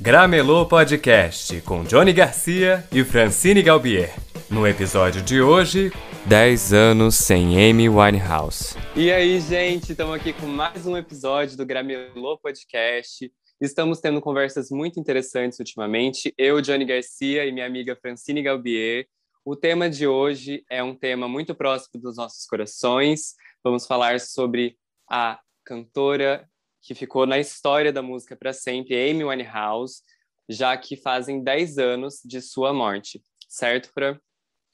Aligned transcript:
Gramelô 0.00 0.64
Podcast 0.64 1.60
com 1.62 1.82
Johnny 1.82 2.12
Garcia 2.12 2.86
e 2.92 3.02
Francine 3.02 3.60
Galbier. 3.64 4.14
No 4.48 4.64
episódio 4.64 5.20
de 5.20 5.42
hoje, 5.42 5.90
10 6.24 6.72
anos 6.72 7.16
sem 7.16 7.68
Amy 7.68 7.88
Winehouse. 7.88 8.76
E 8.94 9.10
aí, 9.10 9.40
gente, 9.40 9.90
estamos 9.90 10.14
aqui 10.14 10.32
com 10.32 10.46
mais 10.46 10.86
um 10.86 10.96
episódio 10.96 11.56
do 11.56 11.66
Gramelô 11.66 12.38
Podcast. 12.38 13.28
Estamos 13.60 14.00
tendo 14.00 14.20
conversas 14.20 14.70
muito 14.70 15.00
interessantes 15.00 15.58
ultimamente. 15.58 16.32
Eu, 16.38 16.60
Johnny 16.62 16.84
Garcia 16.84 17.44
e 17.44 17.50
minha 17.50 17.66
amiga 17.66 17.98
Francine 18.00 18.40
Galbier. 18.40 19.04
O 19.44 19.56
tema 19.56 19.90
de 19.90 20.06
hoje 20.06 20.64
é 20.70 20.80
um 20.80 20.94
tema 20.94 21.26
muito 21.26 21.56
próximo 21.56 22.00
dos 22.00 22.16
nossos 22.16 22.46
corações. 22.46 23.34
Vamos 23.64 23.84
falar 23.84 24.20
sobre 24.20 24.76
a 25.10 25.40
cantora 25.64 26.48
que 26.80 26.94
ficou 26.94 27.26
na 27.26 27.38
história 27.38 27.92
da 27.92 28.02
música 28.02 28.36
para 28.36 28.52
sempre, 28.52 29.10
Amy 29.10 29.24
Winehouse, 29.24 30.02
já 30.48 30.76
que 30.76 30.96
fazem 30.96 31.42
10 31.42 31.78
anos 31.78 32.20
de 32.24 32.40
sua 32.40 32.72
morte. 32.72 33.22
Certo, 33.48 33.90
Fran? 33.92 34.18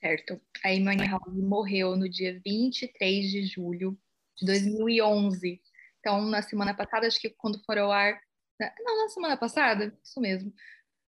Certo. 0.01 0.41
A 0.65 0.69
Amy 0.69 0.89
Winehouse 0.89 1.41
morreu 1.41 1.97
no 1.97 2.09
dia 2.09 2.41
23 2.45 3.31
de 3.31 3.47
julho 3.47 3.98
de 4.37 4.47
2011. 4.47 5.61
Então, 5.98 6.25
na 6.27 6.43
semana 6.43 6.75
passada, 6.75 7.07
acho 7.07 7.21
que 7.21 7.31
quando 7.31 7.62
for 7.65 7.79
ao 7.79 7.91
ar... 7.91 8.21
Não, 8.81 9.03
na 9.03 9.09
semana 9.09 9.37
passada, 9.37 9.97
isso 10.05 10.21
mesmo. 10.21 10.53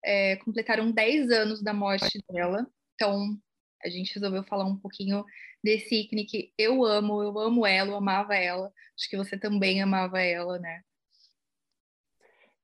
É, 0.04 0.36
completaram 0.36 0.90
10 0.90 1.30
anos 1.30 1.62
da 1.62 1.72
morte 1.72 2.18
dela. 2.30 2.66
Então, 2.94 3.38
a 3.82 3.88
gente 3.88 4.14
resolveu 4.14 4.42
falar 4.44 4.64
um 4.64 4.76
pouquinho 4.76 5.24
desse 5.62 6.02
ícone 6.02 6.24
que 6.24 6.52
eu 6.58 6.84
amo, 6.84 7.22
eu 7.22 7.38
amo 7.38 7.66
ela, 7.66 7.90
eu 7.90 7.96
amava 7.96 8.34
ela. 8.34 8.72
Acho 8.96 9.08
que 9.08 9.16
você 9.16 9.38
também 9.38 9.82
amava 9.82 10.20
ela, 10.20 10.58
né? 10.58 10.82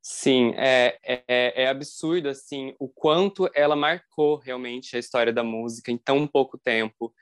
Sim, 0.06 0.52
é, 0.56 0.98
é, 1.02 1.62
é, 1.62 1.66
absurdo 1.68 2.28
assim 2.28 2.74
o 2.78 2.86
quanto 2.86 3.50
ela 3.54 3.74
marcou 3.74 4.36
realmente 4.36 4.94
a 4.96 4.98
história 4.98 5.32
da 5.32 5.42
música 5.42 5.90
em 5.90 5.96
tão 5.96 6.26
pouco 6.26 6.58
tempo. 6.58 7.14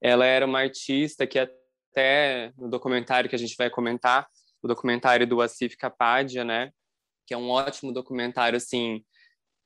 Ela 0.00 0.24
era 0.24 0.46
uma 0.46 0.60
artista 0.60 1.26
que 1.26 1.36
até 1.36 2.52
no 2.56 2.70
documentário 2.70 3.28
que 3.28 3.34
a 3.34 3.38
gente 3.38 3.56
vai 3.56 3.68
comentar, 3.68 4.28
o 4.62 4.68
documentário 4.68 5.26
do 5.26 5.40
Asif 5.40 5.76
Kapadia, 5.76 6.44
né, 6.44 6.72
que 7.26 7.34
é 7.34 7.36
um 7.36 7.50
ótimo 7.50 7.92
documentário 7.92 8.56
assim 8.56 9.04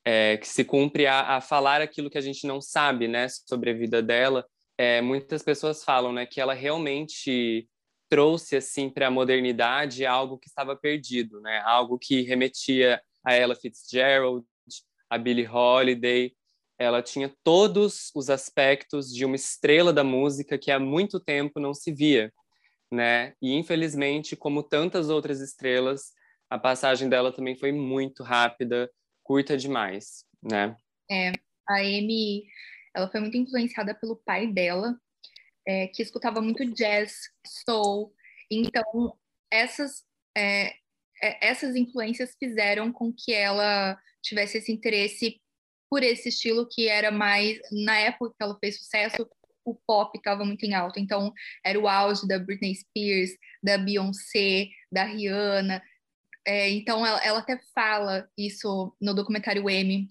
é, 0.05 0.37
que 0.37 0.49
se 0.49 0.65
cumpre 0.65 1.07
a, 1.07 1.37
a, 1.37 1.41
falar 1.41 1.81
aquilo 1.81 2.11
que 2.11 2.19
a 2.19 2.23
gente 2.23 2.47
não 2.47 2.61
sabe, 2.61 3.07
né, 3.09 3.27
sobre 3.29 3.71
a 3.71 3.75
vida 3.75 4.03
dela. 4.03 4.47
É, 4.77 5.01
muitas 5.01 5.43
pessoas 5.43 5.85
falam, 5.85 6.13
né, 6.13 6.27
que 6.27 6.41
ela 6.41 6.55
realmente 6.55 7.69
trouxe 8.09 8.57
assim 8.57 8.91
para 8.91 9.07
a 9.07 9.11
modernidade 9.11 10.05
algo 10.05 10.39
que 10.39 10.49
estava 10.49 10.77
perdido, 10.77 11.41
né, 11.41 11.63
algo 11.65 11.99
que 11.99 12.23
remetia 12.23 13.01
a 13.25 13.35
Ella 13.35 13.55
Fitzgerald, 13.55 14.45
a 15.09 15.17
Billie 15.17 15.47
Holiday. 15.47 16.35
Ela 16.79 17.03
tinha 17.03 17.33
todos 17.45 18.11
os 18.15 18.29
aspectos 18.29 19.13
de 19.15 19.25
uma 19.25 19.37
estrela 19.37 19.93
da 19.93 20.03
música 20.03 20.59
que 20.59 20.71
há 20.71 20.81
muito 20.81 21.21
tempo 21.21 21.61
não 21.61 21.73
se 21.73 21.93
via, 21.93 22.33
né? 22.91 23.35
E 23.41 23.53
infelizmente, 23.53 24.35
como 24.35 24.65
tantas 24.65 25.09
outras 25.09 25.41
estrelas, 25.41 26.13
a 26.51 26.59
passagem 26.59 27.09
dela 27.09 27.31
também 27.31 27.57
foi 27.57 27.71
muito 27.71 28.25
rápida 28.25 28.91
curta 29.33 29.57
demais, 29.57 30.27
né? 30.43 30.77
É, 31.11 31.33
a 31.67 31.79
Amy, 31.79 32.45
ela 32.95 33.11
foi 33.11 33.19
muito 33.19 33.39
influenciada 33.39 33.95
pelo 33.95 34.17
pai 34.17 34.47
dela, 34.47 34.95
é, 35.67 35.87
que 35.87 36.03
escutava 36.03 36.43
muito 36.43 36.71
jazz, 36.75 37.15
soul. 37.47 38.15
Então, 38.51 39.17
essas, 39.51 40.05
é, 40.37 40.75
é, 41.23 41.49
essas 41.49 41.75
influências 41.77 42.37
fizeram 42.39 42.93
com 42.93 43.11
que 43.11 43.33
ela 43.33 43.99
tivesse 44.23 44.59
esse 44.59 44.71
interesse 44.71 45.41
por 45.89 46.03
esse 46.03 46.29
estilo 46.29 46.69
que 46.71 46.87
era 46.87 47.11
mais 47.11 47.59
na 47.71 47.99
época 48.01 48.35
que 48.39 48.45
ela 48.45 48.59
fez 48.59 48.79
sucesso 48.79 49.27
o 49.65 49.75
pop 49.87 50.17
estava 50.17 50.45
muito 50.45 50.65
em 50.65 50.75
alta 50.75 50.99
então 50.99 51.33
era 51.65 51.79
o 51.79 51.87
auge 51.87 52.27
da 52.27 52.39
Britney 52.39 52.75
Spears 52.75 53.31
da 53.63 53.77
Beyoncé 53.77 54.69
da 54.91 55.05
Rihanna 55.05 55.83
é, 56.47 56.71
então, 56.71 57.05
ela, 57.07 57.19
ela, 57.25 57.39
até 57.41 57.61
fala 57.75 58.29
isso 58.37 58.95
no 59.01 59.15
documentário 59.15 59.69
M, 59.69 60.09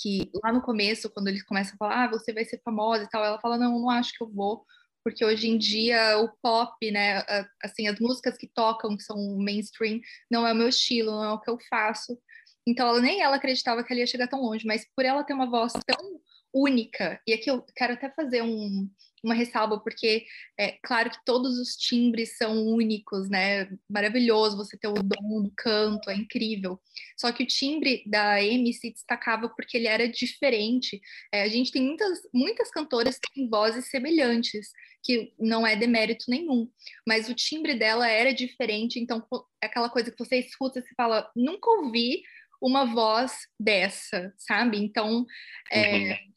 que 0.00 0.30
lá 0.42 0.52
no 0.52 0.62
começo, 0.62 1.10
quando 1.10 1.28
eles 1.28 1.42
começam 1.42 1.74
a 1.74 1.76
falar, 1.76 2.04
ah, 2.04 2.10
você 2.10 2.32
vai 2.32 2.44
ser 2.44 2.60
famosa 2.62 3.04
e 3.04 3.08
tal, 3.08 3.24
ela 3.24 3.40
fala, 3.40 3.58
não, 3.58 3.78
não 3.78 3.90
acho 3.90 4.12
que 4.12 4.22
eu 4.22 4.30
vou, 4.30 4.64
porque 5.04 5.24
hoje 5.24 5.48
em 5.48 5.58
dia 5.58 6.18
o 6.18 6.28
pop, 6.42 6.90
né, 6.90 7.24
assim, 7.62 7.86
as 7.88 7.98
músicas 7.98 8.36
que 8.36 8.46
tocam, 8.48 8.96
que 8.96 9.02
são 9.02 9.16
mainstream, 9.38 10.00
não 10.30 10.46
é 10.46 10.52
o 10.52 10.56
meu 10.56 10.68
estilo, 10.68 11.10
não 11.10 11.24
é 11.24 11.32
o 11.32 11.40
que 11.40 11.50
eu 11.50 11.58
faço. 11.68 12.18
Então, 12.66 12.86
ela, 12.88 13.00
nem 13.00 13.22
ela 13.22 13.36
acreditava 13.36 13.82
que 13.82 13.92
ela 13.92 14.00
ia 14.00 14.06
chegar 14.06 14.28
tão 14.28 14.42
longe, 14.42 14.66
mas 14.66 14.86
por 14.94 15.04
ela 15.04 15.24
ter 15.24 15.32
uma 15.32 15.50
voz 15.50 15.72
tão 15.86 16.20
única. 16.52 17.20
E 17.26 17.32
aqui 17.32 17.50
eu 17.50 17.64
quero 17.74 17.94
até 17.94 18.10
fazer 18.10 18.42
um, 18.42 18.88
uma 19.22 19.34
ressalva, 19.34 19.78
porque 19.78 20.24
é 20.58 20.72
claro 20.82 21.10
que 21.10 21.24
todos 21.24 21.58
os 21.58 21.76
timbres 21.76 22.36
são 22.36 22.66
únicos, 22.66 23.28
né? 23.28 23.68
Maravilhoso 23.88 24.56
você 24.56 24.76
ter 24.78 24.88
o 24.88 24.94
dom 24.94 25.42
do 25.42 25.52
canto, 25.56 26.10
é 26.10 26.14
incrível. 26.14 26.80
Só 27.18 27.30
que 27.32 27.42
o 27.42 27.46
timbre 27.46 28.02
da 28.06 28.36
Amy 28.36 28.72
se 28.72 28.90
destacava 28.90 29.48
porque 29.48 29.76
ele 29.76 29.86
era 29.86 30.08
diferente. 30.08 31.00
É, 31.32 31.42
a 31.42 31.48
gente 31.48 31.70
tem 31.70 31.82
muitas, 31.82 32.18
muitas 32.32 32.70
cantoras 32.70 33.18
que 33.18 33.32
têm 33.32 33.48
vozes 33.48 33.90
semelhantes, 33.90 34.70
que 35.02 35.32
não 35.38 35.66
é 35.66 35.76
demérito 35.76 36.26
nenhum, 36.28 36.70
mas 37.06 37.28
o 37.28 37.34
timbre 37.34 37.74
dela 37.74 38.08
era 38.08 38.34
diferente, 38.34 39.00
então 39.00 39.26
é 39.62 39.66
aquela 39.66 39.88
coisa 39.88 40.10
que 40.10 40.18
você 40.18 40.36
escuta 40.36 40.78
e 40.78 40.94
fala, 40.94 41.30
nunca 41.34 41.70
ouvi 41.70 42.22
uma 42.60 42.84
voz 42.84 43.32
dessa, 43.58 44.34
sabe? 44.36 44.76
Então, 44.76 45.24
é, 45.72 46.10
uhum 46.10 46.30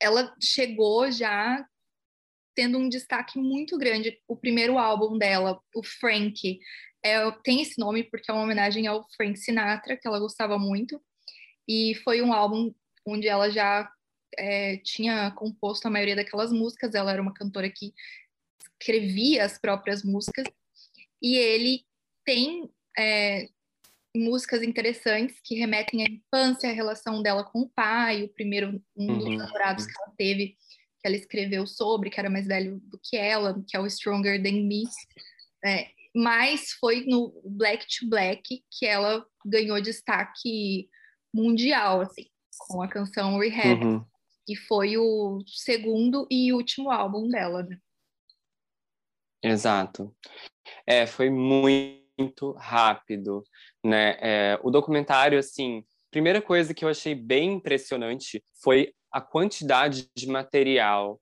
ela 0.00 0.34
chegou 0.40 1.10
já 1.10 1.66
tendo 2.54 2.78
um 2.78 2.88
destaque 2.88 3.38
muito 3.38 3.76
grande. 3.78 4.20
O 4.28 4.36
primeiro 4.36 4.78
álbum 4.78 5.18
dela, 5.18 5.60
o 5.74 5.82
Frank, 5.82 6.58
é, 7.04 7.30
tem 7.42 7.60
esse 7.60 7.78
nome 7.78 8.04
porque 8.04 8.30
é 8.30 8.34
uma 8.34 8.44
homenagem 8.44 8.86
ao 8.86 9.06
Frank 9.16 9.38
Sinatra, 9.38 9.96
que 9.96 10.06
ela 10.06 10.18
gostava 10.18 10.58
muito. 10.58 11.00
E 11.68 11.94
foi 12.04 12.22
um 12.22 12.32
álbum 12.32 12.72
onde 13.06 13.28
ela 13.28 13.50
já 13.50 13.90
é, 14.36 14.78
tinha 14.78 15.30
composto 15.32 15.86
a 15.86 15.90
maioria 15.90 16.16
daquelas 16.16 16.52
músicas. 16.52 16.94
Ela 16.94 17.12
era 17.12 17.22
uma 17.22 17.34
cantora 17.34 17.70
que 17.70 17.92
escrevia 18.80 19.44
as 19.44 19.58
próprias 19.58 20.02
músicas. 20.02 20.46
E 21.22 21.36
ele 21.36 21.84
tem 22.24 22.70
é, 22.98 23.48
músicas 24.16 24.62
interessantes 24.62 25.40
que 25.42 25.56
remetem 25.56 26.02
à 26.02 26.06
infância, 26.06 26.70
à 26.70 26.72
relação 26.72 27.22
dela 27.22 27.44
com 27.44 27.62
o 27.62 27.68
pai, 27.68 28.22
o 28.22 28.28
primeiro 28.28 28.80
um 28.96 29.06
uhum. 29.06 29.18
dos 29.18 29.36
namorados 29.36 29.86
que 29.86 29.92
ela 29.98 30.12
teve, 30.16 30.56
que 31.04 31.08
ela 31.08 31.16
escreveu 31.16 31.66
sobre, 31.66 32.08
que 32.08 32.18
era 32.18 32.30
mais 32.30 32.46
velho 32.46 32.80
do 32.84 32.98
que 32.98 33.14
ela, 33.14 33.62
que 33.68 33.76
é 33.76 33.80
o 33.80 33.86
Stronger 33.86 34.42
Than 34.42 34.64
Me. 34.66 34.84
É, 35.62 35.90
mas 36.16 36.72
foi 36.72 37.04
no 37.04 37.42
Black 37.44 37.86
to 37.86 38.08
Black 38.08 38.64
que 38.70 38.86
ela 38.86 39.26
ganhou 39.44 39.82
destaque 39.82 40.88
mundial, 41.32 42.00
assim, 42.00 42.26
com 42.58 42.80
a 42.80 42.88
canção 42.88 43.38
Rehab, 43.38 43.84
uhum. 43.84 44.04
que 44.46 44.56
foi 44.56 44.96
o 44.96 45.42
segundo 45.46 46.26
e 46.30 46.54
último 46.54 46.90
álbum 46.90 47.28
dela, 47.28 47.62
né? 47.64 47.78
Exato. 49.42 50.16
É, 50.86 51.06
foi 51.06 51.28
muito 51.28 52.02
muito 52.18 52.52
rápido, 52.52 53.42
né? 53.84 54.16
É, 54.20 54.60
o 54.62 54.70
documentário, 54.70 55.36
assim, 55.36 55.84
primeira 56.14 56.40
coisa 56.40 56.72
que 56.72 56.84
eu 56.84 56.88
achei 56.88 57.12
bem 57.12 57.54
impressionante 57.54 58.40
foi 58.62 58.94
a 59.10 59.20
quantidade 59.20 60.08
de 60.16 60.28
material, 60.28 61.20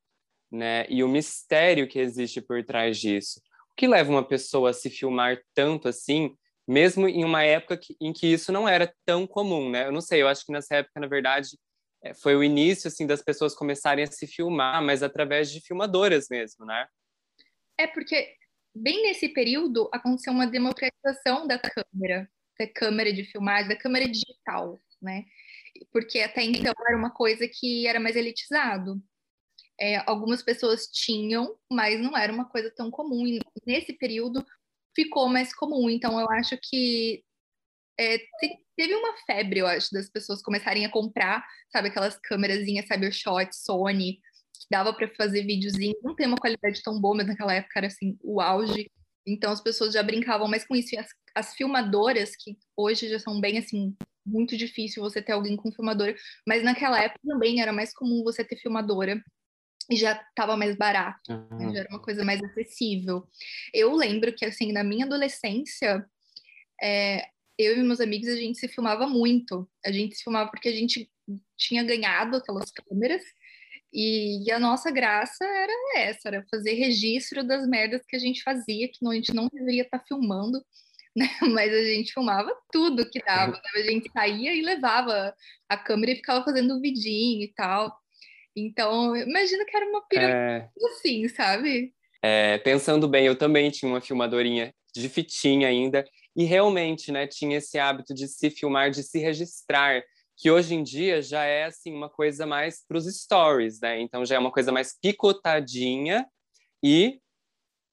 né? 0.50 0.84
E 0.86 1.02
o 1.02 1.08
mistério 1.08 1.88
que 1.88 1.98
existe 1.98 2.42
por 2.42 2.62
trás 2.62 2.98
disso. 2.98 3.40
O 3.70 3.74
que 3.74 3.88
leva 3.88 4.10
uma 4.10 4.22
pessoa 4.22 4.68
a 4.68 4.72
se 4.74 4.90
filmar 4.90 5.38
tanto 5.54 5.88
assim, 5.88 6.36
mesmo 6.68 7.08
em 7.08 7.24
uma 7.24 7.42
época 7.42 7.78
que, 7.78 7.96
em 7.98 8.12
que 8.12 8.26
isso 8.26 8.52
não 8.52 8.68
era 8.68 8.94
tão 9.06 9.26
comum, 9.26 9.70
né? 9.70 9.86
Eu 9.86 9.92
não 9.92 10.02
sei, 10.02 10.20
eu 10.20 10.28
acho 10.28 10.44
que 10.44 10.52
nessa 10.52 10.76
época, 10.76 11.00
na 11.00 11.06
verdade, 11.06 11.56
é, 12.04 12.12
foi 12.12 12.36
o 12.36 12.44
início 12.44 12.86
assim 12.86 13.06
das 13.06 13.22
pessoas 13.22 13.54
começarem 13.54 14.04
a 14.04 14.06
se 14.06 14.26
filmar, 14.26 14.82
mas 14.82 15.02
através 15.02 15.50
de 15.50 15.62
filmadoras 15.62 16.26
mesmo, 16.30 16.66
né? 16.66 16.86
É 17.78 17.86
porque 17.86 18.34
bem 18.74 19.04
nesse 19.04 19.30
período 19.30 19.88
aconteceu 19.90 20.34
uma 20.34 20.46
democratização 20.46 21.46
da 21.46 21.58
câmera, 21.58 22.28
da 22.58 22.66
câmera 22.66 23.12
de 23.12 23.24
filmagem, 23.24 23.68
da 23.68 23.76
câmera 23.76 24.08
digital, 24.08 24.80
né? 25.00 25.24
Porque 25.90 26.20
até 26.20 26.42
então 26.42 26.74
era 26.86 26.96
uma 26.96 27.10
coisa 27.10 27.48
que 27.48 27.86
era 27.86 27.98
mais 27.98 28.16
elitizado. 28.16 29.02
É, 29.80 29.96
algumas 30.08 30.42
pessoas 30.42 30.86
tinham, 30.86 31.56
mas 31.70 32.00
não 32.00 32.16
era 32.16 32.32
uma 32.32 32.48
coisa 32.48 32.70
tão 32.70 32.90
comum. 32.90 33.26
E 33.26 33.40
nesse 33.66 33.92
período 33.94 34.44
ficou 34.94 35.28
mais 35.28 35.54
comum. 35.54 35.88
Então 35.90 36.20
eu 36.20 36.30
acho 36.30 36.56
que 36.62 37.24
é, 37.98 38.18
teve 38.76 38.94
uma 38.94 39.16
febre, 39.26 39.60
eu 39.60 39.66
acho, 39.66 39.88
das 39.92 40.08
pessoas 40.08 40.42
começarem 40.42 40.84
a 40.84 40.90
comprar, 40.90 41.44
sabe, 41.70 41.88
aquelas 41.88 42.18
câmerazinhas 42.18 42.86
Cybershot, 42.86 43.50
Sony, 43.52 44.14
que 44.54 44.66
dava 44.70 44.92
para 44.92 45.08
fazer 45.14 45.44
videozinho, 45.44 45.94
não 46.02 46.14
tem 46.14 46.26
uma 46.26 46.36
qualidade 46.36 46.82
tão 46.82 47.00
boa, 47.00 47.16
mas 47.16 47.26
naquela 47.26 47.54
época 47.54 47.78
era 47.78 47.86
assim, 47.86 48.16
o 48.22 48.40
auge. 48.40 48.90
Então 49.26 49.52
as 49.52 49.60
pessoas 49.60 49.92
já 49.92 50.02
brincavam 50.02 50.48
mais 50.48 50.66
com 50.66 50.74
isso. 50.74 50.94
E 50.94 50.98
as, 50.98 51.08
as 51.34 51.54
filmadoras, 51.54 52.34
que 52.36 52.56
hoje 52.76 53.08
já 53.08 53.18
são 53.18 53.40
bem 53.40 53.58
assim, 53.58 53.96
muito 54.24 54.56
difícil 54.56 55.02
você 55.02 55.20
ter 55.20 55.32
alguém 55.32 55.56
com 55.56 55.72
filmadora, 55.72 56.14
mas 56.46 56.62
naquela 56.62 57.00
época 57.00 57.20
também 57.26 57.60
era 57.60 57.72
mais 57.72 57.92
comum 57.92 58.22
você 58.22 58.44
ter 58.44 58.56
filmadora 58.56 59.22
e 59.90 59.96
já 59.96 60.12
estava 60.12 60.56
mais 60.56 60.76
barato, 60.76 61.32
uhum. 61.32 61.72
já 61.72 61.80
era 61.80 61.88
uma 61.88 62.00
coisa 62.00 62.24
mais 62.24 62.42
acessível. 62.42 63.28
Eu 63.74 63.94
lembro 63.94 64.32
que, 64.32 64.44
assim, 64.44 64.72
na 64.72 64.84
minha 64.84 65.04
adolescência, 65.04 66.06
é, 66.80 67.26
eu 67.58 67.76
e 67.76 67.82
meus 67.82 68.00
amigos, 68.00 68.28
a 68.28 68.36
gente 68.36 68.58
se 68.58 68.68
filmava 68.68 69.06
muito. 69.06 69.68
A 69.84 69.90
gente 69.90 70.16
se 70.16 70.22
filmava 70.22 70.50
porque 70.50 70.68
a 70.68 70.74
gente 70.74 71.10
tinha 71.56 71.82
ganhado 71.82 72.36
aquelas 72.36 72.70
câmeras 72.70 73.22
e, 73.92 74.50
a 74.50 74.58
nossa 74.58 74.90
graça 74.90 75.44
era 75.44 75.72
essa, 75.96 76.28
era 76.28 76.46
fazer 76.50 76.72
registro 76.74 77.44
das 77.44 77.66
merdas 77.66 78.02
que 78.06 78.16
a 78.16 78.18
gente 78.18 78.42
fazia, 78.42 78.88
que 78.88 79.06
a 79.06 79.12
gente 79.12 79.34
não 79.34 79.48
deveria 79.52 79.82
estar 79.82 79.98
tá 79.98 80.04
filmando, 80.06 80.64
né? 81.14 81.28
Mas 81.52 81.72
a 81.72 81.84
gente 81.84 82.12
filmava 82.12 82.50
tudo 82.72 83.08
que 83.08 83.22
dava. 83.22 83.52
Né? 83.52 83.60
A 83.74 83.82
gente 83.82 84.10
saía 84.10 84.54
e 84.54 84.62
levava 84.62 85.34
a 85.68 85.76
câmera 85.76 86.12
e 86.12 86.16
ficava 86.16 86.44
fazendo 86.44 86.80
vidinho 86.80 87.42
e 87.42 87.52
tal. 87.54 87.94
Então, 88.56 89.14
imagino 89.16 89.64
que 89.66 89.76
era 89.76 89.86
uma 89.86 90.06
pirâmide 90.06 90.36
é... 90.36 90.68
assim, 90.86 91.28
sabe? 91.28 91.92
É, 92.22 92.58
pensando 92.58 93.08
bem, 93.08 93.26
eu 93.26 93.36
também 93.36 93.70
tinha 93.70 93.90
uma 93.90 94.00
filmadorinha 94.00 94.72
de 94.94 95.08
fitinha 95.08 95.68
ainda, 95.68 96.04
e 96.36 96.44
realmente, 96.44 97.10
né, 97.10 97.26
tinha 97.26 97.58
esse 97.58 97.78
hábito 97.78 98.14
de 98.14 98.28
se 98.28 98.50
filmar, 98.50 98.90
de 98.90 99.02
se 99.02 99.18
registrar, 99.18 100.02
que 100.42 100.50
hoje 100.50 100.74
em 100.74 100.82
dia 100.82 101.22
já 101.22 101.44
é 101.44 101.66
assim 101.66 101.94
uma 101.94 102.10
coisa 102.10 102.44
mais 102.44 102.84
para 102.84 102.98
os 102.98 103.06
stories, 103.06 103.78
né? 103.78 104.00
Então 104.00 104.26
já 104.26 104.34
é 104.34 104.38
uma 104.40 104.50
coisa 104.50 104.72
mais 104.72 104.98
picotadinha 105.00 106.26
e 106.82 107.20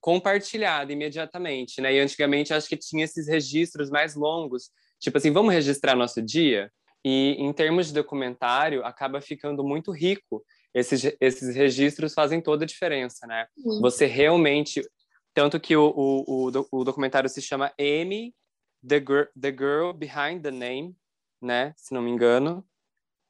compartilhada 0.02 0.92
imediatamente, 0.92 1.80
né? 1.80 1.94
E 1.94 2.00
antigamente 2.00 2.52
acho 2.52 2.68
que 2.68 2.76
tinha 2.76 3.06
esses 3.06 3.28
registros 3.28 3.92
mais 3.92 4.16
longos, 4.16 4.72
tipo 5.00 5.16
assim, 5.20 5.32
vamos 5.32 5.54
registrar 5.54 5.96
nosso 5.96 6.24
dia? 6.24 6.72
E 7.06 7.36
em 7.38 7.54
termos 7.54 7.90
de 7.90 7.94
documentário, 7.94 8.84
acaba 8.84 9.22
ficando 9.22 9.64
muito 9.64 9.92
rico. 9.92 10.44
Esses, 10.74 11.16
esses 11.22 11.56
registros 11.56 12.16
fazem 12.16 12.42
toda 12.42 12.64
a 12.64 12.68
diferença, 12.68 13.28
né? 13.28 13.46
Sim. 13.56 13.80
Você 13.80 14.08
realmente. 14.08 14.82
Tanto 15.36 15.60
que 15.60 15.78
o, 15.78 15.94
o, 15.96 16.50
o, 16.50 16.68
o 16.72 16.84
documentário 16.84 17.30
se 17.30 17.44
chama 17.44 17.72
Amy, 17.80 18.34
the, 18.86 19.00
Girl, 19.00 19.26
the 19.40 19.52
Girl 19.52 19.94
Behind 19.94 20.42
the 20.42 20.50
Name, 20.50 20.96
né? 21.42 21.74
Se 21.78 21.94
não 21.94 22.02
me 22.02 22.10
engano. 22.10 22.66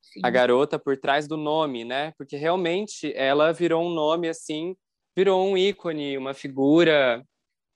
Sim. 0.02 0.22
A 0.24 0.30
garota 0.30 0.80
por 0.80 0.98
trás 0.98 1.28
do 1.28 1.38
nome, 1.38 1.86
né? 1.86 2.14
Porque 2.18 2.36
realmente 2.36 3.14
ela 3.16 3.52
virou 3.52 3.84
um 3.86 3.94
nome 3.94 4.28
assim, 4.28 4.76
virou 5.16 5.46
um 5.46 5.58
ícone, 5.58 6.18
uma 6.18 6.34
figura 6.34 7.24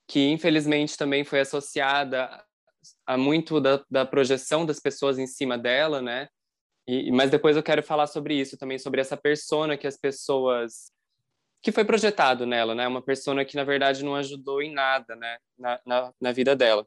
que 0.08 0.30
infelizmente 0.30 0.98
também 0.98 1.24
foi 1.24 1.40
associada 1.40 2.44
a 3.06 3.18
muito 3.18 3.62
da, 3.62 3.84
da 3.90 4.06
projeção 4.06 4.66
das 4.66 4.80
pessoas 4.80 5.18
em 5.18 5.28
cima 5.28 5.58
dela, 5.58 6.02
né? 6.02 6.28
E, 6.88 7.12
mas 7.12 7.32
depois 7.32 7.56
eu 7.56 7.64
quero 7.64 7.82
falar 7.82 8.08
sobre 8.08 8.36
isso 8.36 8.58
também, 8.58 8.78
sobre 8.78 9.00
essa 9.00 9.16
persona 9.16 9.78
que 9.78 9.88
as 9.88 9.98
pessoas 9.98 10.92
que 11.62 11.72
foi 11.72 11.86
projetado 11.86 12.46
nela, 12.46 12.76
né? 12.76 12.88
Uma 12.88 13.02
persona 13.02 13.46
que 13.46 13.56
na 13.56 13.64
verdade 13.64 14.04
não 14.04 14.16
ajudou 14.16 14.62
em 14.62 14.74
nada, 14.74 15.16
né? 15.16 15.38
Na, 15.58 15.80
na, 15.86 16.14
na 16.20 16.32
vida 16.32 16.56
dela. 16.56 16.86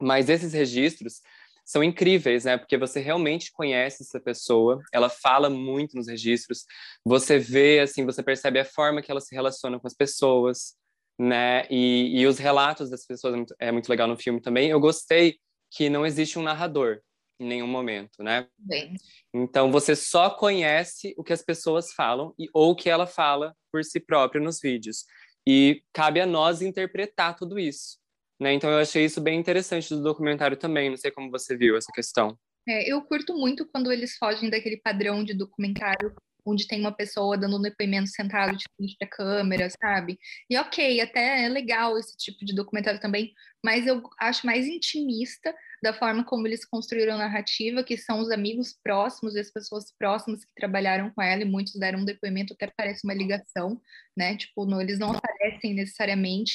Mas 0.00 0.28
esses 0.28 0.52
registros 0.52 1.22
são 1.72 1.82
incríveis, 1.82 2.44
né? 2.44 2.58
Porque 2.58 2.76
você 2.76 3.00
realmente 3.00 3.50
conhece 3.50 4.02
essa 4.02 4.20
pessoa, 4.20 4.78
ela 4.92 5.08
fala 5.08 5.48
muito 5.48 5.96
nos 5.96 6.06
registros, 6.06 6.66
você 7.02 7.38
vê, 7.38 7.80
assim, 7.80 8.04
você 8.04 8.22
percebe 8.22 8.60
a 8.60 8.64
forma 8.64 9.00
que 9.00 9.10
ela 9.10 9.22
se 9.22 9.34
relaciona 9.34 9.80
com 9.80 9.86
as 9.86 9.94
pessoas, 9.94 10.74
né? 11.18 11.66
E, 11.70 12.20
e 12.20 12.26
os 12.26 12.38
relatos 12.38 12.90
das 12.90 13.06
pessoas 13.06 13.32
é 13.32 13.36
muito, 13.36 13.54
é 13.58 13.72
muito 13.72 13.88
legal 13.88 14.06
no 14.06 14.18
filme 14.18 14.38
também. 14.38 14.68
Eu 14.68 14.78
gostei 14.78 15.38
que 15.70 15.88
não 15.88 16.04
existe 16.04 16.38
um 16.38 16.42
narrador 16.42 17.00
em 17.40 17.46
nenhum 17.46 17.66
momento, 17.66 18.22
né? 18.22 18.46
Bem. 18.58 18.94
Então 19.32 19.72
você 19.72 19.96
só 19.96 20.28
conhece 20.28 21.14
o 21.16 21.24
que 21.24 21.32
as 21.32 21.40
pessoas 21.40 21.94
falam 21.94 22.34
e 22.38 22.48
ou 22.52 22.72
o 22.72 22.76
que 22.76 22.90
ela 22.90 23.06
fala 23.06 23.56
por 23.72 23.82
si 23.82 23.98
própria 23.98 24.42
nos 24.42 24.60
vídeos. 24.60 25.06
E 25.48 25.82
cabe 25.90 26.20
a 26.20 26.26
nós 26.26 26.60
interpretar 26.60 27.34
tudo 27.34 27.58
isso. 27.58 27.98
Né? 28.42 28.52
Então 28.54 28.68
eu 28.68 28.78
achei 28.78 29.04
isso 29.04 29.20
bem 29.20 29.38
interessante 29.38 29.88
do 29.88 30.02
documentário 30.02 30.56
também. 30.56 30.90
Não 30.90 30.96
sei 30.96 31.10
como 31.10 31.30
você 31.30 31.56
viu 31.56 31.76
essa 31.76 31.92
questão. 31.94 32.36
É, 32.68 32.90
eu 32.92 33.00
curto 33.02 33.34
muito 33.34 33.66
quando 33.66 33.90
eles 33.90 34.16
fogem 34.16 34.50
daquele 34.50 34.76
padrão 34.76 35.24
de 35.24 35.34
documentário 35.34 36.14
onde 36.44 36.66
tem 36.66 36.80
uma 36.80 36.92
pessoa 36.92 37.38
dando 37.38 37.56
um 37.56 37.62
depoimento 37.62 38.08
sentado 38.08 38.56
de 38.56 38.64
frente 38.76 38.96
para 38.98 39.08
câmera, 39.08 39.70
sabe? 39.70 40.18
E 40.50 40.56
ok, 40.58 41.00
até 41.00 41.44
é 41.44 41.48
legal 41.48 41.96
esse 41.96 42.16
tipo 42.16 42.44
de 42.44 42.52
documentário 42.54 43.00
também, 43.00 43.32
mas 43.64 43.86
eu 43.86 44.02
acho 44.20 44.44
mais 44.44 44.66
intimista 44.66 45.54
da 45.82 45.92
forma 45.92 46.24
como 46.24 46.46
eles 46.46 46.64
construíram 46.64 47.14
a 47.14 47.18
narrativa, 47.18 47.82
que 47.84 47.96
são 47.96 48.20
os 48.20 48.30
amigos 48.30 48.76
próximos, 48.82 49.36
as 49.36 49.50
pessoas 49.50 49.92
próximas 49.96 50.44
que 50.44 50.50
trabalharam 50.56 51.10
com 51.10 51.22
ela, 51.22 51.42
e 51.42 51.44
muitos 51.44 51.74
deram 51.74 52.00
um 52.00 52.04
depoimento, 52.04 52.54
até 52.54 52.72
parece 52.76 53.02
uma 53.04 53.14
ligação, 53.14 53.80
né? 54.16 54.36
Tipo, 54.36 54.64
não, 54.66 54.80
eles 54.80 54.98
não 54.98 55.12
aparecem 55.12 55.74
necessariamente, 55.74 56.54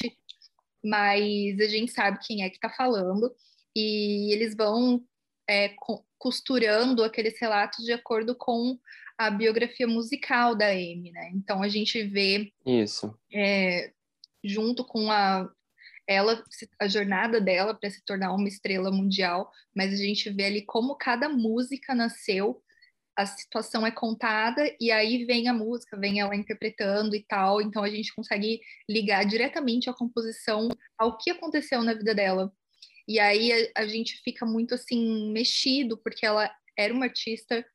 mas 0.84 1.60
a 1.60 1.66
gente 1.66 1.92
sabe 1.92 2.18
quem 2.26 2.42
é 2.42 2.48
que 2.48 2.56
está 2.56 2.70
falando, 2.70 3.34
e 3.76 4.32
eles 4.32 4.56
vão 4.56 5.02
é, 5.48 5.74
costurando 6.18 7.02
aqueles 7.02 7.38
relatos 7.40 7.84
de 7.84 7.92
acordo 7.92 8.34
com 8.34 8.78
a 9.16 9.30
biografia 9.30 9.86
musical 9.86 10.54
da 10.54 10.68
Amy, 10.68 11.10
né? 11.12 11.30
Então 11.34 11.62
a 11.62 11.68
gente 11.68 12.02
vê 12.04 12.52
isso 12.64 13.16
é, 13.32 13.92
junto 14.44 14.84
com 14.84 15.10
a 15.10 15.50
ela 16.06 16.42
a 16.80 16.88
jornada 16.88 17.38
dela 17.38 17.74
para 17.74 17.90
se 17.90 18.02
tornar 18.02 18.32
uma 18.32 18.48
estrela 18.48 18.90
mundial, 18.90 19.50
mas 19.74 19.92
a 19.92 19.96
gente 19.96 20.30
vê 20.30 20.44
ali 20.44 20.64
como 20.64 20.96
cada 20.96 21.28
música 21.28 21.94
nasceu, 21.94 22.62
a 23.18 23.26
situação 23.26 23.84
é 23.84 23.90
contada 23.90 24.62
e 24.80 24.92
aí 24.92 25.24
vem 25.24 25.48
a 25.48 25.52
música, 25.52 25.98
vem 25.98 26.20
ela 26.20 26.36
interpretando 26.36 27.16
e 27.16 27.24
tal, 27.24 27.60
então 27.60 27.82
a 27.82 27.90
gente 27.90 28.14
consegue 28.14 28.60
ligar 28.88 29.24
diretamente 29.24 29.90
a 29.90 29.92
composição 29.92 30.68
ao 30.96 31.18
que 31.18 31.32
aconteceu 31.32 31.82
na 31.82 31.94
vida 31.94 32.14
dela. 32.14 32.52
E 33.08 33.18
aí 33.18 33.52
a, 33.52 33.82
a 33.82 33.86
gente 33.88 34.20
fica 34.22 34.46
muito 34.46 34.72
assim 34.72 35.32
mexido 35.32 35.98
porque 35.98 36.24
ela 36.24 36.48
era 36.78 36.94
uma 36.94 37.06
artista 37.06 37.66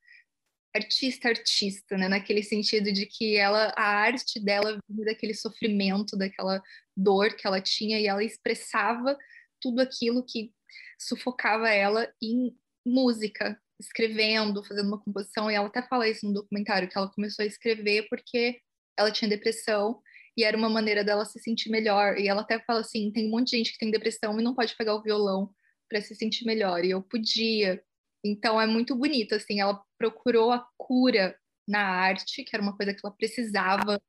artista 0.74 1.28
artista, 1.28 1.98
né? 1.98 2.08
Naquele 2.08 2.42
sentido 2.42 2.90
de 2.90 3.04
que 3.04 3.36
ela 3.36 3.70
a 3.76 3.84
arte 3.84 4.40
dela 4.40 4.78
vinha 4.88 5.04
daquele 5.04 5.34
sofrimento, 5.34 6.16
daquela 6.16 6.62
dor 6.96 7.36
que 7.36 7.46
ela 7.46 7.60
tinha 7.60 8.00
e 8.00 8.06
ela 8.06 8.24
expressava 8.24 9.14
tudo 9.60 9.82
aquilo 9.82 10.24
que 10.24 10.54
sufocava 10.98 11.68
ela 11.68 12.10
em 12.22 12.56
música, 12.84 13.60
escrevendo, 13.84 14.64
fazendo 14.64 14.88
uma 14.88 15.00
composição, 15.00 15.50
e 15.50 15.54
ela 15.54 15.68
até 15.68 15.82
fala 15.82 16.08
isso 16.08 16.26
no 16.26 16.34
documentário 16.34 16.88
que 16.88 16.96
ela 16.96 17.10
começou 17.10 17.42
a 17.42 17.46
escrever 17.46 18.06
porque 18.08 18.60
ela 18.96 19.10
tinha 19.10 19.28
depressão 19.28 20.00
e 20.36 20.44
era 20.44 20.56
uma 20.56 20.68
maneira 20.68 21.04
dela 21.04 21.24
se 21.24 21.38
sentir 21.40 21.70
melhor. 21.70 22.18
E 22.18 22.28
ela 22.28 22.42
até 22.42 22.58
fala 22.60 22.80
assim, 22.80 23.12
tem 23.12 23.28
um 23.28 23.30
monte 23.30 23.50
de 23.50 23.56
gente 23.58 23.72
que 23.72 23.78
tem 23.78 23.90
depressão 23.90 24.38
e 24.38 24.42
não 24.42 24.54
pode 24.54 24.76
pegar 24.76 24.94
o 24.94 25.02
violão 25.02 25.50
para 25.88 26.00
se 26.00 26.14
sentir 26.14 26.44
melhor, 26.44 26.84
e 26.84 26.90
eu 26.90 27.02
podia. 27.02 27.82
Então 28.24 28.60
é 28.60 28.66
muito 28.66 28.96
bonito, 28.96 29.34
assim, 29.34 29.60
ela 29.60 29.80
procurou 29.98 30.50
a 30.50 30.66
cura 30.76 31.36
na 31.68 31.80
arte, 31.80 32.42
que 32.44 32.54
era 32.54 32.62
uma 32.62 32.76
coisa 32.76 32.92
que 32.92 33.00
ela 33.04 33.14
precisava 33.14 34.00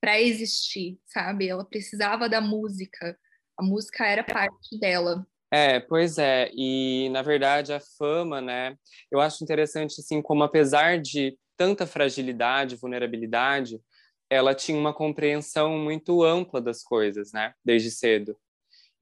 para 0.00 0.20
existir, 0.20 0.98
sabe? 1.06 1.48
Ela 1.48 1.64
precisava 1.64 2.28
da 2.28 2.40
música. 2.40 3.18
A 3.58 3.62
música 3.62 4.06
era 4.06 4.22
parte 4.22 4.78
dela. 4.78 5.26
É, 5.50 5.80
pois 5.80 6.18
é, 6.18 6.50
e 6.54 7.08
na 7.10 7.22
verdade 7.22 7.72
a 7.72 7.80
fama, 7.80 8.40
né? 8.40 8.76
Eu 9.10 9.20
acho 9.20 9.42
interessante 9.42 10.00
assim 10.00 10.20
como 10.20 10.42
apesar 10.44 11.00
de 11.00 11.38
tanta 11.56 11.86
fragilidade, 11.86 12.76
vulnerabilidade, 12.76 13.80
ela 14.30 14.54
tinha 14.54 14.78
uma 14.78 14.92
compreensão 14.92 15.78
muito 15.78 16.22
ampla 16.22 16.60
das 16.60 16.82
coisas, 16.82 17.32
né? 17.32 17.54
Desde 17.64 17.90
cedo. 17.90 18.36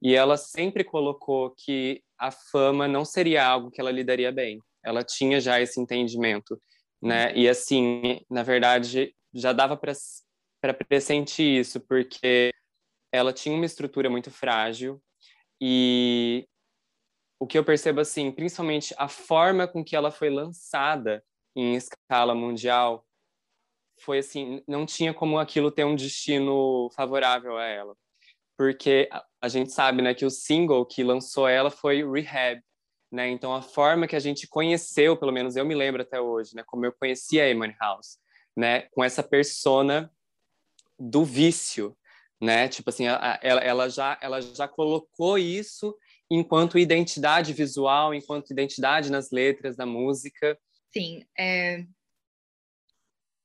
E 0.01 0.15
ela 0.15 0.37
sempre 0.37 0.85
colocou 0.85 1.51
que 1.57 2.03
a 2.19 2.31
fama 2.31 2.87
não 2.87 3.05
seria 3.05 3.45
algo 3.45 3.71
que 3.71 3.81
ela 3.81 3.91
lidaria 3.91 4.31
bem. 4.31 4.61
Ela 4.85 5.03
tinha 5.03 5.41
já 5.41 5.61
esse 5.61 5.81
entendimento, 5.81 6.61
né? 7.03 7.35
E 7.37 7.49
assim, 7.49 8.21
na 8.31 8.43
verdade, 8.45 9.15
já 9.35 9.53
dava 9.53 9.77
para 9.77 9.93
para 10.61 10.73
pressentir 10.75 11.61
isso, 11.61 11.81
porque 11.81 12.51
ela 13.13 13.33
tinha 13.33 13.55
uma 13.55 13.67
estrutura 13.67 14.11
muito 14.11 14.31
frágil 14.31 15.01
e 15.61 16.47
o 17.39 17.47
que 17.47 17.59
eu 17.59 17.65
percebo 17.65 18.01
assim, 18.01 18.33
principalmente 18.33 18.95
a 18.99 19.09
forma 19.09 19.69
com 19.69 19.85
que 19.85 19.95
ela 19.95 20.11
foi 20.11 20.31
lançada 20.31 21.23
em 21.55 21.75
escala 21.75 22.35
mundial, 22.35 23.07
foi 24.01 24.19
assim, 24.19 24.63
não 24.69 24.85
tinha 24.87 25.15
como 25.15 25.39
aquilo 25.39 25.71
ter 25.71 25.85
um 25.85 25.97
destino 25.97 26.91
favorável 26.95 27.57
a 27.57 27.65
ela 27.65 27.97
porque 28.57 29.09
a 29.41 29.49
gente 29.49 29.71
sabe, 29.71 30.03
né, 30.03 30.15
que 30.15 30.25
o 30.25 30.31
single 30.31 30.87
que 30.87 31.05
lançou 31.05 31.47
ela 31.47 31.71
foi 31.71 32.03
Rehab, 32.11 32.63
né? 33.13 33.29
Então 33.29 33.55
a 33.55 33.63
forma 33.63 34.07
que 34.07 34.17
a 34.17 34.21
gente 34.21 34.49
conheceu, 34.49 35.17
pelo 35.17 35.33
menos 35.33 35.57
eu 35.57 35.65
me 35.65 35.75
lembro 35.75 36.03
até 36.03 36.21
hoje, 36.21 36.57
né, 36.57 36.65
como 36.67 36.87
eu 36.87 36.93
conheci 36.93 37.41
a 37.41 37.49
Emily 37.49 37.77
House, 37.79 38.19
né, 38.57 38.83
com 38.93 39.05
essa 39.05 39.23
persona 39.23 40.11
do 40.99 41.25
vício, 41.25 41.97
né? 42.41 42.69
Tipo 42.69 42.91
assim, 42.91 43.07
ela, 43.07 43.39
ela 43.43 43.89
já 43.89 44.19
ela 44.21 44.41
já 44.41 44.69
colocou 44.69 45.39
isso 45.39 45.97
enquanto 46.31 46.79
identidade 46.79 47.53
visual, 47.53 48.15
enquanto 48.15 48.51
identidade 48.51 49.11
nas 49.11 49.31
letras 49.31 49.77
da 49.77 49.87
música. 49.87 50.59
Sim, 50.93 51.25
é... 51.39 51.85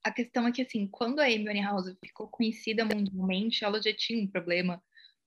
a 0.04 0.12
questão 0.12 0.48
é 0.48 0.52
que 0.52 0.62
assim, 0.62 0.88
quando 0.88 1.20
a 1.20 1.26
Amy 1.26 1.48
Winehouse 1.48 1.98
ficou 2.04 2.28
conhecida 2.28 2.84
mundialmente, 2.86 3.64
ela 3.64 3.82
já 3.82 3.94
tinha 3.96 4.22
um 4.24 4.28
problema 4.28 4.82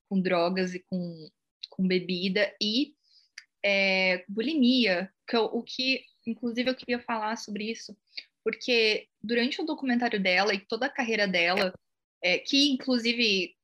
com 0.09 0.21
drogas 0.21 0.73
e 0.73 0.79
com, 0.79 1.29
com 1.69 1.87
bebida 1.87 2.53
e 2.61 2.93
é, 3.63 4.23
bulimia, 4.29 5.11
que 5.27 5.35
eu, 5.35 5.45
o 5.45 5.63
que, 5.63 6.03
inclusive, 6.27 6.69
eu 6.69 6.75
queria 6.75 6.99
falar 6.99 7.35
sobre 7.35 7.71
isso, 7.71 7.97
porque 8.43 9.07
durante 9.23 9.59
o 9.59 9.65
documentário 9.65 10.21
dela 10.21 10.53
e 10.53 10.59
toda 10.59 10.85
a 10.85 10.89
carreira 10.89 11.27
dela, 11.27 11.73
é, 12.23 12.37
que 12.37 12.71
inclusive 12.71 13.54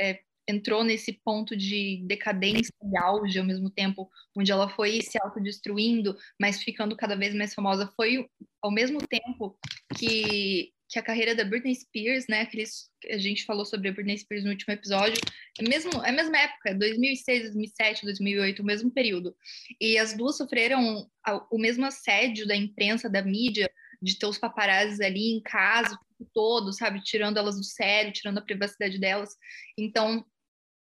é, 0.00 0.20
entrou 0.48 0.82
nesse 0.82 1.12
ponto 1.12 1.56
de 1.56 2.02
decadência 2.06 2.72
e 2.82 2.98
auge 2.98 3.38
ao 3.38 3.44
mesmo 3.44 3.70
tempo, 3.70 4.10
onde 4.36 4.50
ela 4.50 4.68
foi 4.68 5.00
se 5.02 5.18
autodestruindo, 5.22 6.16
mas 6.40 6.62
ficando 6.62 6.96
cada 6.96 7.14
vez 7.14 7.34
mais 7.34 7.54
famosa, 7.54 7.92
foi 7.94 8.28
ao 8.62 8.70
mesmo 8.70 8.98
tempo 9.06 9.56
que 9.96 10.72
que 10.90 10.98
a 10.98 11.02
carreira 11.02 11.36
da 11.36 11.44
Britney 11.44 11.72
Spears, 11.72 12.26
né, 12.28 12.44
que 12.46 12.64
a 13.08 13.16
gente 13.16 13.44
falou 13.44 13.64
sobre 13.64 13.88
a 13.88 13.92
Britney 13.92 14.18
Spears 14.18 14.42
no 14.42 14.50
último 14.50 14.74
episódio, 14.74 15.20
é, 15.56 15.62
mesmo, 15.62 15.92
é 16.04 16.08
a 16.08 16.12
mesma 16.12 16.36
época, 16.36 16.74
2006, 16.74 17.42
2007, 17.42 18.04
2008, 18.04 18.60
o 18.60 18.66
mesmo 18.66 18.90
período. 18.90 19.32
E 19.80 19.96
as 19.96 20.16
duas 20.16 20.36
sofreram 20.36 21.08
o 21.48 21.58
mesmo 21.58 21.86
assédio 21.86 22.44
da 22.44 22.56
imprensa, 22.56 23.08
da 23.08 23.22
mídia, 23.22 23.70
de 24.02 24.18
ter 24.18 24.26
os 24.26 24.36
paparazzis 24.36 25.00
ali 25.00 25.32
em 25.32 25.40
casa, 25.40 25.96
todo, 26.32 26.72
sabe, 26.72 27.02
tirando 27.02 27.38
elas 27.38 27.56
do 27.56 27.64
sério, 27.64 28.12
tirando 28.12 28.38
a 28.38 28.42
privacidade 28.42 28.98
delas. 28.98 29.36
Então, 29.78 30.24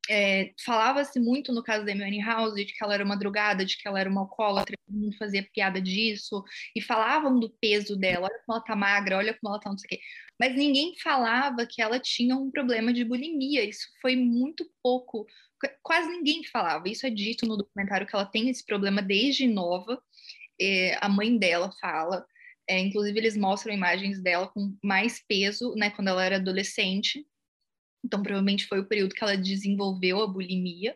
é, 0.10 0.54
falava-se 0.66 1.20
muito 1.20 1.54
no 1.54 1.64
caso 1.64 1.86
da 1.86 1.92
Amy 1.92 2.22
House 2.22 2.56
de 2.56 2.66
que 2.66 2.84
ela 2.84 2.94
era 2.94 3.06
uma 3.06 3.16
drogada, 3.16 3.66
de 3.66 3.78
que 3.78 3.88
ela 3.88 4.00
era 4.00 4.10
uma 4.10 4.22
alcoólatra, 4.22 4.76
todo 4.86 4.98
mundo 4.98 5.16
fazia 5.18 5.48
piada 5.54 5.80
disso, 5.82 6.44
e 6.76 6.82
falavam 6.82 7.40
do 7.40 7.50
peso 7.62 7.96
dela, 7.96 8.28
olha 8.28 8.42
como 8.46 8.58
ela 8.58 8.66
tá 8.66 8.76
magra, 8.76 9.18
olha 9.18 9.38
como 9.40 9.54
ela 9.54 9.62
tá 9.62 9.70
não 9.70 9.78
sei 9.78 9.86
o 9.86 9.90
quê. 9.90 10.00
Mas 10.40 10.56
ninguém 10.56 10.96
falava 11.02 11.66
que 11.68 11.82
ela 11.82 12.00
tinha 12.00 12.36
um 12.36 12.50
problema 12.50 12.92
de 12.92 13.06
bulimia, 13.06 13.64
isso 13.64 13.88
foi 14.02 14.16
muito 14.16 14.70
pouco, 14.82 15.26
quase 15.84 16.10
ninguém 16.10 16.44
falava. 16.46 16.90
Isso 16.90 17.06
é 17.06 17.10
dito 17.10 17.46
no 17.46 17.56
documentário 17.58 18.08
que 18.08 18.16
ela 18.16 18.26
tem 18.26 18.50
esse 18.50 18.66
problema 18.66 19.02
desde 19.02 19.48
nova, 19.48 20.02
é, 20.60 20.98
a 21.00 21.08
mãe 21.08 21.38
dela 21.38 21.72
fala, 21.80 22.26
é, 22.72 22.80
inclusive 22.80 23.20
eles 23.20 23.36
mostram 23.36 23.74
imagens 23.74 24.22
dela 24.22 24.48
com 24.48 24.76
mais 24.84 25.24
peso, 25.28 25.74
né, 25.76 25.90
quando 25.90 26.08
ela 26.08 26.24
era 26.24 26.38
adolescente, 26.38 27.26
então, 28.04 28.22
provavelmente 28.22 28.66
foi 28.66 28.80
o 28.80 28.88
período 28.88 29.14
que 29.14 29.24
ela 29.24 29.38
desenvolveu 29.38 30.22
a 30.22 30.28
bulimia. 30.28 30.96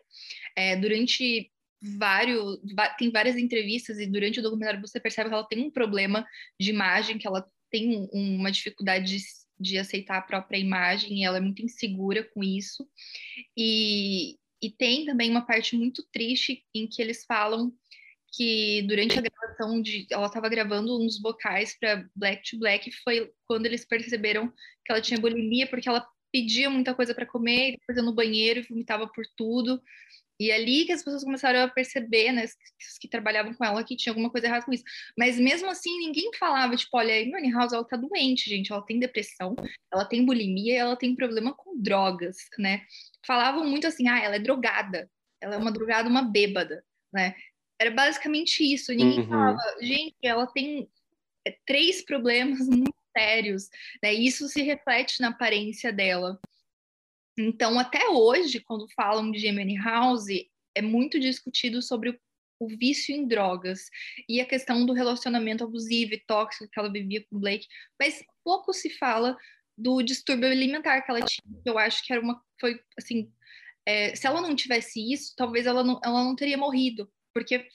É, 0.56 0.76
durante 0.76 1.50
vários. 1.80 2.58
Tem 2.98 3.10
várias 3.10 3.36
entrevistas 3.36 3.98
e 3.98 4.06
durante 4.06 4.40
o 4.40 4.42
documentário 4.42 4.80
você 4.80 4.98
percebe 4.98 5.28
que 5.28 5.34
ela 5.34 5.46
tem 5.46 5.62
um 5.62 5.70
problema 5.70 6.26
de 6.60 6.70
imagem, 6.70 7.18
que 7.18 7.26
ela 7.26 7.46
tem 7.70 8.08
um, 8.12 8.36
uma 8.38 8.50
dificuldade 8.50 9.18
de, 9.18 9.24
de 9.58 9.78
aceitar 9.78 10.18
a 10.18 10.22
própria 10.22 10.58
imagem 10.58 11.20
e 11.20 11.24
ela 11.24 11.38
é 11.38 11.40
muito 11.40 11.62
insegura 11.62 12.24
com 12.24 12.42
isso. 12.42 12.88
E, 13.56 14.36
e 14.60 14.70
tem 14.70 15.04
também 15.04 15.30
uma 15.30 15.46
parte 15.46 15.76
muito 15.76 16.04
triste 16.10 16.64
em 16.74 16.88
que 16.88 17.00
eles 17.00 17.24
falam 17.24 17.72
que 18.32 18.82
durante 18.82 19.18
a 19.18 19.22
gravação 19.22 19.80
de 19.80 20.06
ela 20.10 20.26
estava 20.26 20.48
gravando 20.48 21.00
uns 21.00 21.20
vocais 21.20 21.76
para 21.78 22.06
Black 22.14 22.50
to 22.50 22.58
Black 22.58 22.90
foi 23.02 23.30
quando 23.46 23.66
eles 23.66 23.84
perceberam 23.84 24.48
que 24.84 24.92
ela 24.92 25.00
tinha 25.00 25.20
bulimia 25.20 25.66
porque 25.66 25.88
ela 25.88 26.06
pedia 26.32 26.68
muita 26.68 26.94
coisa 26.94 27.14
para 27.14 27.26
comer, 27.26 27.72
depois 27.72 27.96
ia 27.96 28.02
no 28.02 28.14
banheiro 28.14 28.60
e 28.60 28.62
vomitava 28.62 29.06
por 29.08 29.24
tudo. 29.36 29.80
E 30.38 30.52
ali 30.52 30.84
que 30.84 30.92
as 30.92 31.02
pessoas 31.02 31.24
começaram 31.24 31.62
a 31.62 31.68
perceber, 31.68 32.30
né, 32.30 32.44
os 32.44 32.98
que 33.00 33.08
trabalhavam 33.08 33.54
com 33.54 33.64
ela, 33.64 33.82
que 33.82 33.96
tinha 33.96 34.10
alguma 34.12 34.30
coisa 34.30 34.46
errada 34.46 34.66
com 34.66 34.72
isso. 34.72 34.84
Mas 35.16 35.40
mesmo 35.40 35.70
assim, 35.70 35.98
ninguém 35.98 36.30
falava, 36.38 36.76
tipo, 36.76 36.94
olha, 36.96 37.14
a 37.14 37.38
Amy 37.38 37.50
House, 37.52 37.72
ela 37.72 37.84
tá 37.84 37.96
doente, 37.96 38.50
gente, 38.50 38.70
ela 38.70 38.82
tem 38.84 38.98
depressão, 38.98 39.56
ela 39.90 40.04
tem 40.04 40.26
bulimia, 40.26 40.78
ela 40.78 40.96
tem 40.96 41.16
problema 41.16 41.54
com 41.54 41.80
drogas, 41.80 42.36
né? 42.58 42.82
Falavam 43.26 43.64
muito 43.66 43.86
assim, 43.86 44.08
ah, 44.08 44.18
ela 44.18 44.36
é 44.36 44.38
drogada, 44.38 45.10
ela 45.40 45.54
é 45.54 45.58
uma 45.58 45.72
drogada, 45.72 46.08
uma 46.08 46.22
bêbada, 46.22 46.84
né? 47.12 47.34
Era 47.78 47.90
basicamente 47.90 48.62
isso, 48.62 48.92
ninguém 48.92 49.20
uhum. 49.20 49.28
falava, 49.28 49.60
gente, 49.80 50.16
ela 50.22 50.46
tem 50.46 50.88
é, 51.46 51.56
três 51.66 52.02
problemas 52.04 52.60
muito 52.68 52.94
sérios, 53.16 53.68
né? 54.02 54.12
Isso 54.12 54.48
se 54.48 54.62
reflete 54.62 55.20
na 55.20 55.28
aparência 55.28 55.92
dela. 55.92 56.38
Então, 57.38 57.78
até 57.78 58.08
hoje, 58.08 58.60
quando 58.60 58.88
falam 58.94 59.30
de 59.30 59.38
Gemini 59.38 59.76
House, 59.76 60.26
é 60.74 60.82
muito 60.82 61.18
discutido 61.20 61.82
sobre 61.82 62.10
o, 62.10 62.18
o 62.60 62.68
vício 62.68 63.14
em 63.14 63.26
drogas 63.26 63.90
e 64.28 64.40
a 64.40 64.46
questão 64.46 64.84
do 64.86 64.92
relacionamento 64.92 65.64
abusivo 65.64 66.14
e 66.14 66.22
tóxico 66.26 66.68
que 66.70 66.78
ela 66.78 66.92
vivia 66.92 67.24
com 67.28 67.38
Blake, 67.38 67.66
mas 68.00 68.22
pouco 68.42 68.72
se 68.72 68.90
fala 68.90 69.36
do 69.76 70.02
distúrbio 70.02 70.48
alimentar 70.48 71.02
que 71.02 71.10
ela 71.10 71.20
tinha, 71.20 71.62
que 71.62 71.68
eu 71.68 71.78
acho 71.78 72.02
que 72.02 72.12
era 72.12 72.22
uma 72.22 72.42
foi 72.58 72.80
assim, 72.98 73.30
é, 73.84 74.14
se 74.14 74.26
ela 74.26 74.40
não 74.40 74.56
tivesse 74.56 75.00
isso, 75.12 75.34
talvez 75.36 75.66
ela 75.66 75.84
não, 75.84 76.00
ela 76.02 76.24
não 76.24 76.34
teria 76.34 76.56
morrido, 76.56 77.10
porque 77.36 77.68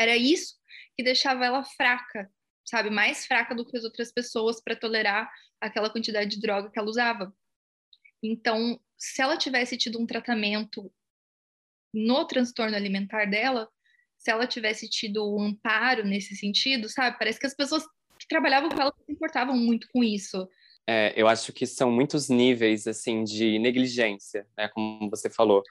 era 0.00 0.16
isso 0.16 0.54
que 0.96 1.04
deixava 1.04 1.44
ela 1.44 1.62
fraca, 1.62 2.32
sabe, 2.64 2.88
mais 2.88 3.26
fraca 3.26 3.54
do 3.54 3.66
que 3.66 3.76
as 3.76 3.84
outras 3.84 4.10
pessoas 4.10 4.58
para 4.62 4.74
tolerar 4.74 5.30
aquela 5.60 5.90
quantidade 5.90 6.30
de 6.30 6.40
droga 6.40 6.70
que 6.70 6.78
ela 6.78 6.88
usava. 6.88 7.30
Então, 8.22 8.80
se 8.96 9.20
ela 9.20 9.36
tivesse 9.36 9.76
tido 9.76 10.00
um 10.00 10.06
tratamento 10.06 10.90
no 11.92 12.24
transtorno 12.26 12.74
alimentar 12.74 13.26
dela, 13.26 13.68
se 14.16 14.30
ela 14.30 14.46
tivesse 14.46 14.88
tido 14.88 15.30
um 15.36 15.42
amparo 15.42 16.06
nesse 16.06 16.34
sentido, 16.34 16.88
sabe? 16.88 17.18
Parece 17.18 17.38
que 17.38 17.46
as 17.46 17.54
pessoas 17.54 17.84
que 18.18 18.26
trabalhavam 18.26 18.70
com 18.70 18.80
ela 18.80 18.94
se 19.04 19.12
importavam 19.12 19.58
muito 19.58 19.86
com 19.92 20.02
isso. 20.02 20.48
É, 20.88 21.12
eu 21.14 21.28
acho 21.28 21.52
que 21.52 21.66
são 21.66 21.90
muitos 21.92 22.30
níveis 22.30 22.86
assim 22.86 23.24
de 23.24 23.58
negligência, 23.58 24.46
né, 24.56 24.68
como 24.68 25.10
você 25.10 25.28
falou. 25.28 25.62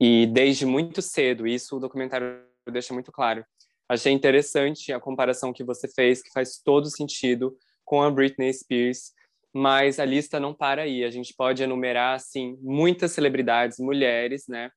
E 0.00 0.26
desde 0.28 0.64
muito 0.64 1.02
cedo, 1.02 1.46
isso 1.46 1.76
o 1.76 1.80
documentário 1.80 2.48
deixa 2.70 2.92
muito 2.92 3.12
claro. 3.12 3.44
Achei 3.88 4.12
interessante 4.12 4.92
a 4.92 5.00
comparação 5.00 5.52
que 5.52 5.64
você 5.64 5.88
fez, 5.88 6.22
que 6.22 6.30
faz 6.32 6.60
todo 6.64 6.88
sentido 6.88 7.56
com 7.84 8.02
a 8.02 8.10
Britney 8.10 8.52
Spears, 8.52 9.12
mas 9.52 9.98
a 9.98 10.04
lista 10.04 10.38
não 10.38 10.54
para 10.54 10.82
aí. 10.82 11.02
A 11.02 11.10
gente 11.10 11.34
pode 11.34 11.62
enumerar 11.62 12.14
assim 12.14 12.56
muitas 12.60 13.10
celebridades, 13.10 13.78
mulheres, 13.80 14.46
né, 14.46 14.70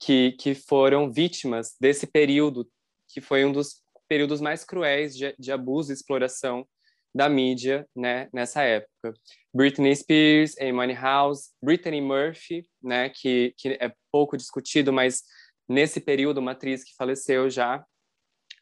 que 0.00 0.32
que 0.32 0.54
foram 0.54 1.12
vítimas 1.12 1.76
desse 1.78 2.06
período, 2.06 2.66
que 3.08 3.20
foi 3.20 3.44
um 3.44 3.52
dos 3.52 3.82
períodos 4.08 4.40
mais 4.40 4.64
cruéis 4.64 5.14
de, 5.14 5.34
de 5.38 5.52
abuso 5.52 5.92
e 5.92 5.94
exploração 5.94 6.66
da 7.14 7.28
mídia, 7.28 7.86
né, 7.94 8.28
nessa 8.32 8.62
época. 8.62 9.14
Britney 9.54 9.94
Spears, 9.94 10.54
Amy 10.58 10.94
House, 10.94 11.50
Brittany 11.62 12.00
Murphy, 12.00 12.66
né, 12.82 13.10
que 13.10 13.54
que 13.58 13.76
é 13.80 13.92
pouco 14.10 14.34
discutido, 14.34 14.94
mas 14.94 15.22
nesse 15.68 16.00
período 16.00 16.38
uma 16.38 16.52
atriz 16.52 16.84
que 16.84 16.94
faleceu 16.94 17.50
já 17.50 17.84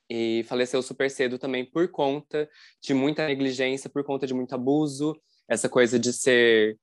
e 0.08 0.44
faleceu 0.48 0.82
super 0.82 1.10
cedo 1.10 1.38
também 1.38 1.64
por 1.64 1.88
conta 1.90 2.48
de 2.82 2.92
muita 2.92 3.26
negligência, 3.26 3.90
por 3.90 4.04
conta 4.04 4.26
de 4.26 4.34
muito 4.34 4.54
abuso, 4.54 5.18
essa 5.48 5.68
coisa 5.68 5.98
de 5.98 6.12
ser 6.12 6.78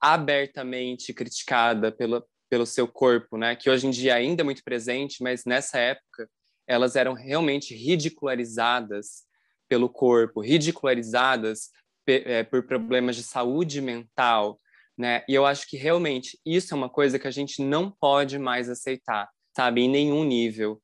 abertamente 0.00 1.12
criticada 1.12 1.92
pelo, 1.92 2.24
pelo 2.48 2.64
seu 2.66 2.88
corpo, 2.88 3.36
né? 3.36 3.54
Que 3.54 3.68
hoje 3.68 3.86
em 3.86 3.90
dia 3.90 4.14
ainda 4.14 4.42
é 4.42 4.44
muito 4.44 4.64
presente, 4.64 5.22
mas 5.22 5.44
nessa 5.44 5.78
época 5.78 6.28
elas 6.66 6.96
eram 6.96 7.14
realmente 7.14 7.74
ridicularizadas 7.74 9.24
pelo 9.68 9.88
corpo, 9.88 10.40
ridicularizadas 10.40 11.70
é, 12.06 12.42
por 12.42 12.66
problemas 12.66 13.16
de 13.16 13.22
saúde 13.22 13.80
mental, 13.80 14.58
né? 14.96 15.24
E 15.28 15.34
eu 15.34 15.46
acho 15.46 15.68
que 15.68 15.76
realmente 15.76 16.38
isso 16.44 16.74
é 16.74 16.76
uma 16.76 16.88
coisa 16.88 17.18
que 17.18 17.28
a 17.28 17.30
gente 17.30 17.62
não 17.62 17.90
pode 17.90 18.38
mais 18.38 18.68
aceitar, 18.68 19.28
sabe? 19.60 19.82
Em 19.82 19.90
nenhum 19.90 20.24
nível. 20.24 20.80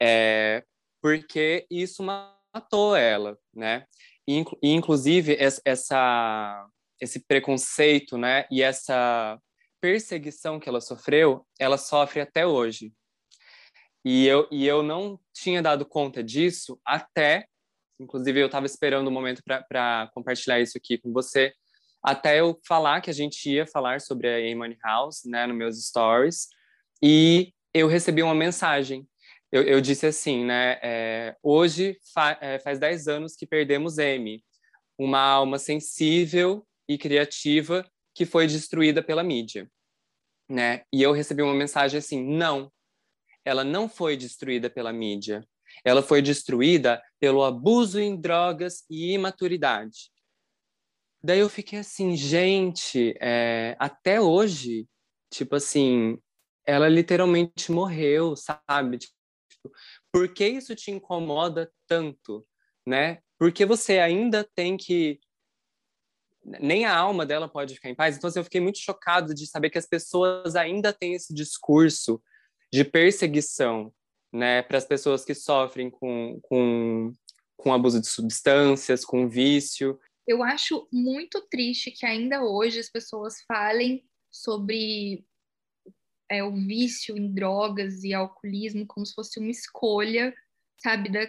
É, 0.00 0.64
porque 1.02 1.66
isso 1.70 2.02
matou 2.02 2.96
ela, 2.96 3.38
né? 3.54 3.86
E, 4.26 4.42
inclusive 4.62 5.36
essa 5.64 6.66
esse 7.00 7.20
preconceito, 7.20 8.18
né, 8.18 8.44
e 8.50 8.60
essa 8.60 9.38
perseguição 9.80 10.58
que 10.58 10.68
ela 10.68 10.80
sofreu, 10.80 11.46
ela 11.56 11.78
sofre 11.78 12.20
até 12.20 12.44
hoje. 12.44 12.92
E 14.04 14.26
eu, 14.26 14.48
e 14.50 14.66
eu 14.66 14.82
não 14.82 15.20
tinha 15.32 15.62
dado 15.62 15.86
conta 15.86 16.24
disso 16.24 16.80
até, 16.84 17.46
inclusive 18.00 18.40
eu 18.40 18.46
estava 18.46 18.66
esperando 18.66 19.06
o 19.06 19.10
um 19.10 19.12
momento 19.12 19.44
para 19.44 20.10
compartilhar 20.12 20.58
isso 20.58 20.76
aqui 20.76 20.98
com 20.98 21.12
você, 21.12 21.52
até 22.02 22.40
eu 22.40 22.58
falar 22.66 23.00
que 23.00 23.10
a 23.10 23.14
gente 23.14 23.48
ia 23.48 23.64
falar 23.64 24.00
sobre 24.00 24.28
a 24.28 24.38
Amy 24.38 24.76
House, 24.82 25.20
né, 25.24 25.46
nos 25.46 25.56
meus 25.56 25.86
stories, 25.86 26.48
e 27.00 27.52
eu 27.78 27.88
recebi 27.88 28.22
uma 28.22 28.34
mensagem 28.34 29.06
eu, 29.50 29.62
eu 29.62 29.80
disse 29.80 30.06
assim, 30.06 30.44
né? 30.44 30.78
É, 30.82 31.36
hoje 31.42 31.98
fa 32.12 32.38
é, 32.40 32.58
faz 32.58 32.78
10 32.78 33.08
anos 33.08 33.34
que 33.34 33.46
perdemos 33.46 33.98
M, 33.98 34.44
uma 34.98 35.20
alma 35.20 35.58
sensível 35.58 36.66
e 36.88 36.98
criativa 36.98 37.88
que 38.14 38.26
foi 38.26 38.46
destruída 38.46 39.02
pela 39.02 39.22
mídia, 39.22 39.70
né? 40.48 40.82
E 40.92 41.02
eu 41.02 41.12
recebi 41.12 41.42
uma 41.42 41.54
mensagem 41.54 41.98
assim: 41.98 42.22
não, 42.22 42.70
ela 43.44 43.64
não 43.64 43.88
foi 43.88 44.16
destruída 44.16 44.68
pela 44.68 44.92
mídia. 44.92 45.46
Ela 45.84 46.02
foi 46.02 46.20
destruída 46.20 47.02
pelo 47.20 47.44
abuso 47.44 48.00
em 48.00 48.18
drogas 48.20 48.84
e 48.90 49.12
imaturidade. 49.12 50.10
Daí 51.22 51.38
eu 51.40 51.48
fiquei 51.48 51.78
assim, 51.78 52.16
gente, 52.16 53.14
é, 53.20 53.76
até 53.78 54.20
hoje, 54.20 54.86
tipo 55.30 55.56
assim, 55.56 56.18
ela 56.68 56.86
literalmente 56.86 57.72
morreu, 57.72 58.36
sabe? 58.36 58.98
Tipo, 58.98 59.14
por 60.12 60.28
que 60.34 60.46
isso 60.46 60.74
te 60.74 60.90
incomoda 60.90 61.72
tanto, 61.86 62.46
né? 62.86 63.22
Porque 63.38 63.64
você 63.64 63.98
ainda 63.98 64.44
tem 64.54 64.76
que 64.76 65.18
nem 66.60 66.84
a 66.84 66.94
alma 66.94 67.24
dela 67.24 67.48
pode 67.48 67.74
ficar 67.74 67.88
em 67.88 67.94
paz. 67.94 68.16
Então, 68.16 68.28
assim, 68.28 68.38
eu 68.38 68.44
fiquei 68.44 68.60
muito 68.60 68.78
chocado 68.78 69.34
de 69.34 69.46
saber 69.46 69.70
que 69.70 69.78
as 69.78 69.86
pessoas 69.86 70.56
ainda 70.56 70.92
têm 70.92 71.14
esse 71.14 71.32
discurso 71.32 72.22
de 72.70 72.84
perseguição, 72.84 73.92
né, 74.30 74.62
para 74.62 74.76
as 74.76 74.84
pessoas 74.84 75.24
que 75.24 75.34
sofrem 75.34 75.90
com, 75.90 76.38
com, 76.42 77.12
com 77.56 77.72
abuso 77.72 77.98
de 77.98 78.06
substâncias, 78.06 79.06
com 79.06 79.28
vício. 79.28 79.98
Eu 80.26 80.42
acho 80.42 80.86
muito 80.92 81.40
triste 81.50 81.90
que 81.90 82.04
ainda 82.04 82.42
hoje 82.42 82.78
as 82.78 82.90
pessoas 82.90 83.42
falem 83.46 84.04
sobre 84.30 85.26
é, 86.30 86.42
o 86.42 86.54
vício 86.54 87.16
em 87.16 87.32
drogas 87.32 88.04
e 88.04 88.12
alcoolismo 88.12 88.86
como 88.86 89.06
se 89.06 89.14
fosse 89.14 89.38
uma 89.38 89.50
escolha, 89.50 90.34
sabe, 90.78 91.10
da, 91.10 91.26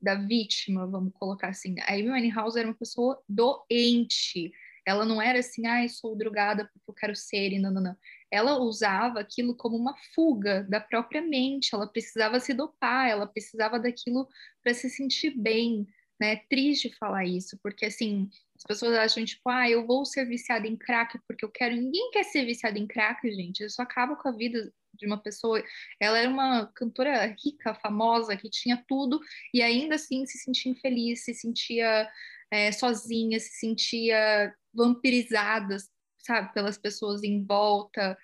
da 0.00 0.14
vítima, 0.14 0.86
vamos 0.86 1.12
colocar 1.14 1.48
assim. 1.48 1.78
A 1.80 1.92
Amy 1.92 2.10
Winehouse 2.10 2.58
era 2.58 2.68
uma 2.68 2.74
pessoa 2.74 3.20
doente. 3.28 4.52
Ela 4.86 5.04
não 5.04 5.20
era 5.20 5.40
assim, 5.40 5.66
ah, 5.66 5.86
sou 5.88 6.16
drogada 6.16 6.64
porque 6.72 6.90
eu 6.90 6.94
quero 6.94 7.16
ser, 7.16 7.52
e 7.52 7.58
não, 7.58 7.72
não, 7.72 7.82
não. 7.82 7.96
Ela 8.30 8.58
usava 8.58 9.18
aquilo 9.18 9.54
como 9.56 9.76
uma 9.76 9.96
fuga 10.14 10.64
da 10.68 10.80
própria 10.80 11.20
mente. 11.20 11.74
Ela 11.74 11.86
precisava 11.86 12.38
se 12.38 12.54
dopar, 12.54 13.08
ela 13.08 13.26
precisava 13.26 13.80
daquilo 13.80 14.28
para 14.62 14.72
se 14.74 14.88
sentir 14.88 15.30
bem, 15.36 15.86
né? 16.20 16.32
É 16.32 16.36
triste 16.48 16.94
falar 16.98 17.24
isso, 17.24 17.58
porque 17.62 17.86
assim, 17.86 18.28
as 18.56 18.62
pessoas 18.62 18.94
acham, 18.96 19.24
tipo, 19.24 19.48
ah, 19.48 19.68
eu 19.68 19.86
vou 19.86 20.04
ser 20.04 20.24
viciada 20.26 20.66
em 20.66 20.76
crack 20.76 21.18
porque 21.26 21.44
eu 21.44 21.50
quero. 21.50 21.76
Ninguém 21.76 22.10
quer 22.10 22.24
ser 22.24 22.44
viciada 22.44 22.78
em 22.78 22.86
crack, 22.86 23.30
gente. 23.30 23.64
Isso 23.64 23.80
acaba 23.82 24.16
com 24.16 24.28
a 24.28 24.32
vida 24.32 24.72
de 24.94 25.06
uma 25.06 25.22
pessoa. 25.22 25.62
Ela 26.00 26.18
era 26.18 26.28
uma 26.28 26.66
cantora 26.74 27.26
rica, 27.44 27.74
famosa, 27.74 28.36
que 28.36 28.48
tinha 28.48 28.82
tudo 28.88 29.20
e 29.52 29.62
ainda 29.62 29.96
assim 29.96 30.24
se 30.26 30.38
sentia 30.38 30.72
infeliz, 30.72 31.24
se 31.24 31.34
sentia 31.34 32.10
é, 32.50 32.72
sozinha, 32.72 33.38
se 33.38 33.58
sentia 33.58 34.54
vampirizada, 34.72 35.76
sabe, 36.18 36.52
pelas 36.54 36.78
pessoas 36.78 37.22
em 37.22 37.44
volta. 37.44 38.16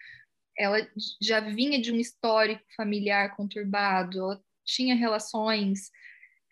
Ela 0.58 0.78
já 1.20 1.40
vinha 1.40 1.80
de 1.80 1.92
um 1.92 1.96
histórico 1.96 2.62
familiar 2.76 3.36
conturbado, 3.36 4.18
ela 4.18 4.44
tinha 4.64 4.94
relações 4.94 5.90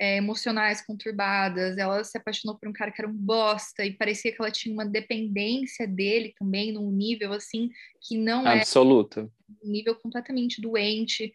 é, 0.01 0.17
emocionais 0.17 0.81
conturbadas, 0.81 1.77
ela 1.77 2.03
se 2.03 2.17
apaixonou 2.17 2.57
por 2.59 2.67
um 2.67 2.73
cara 2.73 2.91
que 2.91 3.03
era 3.03 3.11
um 3.11 3.15
bosta 3.15 3.85
e 3.85 3.93
parecia 3.93 4.33
que 4.33 4.41
ela 4.41 4.51
tinha 4.51 4.73
uma 4.73 4.87
dependência 4.87 5.87
dele 5.87 6.35
também 6.39 6.73
num 6.73 6.91
nível 6.91 7.35
assim 7.35 7.69
que 8.01 8.17
não 8.17 8.49
é 8.49 8.61
absoluta, 8.61 9.31
um 9.63 9.71
nível 9.71 9.95
completamente 9.95 10.59
doente. 10.59 11.35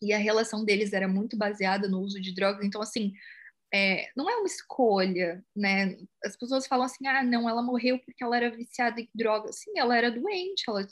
E 0.00 0.12
a 0.12 0.18
relação 0.18 0.64
deles 0.64 0.92
era 0.92 1.08
muito 1.08 1.36
baseada 1.36 1.88
no 1.88 2.00
uso 2.00 2.20
de 2.20 2.32
drogas, 2.32 2.64
então 2.64 2.80
assim, 2.80 3.12
é, 3.74 4.08
não 4.16 4.30
é 4.30 4.36
uma 4.36 4.46
escolha, 4.46 5.44
né? 5.54 5.98
As 6.24 6.36
pessoas 6.36 6.68
falam 6.68 6.84
assim, 6.84 7.08
ah, 7.08 7.24
não, 7.24 7.48
ela 7.48 7.60
morreu 7.60 7.98
porque 7.98 8.22
ela 8.22 8.36
era 8.36 8.56
viciada 8.56 9.00
em 9.00 9.08
drogas. 9.12 9.58
Sim, 9.58 9.72
ela 9.76 9.98
era 9.98 10.12
doente, 10.12 10.62
ela, 10.68 10.86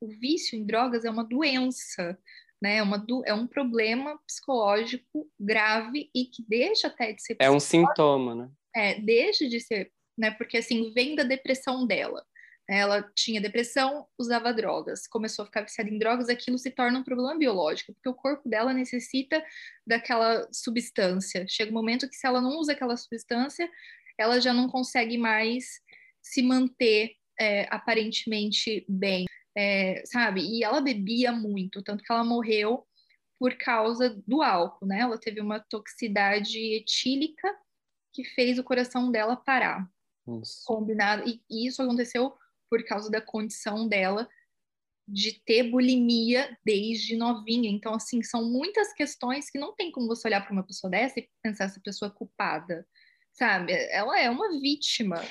o 0.00 0.08
vício 0.08 0.58
em 0.58 0.64
drogas 0.64 1.04
é 1.04 1.10
uma 1.10 1.24
doença, 1.24 2.18
né? 2.66 2.78
É, 2.78 2.82
uma, 2.82 3.06
é 3.24 3.32
um 3.32 3.46
problema 3.46 4.18
psicológico 4.26 5.30
grave 5.38 6.10
e 6.12 6.24
que 6.24 6.44
deixa 6.48 6.88
até 6.88 7.12
de 7.12 7.22
ser. 7.22 7.36
É 7.38 7.48
um 7.48 7.60
sintoma, 7.60 8.34
né? 8.34 8.50
É, 8.74 9.00
deixa 9.00 9.48
de 9.48 9.60
ser, 9.60 9.92
né? 10.18 10.32
Porque 10.32 10.58
assim, 10.58 10.92
vem 10.92 11.14
da 11.14 11.22
depressão 11.22 11.86
dela. 11.86 12.24
Ela 12.68 13.08
tinha 13.14 13.40
depressão, 13.40 14.08
usava 14.18 14.52
drogas, 14.52 15.06
começou 15.06 15.44
a 15.44 15.46
ficar 15.46 15.62
viciada 15.62 15.88
em 15.88 15.98
drogas, 15.98 16.28
aquilo 16.28 16.58
se 16.58 16.68
torna 16.68 16.98
um 16.98 17.04
problema 17.04 17.38
biológico, 17.38 17.94
porque 17.94 18.08
o 18.08 18.14
corpo 18.14 18.48
dela 18.48 18.74
necessita 18.74 19.40
daquela 19.86 20.48
substância. 20.52 21.46
Chega 21.48 21.70
um 21.70 21.74
momento 21.74 22.08
que, 22.08 22.16
se 22.16 22.26
ela 22.26 22.40
não 22.40 22.58
usa 22.58 22.72
aquela 22.72 22.96
substância, 22.96 23.70
ela 24.18 24.40
já 24.40 24.52
não 24.52 24.68
consegue 24.68 25.16
mais 25.16 25.80
se 26.20 26.42
manter 26.42 27.12
é, 27.38 27.68
aparentemente 27.70 28.84
bem 28.88 29.26
é, 29.56 30.02
sabe? 30.04 30.42
E 30.42 30.62
ela 30.62 30.80
bebia 30.80 31.32
muito, 31.32 31.82
tanto 31.82 32.04
que 32.04 32.12
ela 32.12 32.22
morreu 32.22 32.86
por 33.38 33.56
causa 33.56 34.10
do 34.26 34.42
álcool, 34.42 34.86
né? 34.86 35.00
Ela 35.00 35.18
teve 35.18 35.40
uma 35.40 35.60
toxicidade 35.60 36.58
etílica 36.58 37.54
que 38.12 38.24
fez 38.24 38.58
o 38.58 38.64
coração 38.64 39.10
dela 39.10 39.36
parar. 39.36 39.88
Nossa. 40.26 40.62
Combinado. 40.66 41.28
E, 41.28 41.42
e 41.50 41.66
isso 41.66 41.82
aconteceu 41.82 42.34
por 42.68 42.84
causa 42.84 43.10
da 43.10 43.20
condição 43.20 43.88
dela 43.88 44.28
de 45.08 45.40
ter 45.44 45.70
bulimia 45.70 46.58
desde 46.64 47.16
novinha. 47.16 47.70
Então, 47.70 47.94
assim, 47.94 48.22
são 48.22 48.44
muitas 48.44 48.92
questões 48.92 49.48
que 49.48 49.58
não 49.58 49.74
tem 49.74 49.92
como 49.92 50.08
você 50.08 50.26
olhar 50.26 50.42
para 50.42 50.52
uma 50.52 50.66
pessoa 50.66 50.90
dessa 50.90 51.20
e 51.20 51.30
pensar 51.42 51.64
essa 51.64 51.80
pessoa 51.80 52.10
é 52.10 52.18
culpada, 52.18 52.86
sabe? 53.32 53.72
Ela 53.90 54.18
é 54.20 54.28
uma 54.28 54.58
vítima. 54.60 55.22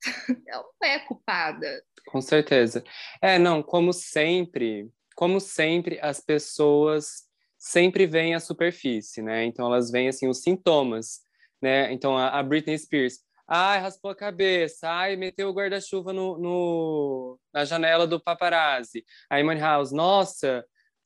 ela 0.46 0.62
não 0.80 0.88
é 0.88 0.98
culpada. 1.00 1.84
Com 2.10 2.22
certeza. 2.22 2.82
É, 3.20 3.38
não, 3.38 3.62
como 3.62 3.92
sempre, 3.92 4.90
como 5.14 5.38
sempre, 5.40 5.98
as 6.00 6.20
pessoas 6.20 7.28
sempre 7.58 8.06
veem 8.06 8.34
a 8.34 8.40
superfície, 8.40 9.20
né? 9.20 9.44
Então 9.44 9.66
elas 9.66 9.90
veem 9.90 10.08
assim 10.08 10.26
os 10.26 10.40
sintomas, 10.40 11.20
né? 11.60 11.92
Então 11.92 12.16
a, 12.16 12.38
a 12.38 12.42
Britney 12.42 12.78
Spears, 12.78 13.18
ai, 13.46 13.80
raspou 13.80 14.10
a 14.10 14.14
cabeça, 14.14 14.88
ai, 14.88 15.16
meteu 15.16 15.50
o 15.50 15.52
guarda-chuva 15.52 16.12
no, 16.12 16.38
no, 16.38 17.38
na 17.52 17.64
janela 17.66 18.06
do 18.06 18.18
paparazzi. 18.18 19.04
A 19.28 19.42
Money 19.44 19.60
House, 19.60 19.92
nossa, 19.92 20.64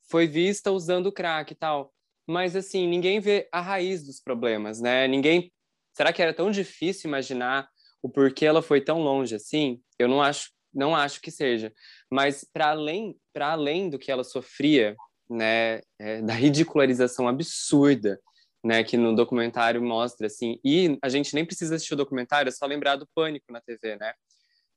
foi 0.09 0.25
vista 0.25 0.71
usando 0.71 1.11
crack 1.11 1.51
e 1.51 1.55
tal. 1.55 1.93
Mas 2.25 2.55
assim, 2.55 2.87
ninguém 2.87 3.19
vê 3.19 3.49
a 3.51 3.59
raiz 3.59 4.05
dos 4.05 4.21
problemas, 4.21 4.79
né? 4.79 5.05
Ninguém. 5.07 5.51
Será 5.93 6.13
que 6.13 6.21
era 6.21 6.33
tão 6.33 6.49
difícil 6.49 7.09
imaginar 7.09 7.67
o 8.01 8.09
porquê 8.09 8.45
ela 8.45 8.61
foi 8.61 8.79
tão 8.79 9.01
longe 9.01 9.35
assim? 9.35 9.81
Eu 9.99 10.07
não 10.07 10.21
acho 10.21 10.52
não 10.73 10.95
acho 10.95 11.21
que 11.21 11.31
seja. 11.31 11.71
Mas 12.09 12.43
para 12.43 12.69
além, 12.69 13.15
para 13.31 13.51
além 13.51 13.89
do 13.89 13.99
que 13.99 14.11
ela 14.11 14.23
sofria, 14.23 14.95
né, 15.29 15.81
é, 15.99 16.21
da 16.21 16.33
ridicularização 16.33 17.27
absurda, 17.27 18.19
né, 18.63 18.83
que 18.83 18.95
no 18.95 19.15
documentário 19.15 19.81
mostra 19.81 20.27
assim, 20.27 20.59
e 20.63 20.97
a 21.01 21.09
gente 21.09 21.35
nem 21.35 21.45
precisa 21.45 21.75
assistir 21.75 21.93
o 21.93 21.97
documentário, 21.97 22.49
é 22.49 22.51
só 22.51 22.65
lembrar 22.65 22.95
do 22.95 23.07
Pânico 23.13 23.51
na 23.51 23.59
TV, 23.59 23.97
né? 23.97 24.13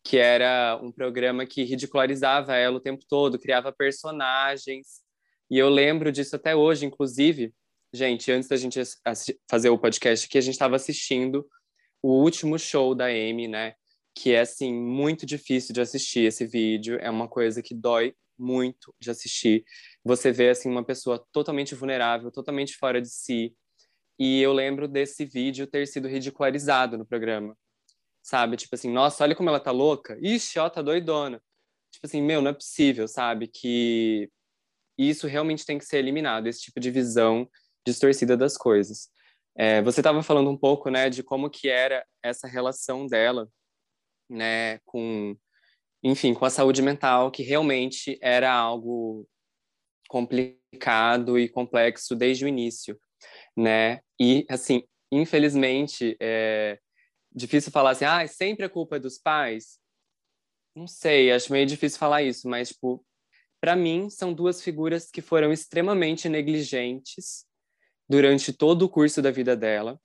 Que 0.04 0.18
era 0.18 0.78
um 0.82 0.90
programa 0.90 1.46
que 1.46 1.62
ridicularizava 1.62 2.56
ela 2.56 2.76
o 2.76 2.80
tempo 2.80 3.04
todo, 3.08 3.38
criava 3.38 3.72
personagens. 3.72 5.02
E 5.50 5.58
eu 5.58 5.68
lembro 5.68 6.10
disso 6.10 6.34
até 6.34 6.54
hoje, 6.54 6.84
inclusive, 6.84 7.52
gente, 7.92 8.30
antes 8.32 8.48
da 8.48 8.56
gente 8.56 8.80
fazer 9.48 9.70
o 9.70 9.78
podcast 9.78 10.26
aqui, 10.26 10.38
a 10.38 10.40
gente 10.40 10.54
estava 10.54 10.76
assistindo 10.76 11.46
o 12.02 12.22
último 12.22 12.58
show 12.58 12.94
da 12.94 13.06
Amy, 13.06 13.48
né? 13.48 13.74
Que 14.16 14.32
é 14.32 14.40
assim 14.40 14.72
muito 14.72 15.26
difícil 15.26 15.74
de 15.74 15.80
assistir 15.82 16.20
esse 16.20 16.46
vídeo, 16.46 16.98
é 17.02 17.10
uma 17.10 17.28
coisa 17.28 17.62
que 17.62 17.74
dói 17.74 18.14
muito 18.38 18.94
de 18.98 19.10
assistir. 19.10 19.62
Você 20.02 20.32
vê 20.32 20.48
assim 20.48 20.70
uma 20.70 20.82
pessoa 20.82 21.22
totalmente 21.32 21.74
vulnerável, 21.74 22.32
totalmente 22.32 22.76
fora 22.76 23.00
de 23.00 23.10
si. 23.10 23.54
E 24.18 24.40
eu 24.40 24.54
lembro 24.54 24.88
desse 24.88 25.26
vídeo 25.26 25.66
ter 25.66 25.86
sido 25.86 26.08
ridicularizado 26.08 26.96
no 26.96 27.04
programa. 27.04 27.54
Sabe? 28.22 28.56
Tipo 28.56 28.74
assim, 28.74 28.90
nossa, 28.90 29.22
olha 29.22 29.36
como 29.36 29.50
ela 29.50 29.60
tá 29.60 29.70
louca. 29.70 30.18
Ixi, 30.22 30.58
ó, 30.58 30.70
tá 30.70 30.80
doidona. 30.80 31.40
Tipo 31.92 32.06
assim, 32.06 32.22
meu, 32.22 32.40
não 32.40 32.50
é 32.50 32.54
possível, 32.54 33.06
sabe? 33.06 33.46
Que 33.46 34.30
isso 34.98 35.26
realmente 35.26 35.66
tem 35.66 35.76
que 35.78 35.84
ser 35.84 35.98
eliminado, 35.98 36.46
esse 36.46 36.62
tipo 36.62 36.80
de 36.80 36.90
visão 36.90 37.48
distorcida 37.86 38.34
das 38.34 38.56
coisas. 38.56 39.10
É, 39.54 39.82
você 39.82 40.00
estava 40.00 40.22
falando 40.22 40.50
um 40.50 40.56
pouco, 40.56 40.88
né, 40.88 41.10
de 41.10 41.22
como 41.22 41.50
que 41.50 41.68
era 41.68 42.04
essa 42.22 42.48
relação 42.48 43.06
dela 43.06 43.48
né, 44.28 44.78
com, 44.84 45.36
enfim, 46.02 46.34
com 46.34 46.44
a 46.44 46.50
saúde 46.50 46.82
mental, 46.82 47.30
que 47.30 47.42
realmente 47.42 48.18
era 48.20 48.52
algo 48.52 49.28
complicado 50.08 51.38
e 51.38 51.48
complexo 51.48 52.14
desde 52.14 52.44
o 52.44 52.48
início, 52.48 52.98
né? 53.56 54.00
E 54.20 54.46
assim, 54.48 54.84
infelizmente, 55.10 56.16
é 56.20 56.78
difícil 57.32 57.72
falar 57.72 57.90
assim, 57.90 58.04
ah, 58.04 58.26
sempre 58.26 58.64
a 58.64 58.70
culpa 58.70 58.96
é 58.96 59.00
dos 59.00 59.18
pais. 59.18 59.78
Não 60.74 60.86
sei, 60.86 61.32
acho 61.32 61.52
meio 61.52 61.66
difícil 61.66 61.98
falar 61.98 62.22
isso, 62.22 62.48
mas 62.48 62.68
tipo, 62.70 63.04
para 63.60 63.74
mim 63.74 64.10
são 64.10 64.32
duas 64.32 64.62
figuras 64.62 65.10
que 65.10 65.22
foram 65.22 65.52
extremamente 65.52 66.28
negligentes 66.28 67.46
durante 68.08 68.52
todo 68.52 68.82
o 68.82 68.88
curso 68.88 69.20
da 69.20 69.30
vida 69.30 69.56
dela 69.56 69.98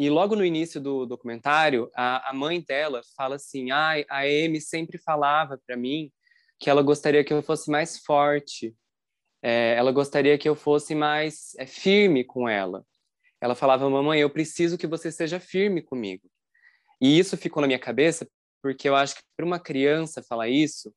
e 0.00 0.08
logo 0.08 0.34
no 0.34 0.42
início 0.42 0.80
do 0.80 1.04
documentário, 1.04 1.90
a, 1.94 2.30
a 2.30 2.32
mãe 2.32 2.64
dela 2.66 3.02
fala 3.14 3.36
assim: 3.36 3.70
ah, 3.70 3.92
a 4.08 4.20
Amy 4.20 4.58
sempre 4.58 4.96
falava 4.96 5.60
para 5.66 5.76
mim 5.76 6.10
que 6.58 6.70
ela 6.70 6.80
gostaria 6.80 7.22
que 7.22 7.34
eu 7.34 7.42
fosse 7.42 7.70
mais 7.70 7.98
forte. 7.98 8.74
é, 9.42 9.74
ela 9.76 9.92
gostaria 9.92 10.38
que 10.38 10.48
eu 10.48 10.54
fosse 10.54 10.94
mais 10.94 11.54
é, 11.58 11.66
firme 11.66 12.24
com 12.24 12.48
ela. 12.48 12.82
Ela 13.42 13.54
falava, 13.54 13.90
mamãe, 13.90 14.20
eu 14.20 14.30
preciso 14.30 14.78
que 14.78 14.86
você 14.86 15.12
seja 15.12 15.38
firme 15.38 15.82
comigo. 15.82 16.30
E 16.98 17.18
isso 17.18 17.36
ficou 17.36 17.60
na 17.60 17.66
minha 17.66 17.78
cabeça 17.78 18.26
porque 18.62 18.88
eu 18.88 18.96
acho 18.96 19.16
que 19.16 19.22
para 19.36 19.44
uma 19.44 19.60
criança 19.60 20.22
falar 20.22 20.48
isso, 20.48 20.94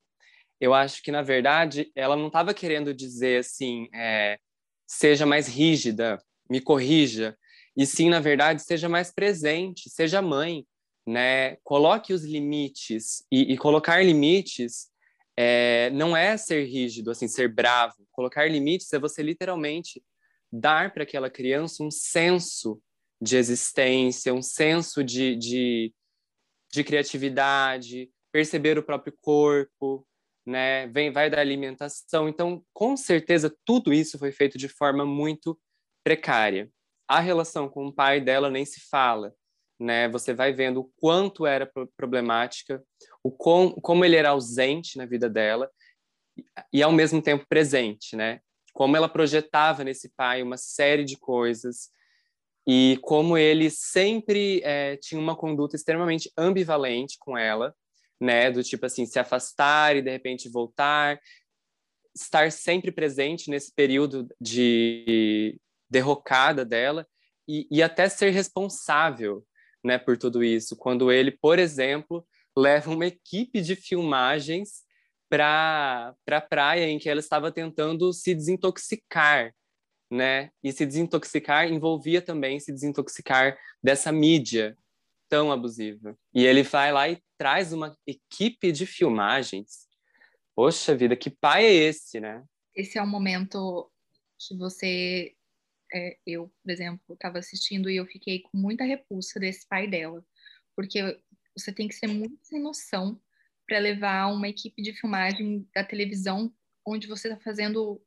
eu 0.58 0.72
acho 0.72 1.02
que 1.02 1.12
na 1.12 1.20
verdade 1.20 1.92
ela 1.94 2.16
não 2.16 2.28
estava 2.28 2.54
querendo 2.54 2.94
dizer 2.94 3.40
assim, 3.40 3.86
é, 3.94 4.38
seja 4.86 5.26
mais 5.26 5.46
rígida, 5.46 6.18
me 6.48 6.60
corrija, 6.60 7.36
e 7.76 7.86
sim 7.86 8.08
na 8.08 8.20
verdade 8.20 8.62
seja 8.62 8.88
mais 8.88 9.12
presente, 9.12 9.90
seja 9.90 10.22
mãe, 10.22 10.66
né? 11.06 11.56
Coloque 11.62 12.12
os 12.12 12.24
limites 12.24 13.24
e, 13.30 13.52
e 13.52 13.58
colocar 13.58 14.02
limites 14.04 14.88
é, 15.36 15.90
não 15.90 16.16
é 16.16 16.36
ser 16.36 16.64
rígido, 16.64 17.10
assim, 17.10 17.26
ser 17.28 17.48
bravo. 17.52 17.96
Colocar 18.12 18.48
limites 18.48 18.92
é 18.92 18.98
você 18.98 19.22
literalmente 19.22 20.02
dar 20.52 20.92
para 20.92 21.02
aquela 21.02 21.28
criança 21.28 21.82
um 21.82 21.90
senso 21.90 22.80
de 23.20 23.36
existência, 23.36 24.32
um 24.32 24.42
senso 24.42 25.02
de, 25.02 25.34
de, 25.34 25.92
de 26.72 26.84
criatividade, 26.84 28.10
perceber 28.32 28.78
o 28.78 28.82
próprio 28.82 29.12
corpo, 29.20 30.06
né? 30.46 30.86
Vem, 30.88 31.10
vai 31.10 31.28
da 31.28 31.40
alimentação. 31.40 32.28
Então, 32.28 32.64
com 32.72 32.96
certeza, 32.96 33.54
tudo 33.64 33.92
isso 33.92 34.18
foi 34.18 34.30
feito 34.30 34.58
de 34.58 34.68
forma 34.68 35.04
muito 35.04 35.58
precária. 36.04 36.70
A 37.08 37.20
relação 37.20 37.68
com 37.68 37.86
o 37.86 37.92
pai 37.92 38.20
dela 38.20 38.50
nem 38.50 38.64
se 38.64 38.80
fala, 38.88 39.34
né? 39.78 40.08
Você 40.08 40.32
vai 40.32 40.52
vendo 40.52 40.80
o 40.80 40.90
quanto 40.96 41.46
era 41.46 41.70
problemática, 41.96 42.82
o 43.22 43.30
com, 43.30 43.72
como 43.72 44.04
ele 44.04 44.16
era 44.16 44.30
ausente 44.30 44.96
na 44.96 45.06
vida 45.06 45.28
dela 45.28 45.70
e 46.72 46.82
ao 46.82 46.92
mesmo 46.92 47.22
tempo 47.22 47.46
presente, 47.48 48.16
né? 48.16 48.40
Como 48.72 48.96
ela 48.96 49.08
projetava 49.08 49.84
nesse 49.84 50.10
pai 50.16 50.42
uma 50.42 50.56
série 50.56 51.04
de 51.04 51.16
coisas 51.16 51.90
e 52.66 52.98
como 53.02 53.36
ele 53.36 53.70
sempre 53.70 54.60
é, 54.64 54.96
tinha 54.96 55.20
uma 55.20 55.36
conduta 55.36 55.76
extremamente 55.76 56.30
ambivalente 56.36 57.16
com 57.18 57.36
ela, 57.36 57.74
né? 58.20 58.50
Do 58.50 58.62
tipo 58.62 58.86
assim, 58.86 59.06
se 59.06 59.18
afastar 59.18 59.96
e 59.96 60.02
de 60.02 60.10
repente 60.10 60.48
voltar, 60.48 61.20
estar 62.14 62.50
sempre 62.50 62.90
presente 62.90 63.50
nesse 63.50 63.72
período 63.74 64.26
de 64.40 65.60
derrocada 65.94 66.64
dela 66.64 67.06
e, 67.46 67.68
e 67.70 67.80
até 67.80 68.08
ser 68.08 68.30
responsável 68.30 69.46
né, 69.82 69.96
por 69.96 70.18
tudo 70.18 70.42
isso. 70.42 70.76
Quando 70.76 71.12
ele, 71.12 71.30
por 71.30 71.58
exemplo, 71.58 72.26
leva 72.56 72.90
uma 72.90 73.06
equipe 73.06 73.60
de 73.60 73.76
filmagens 73.76 74.82
para 75.30 76.08
a 76.08 76.14
pra 76.24 76.40
praia 76.40 76.88
em 76.88 76.98
que 76.98 77.08
ela 77.08 77.20
estava 77.20 77.52
tentando 77.52 78.12
se 78.12 78.34
desintoxicar, 78.34 79.54
né? 80.10 80.50
E 80.62 80.72
se 80.72 80.84
desintoxicar 80.84 81.66
envolvia 81.68 82.20
também 82.20 82.58
se 82.58 82.72
desintoxicar 82.72 83.56
dessa 83.82 84.10
mídia 84.10 84.76
tão 85.28 85.52
abusiva. 85.52 86.16
E 86.34 86.44
ele 86.44 86.62
vai 86.62 86.92
lá 86.92 87.08
e 87.08 87.22
traz 87.38 87.72
uma 87.72 87.96
equipe 88.06 88.72
de 88.72 88.84
filmagens. 88.84 89.86
Poxa 90.56 90.94
vida, 90.94 91.16
que 91.16 91.30
pai 91.30 91.64
é 91.64 91.72
esse, 91.72 92.20
né? 92.20 92.44
Esse 92.74 92.98
é 92.98 93.02
o 93.02 93.06
momento 93.06 93.90
que 94.38 94.56
você 94.56 95.34
é, 95.94 96.18
eu, 96.26 96.52
por 96.62 96.70
exemplo, 96.70 97.14
estava 97.14 97.38
assistindo 97.38 97.88
e 97.88 97.96
eu 97.96 98.06
fiquei 98.06 98.40
com 98.40 98.58
muita 98.58 98.84
repulsa 98.84 99.38
desse 99.38 99.66
pai 99.68 99.86
dela, 99.86 100.24
porque 100.74 101.00
você 101.56 101.72
tem 101.72 101.86
que 101.86 101.94
ser 101.94 102.08
muito 102.08 102.36
sem 102.42 102.60
noção 102.60 103.20
para 103.66 103.78
levar 103.78 104.26
uma 104.26 104.48
equipe 104.48 104.82
de 104.82 104.92
filmagem 104.92 105.66
da 105.74 105.84
televisão 105.84 106.52
onde 106.86 107.06
você 107.06 107.28
está 107.28 107.40
fazendo 107.40 108.02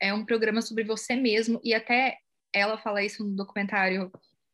é, 0.00 0.14
um 0.14 0.24
programa 0.24 0.62
sobre 0.62 0.84
você 0.84 1.16
mesmo 1.16 1.60
e 1.64 1.74
até 1.74 2.18
ela 2.52 2.78
fala 2.78 3.04
isso 3.04 3.24
no 3.24 3.34
documentário. 3.34 4.10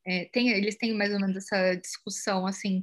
É, 0.07 0.25
tem, 0.27 0.49
eles 0.51 0.77
têm 0.77 0.95
mais 0.95 1.13
ou 1.13 1.21
menos 1.21 1.37
essa 1.37 1.75
discussão 1.75 2.47
assim 2.47 2.83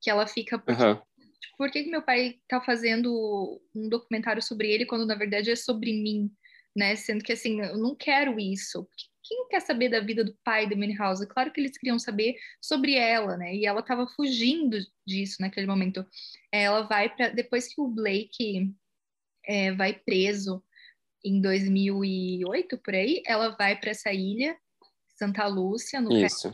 que 0.00 0.10
ela 0.10 0.26
fica 0.26 0.56
uhum. 0.56 0.94
tipo, 1.40 1.56
por 1.56 1.70
que, 1.70 1.84
que 1.84 1.90
meu 1.90 2.02
pai 2.02 2.38
está 2.42 2.60
fazendo 2.60 3.60
um 3.74 3.88
documentário 3.88 4.42
sobre 4.42 4.70
ele 4.70 4.86
quando 4.86 5.06
na 5.06 5.14
verdade 5.14 5.50
é 5.50 5.56
sobre 5.56 5.92
mim, 5.92 6.30
né? 6.76 6.94
Sendo 6.94 7.24
que 7.24 7.32
assim 7.32 7.60
eu 7.60 7.78
não 7.78 7.96
quero 7.96 8.38
isso 8.38 8.86
quem 9.28 9.46
quer 9.48 9.60
saber 9.60 9.90
da 9.90 10.00
vida 10.00 10.24
do 10.24 10.34
pai 10.42 10.66
da 10.66 10.74
House? 10.96 11.24
Claro 11.26 11.52
que 11.52 11.60
eles 11.60 11.76
queriam 11.76 11.98
saber 11.98 12.36
sobre 12.62 12.94
ela, 12.94 13.36
né? 13.36 13.54
E 13.54 13.66
ela 13.66 13.80
estava 13.80 14.06
fugindo 14.06 14.78
disso 15.06 15.36
naquele 15.40 15.66
momento. 15.66 16.04
Ela 16.50 16.82
vai 16.82 17.14
para 17.14 17.28
depois 17.28 17.68
que 17.68 17.80
o 17.80 17.88
Blake 17.88 18.74
é, 19.44 19.72
vai 19.72 19.92
preso 19.92 20.64
em 21.22 21.40
2008 21.40 22.78
por 22.78 22.94
aí, 22.94 23.22
ela 23.26 23.50
vai 23.50 23.78
para 23.78 23.90
essa 23.90 24.12
ilha 24.12 24.56
Santa 25.08 25.46
Lúcia 25.46 26.00
no 26.00 26.12
Isso. 26.12 26.50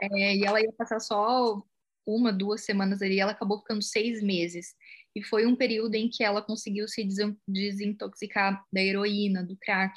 É, 0.00 0.36
e 0.36 0.44
ela 0.44 0.60
ia 0.60 0.72
passar 0.72 0.98
só 0.98 1.62
uma, 2.06 2.32
duas 2.32 2.64
semanas 2.64 3.02
ali. 3.02 3.20
Ela 3.20 3.32
acabou 3.32 3.58
ficando 3.58 3.82
seis 3.82 4.22
meses. 4.22 4.74
E 5.14 5.22
foi 5.22 5.46
um 5.46 5.54
período 5.54 5.94
em 5.94 6.08
que 6.08 6.24
ela 6.24 6.42
conseguiu 6.42 6.88
se 6.88 7.06
desintoxicar 7.46 8.64
da 8.72 8.80
heroína, 8.80 9.44
do 9.44 9.56
crack, 9.56 9.94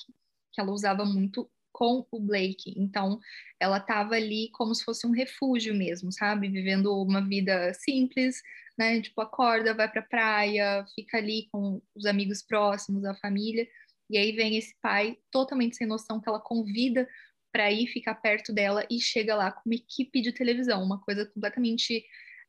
que 0.54 0.62
ela 0.62 0.72
usava 0.72 1.06
muito 1.06 1.50
com 1.76 2.08
o 2.10 2.20
Blake. 2.22 2.74
Então, 2.78 3.20
ela 3.60 3.80
estava 3.80 4.16
ali 4.16 4.50
como 4.54 4.74
se 4.74 4.82
fosse 4.86 5.06
um 5.06 5.12
refúgio 5.12 5.76
mesmo, 5.76 6.10
sabe? 6.10 6.48
Vivendo 6.48 6.96
uma 7.04 7.20
vida 7.20 7.74
simples, 7.74 8.42
né? 8.78 9.02
Tipo, 9.02 9.20
acorda, 9.20 9.74
vai 9.74 9.92
para 9.92 10.00
a 10.00 10.06
praia, 10.06 10.86
fica 10.96 11.18
ali 11.18 11.50
com 11.52 11.82
os 11.94 12.06
amigos 12.06 12.42
próximos, 12.42 13.04
a 13.04 13.14
família. 13.16 13.68
E 14.10 14.18
aí 14.18 14.32
vem 14.32 14.56
esse 14.56 14.74
pai 14.82 15.18
totalmente 15.30 15.76
sem 15.76 15.86
noção 15.86 16.22
que 16.22 16.30
ela 16.30 16.40
convida 16.40 17.06
para 17.52 17.70
ir 17.70 17.88
ficar 17.88 18.16
perto 18.16 18.54
dela 18.54 18.86
e 18.90 18.98
chega 19.02 19.36
lá 19.36 19.52
com 19.52 19.62
uma 19.66 19.76
equipe 19.76 20.22
de 20.22 20.32
televisão, 20.32 20.82
uma 20.82 21.02
coisa 21.02 21.26
completamente 21.26 22.06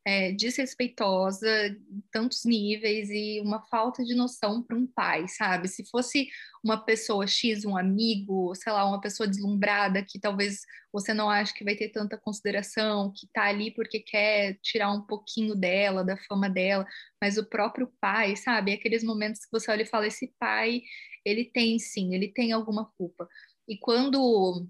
é, 0.07 0.31
desrespeitosa, 0.31 1.49
tantos 2.13 2.45
níveis 2.45 3.09
e 3.09 3.41
uma 3.41 3.61
falta 3.67 4.05
de 4.05 4.15
noção 4.15 4.63
para 4.63 4.77
um 4.77 4.87
pai, 4.87 5.27
sabe? 5.27 5.67
Se 5.67 5.83
fosse 5.89 6.29
uma 6.63 6.77
pessoa 6.77 7.27
X, 7.27 7.65
um 7.65 7.75
amigo, 7.75 8.55
sei 8.55 8.71
lá, 8.71 8.87
uma 8.87 9.01
pessoa 9.01 9.27
deslumbrada 9.27 10.01
que 10.01 10.17
talvez 10.17 10.61
você 10.93 11.13
não 11.13 11.29
ache 11.29 11.53
que 11.53 11.65
vai 11.65 11.75
ter 11.75 11.89
tanta 11.89 12.17
consideração, 12.17 13.11
que 13.13 13.27
tá 13.33 13.47
ali 13.47 13.69
porque 13.71 13.99
quer 13.99 14.57
tirar 14.61 14.93
um 14.93 15.01
pouquinho 15.01 15.53
dela, 15.53 16.05
da 16.05 16.15
fama 16.15 16.49
dela, 16.49 16.85
mas 17.21 17.37
o 17.37 17.45
próprio 17.45 17.91
pai, 17.99 18.37
sabe? 18.37 18.71
Aqueles 18.71 19.03
momentos 19.03 19.41
que 19.41 19.51
você 19.51 19.69
olha 19.69 19.81
e 19.81 19.85
fala: 19.85 20.07
esse 20.07 20.33
pai, 20.39 20.83
ele 21.25 21.43
tem 21.43 21.77
sim, 21.79 22.15
ele 22.15 22.29
tem 22.29 22.53
alguma 22.53 22.85
culpa. 22.97 23.27
E 23.67 23.77
quando 23.77 24.65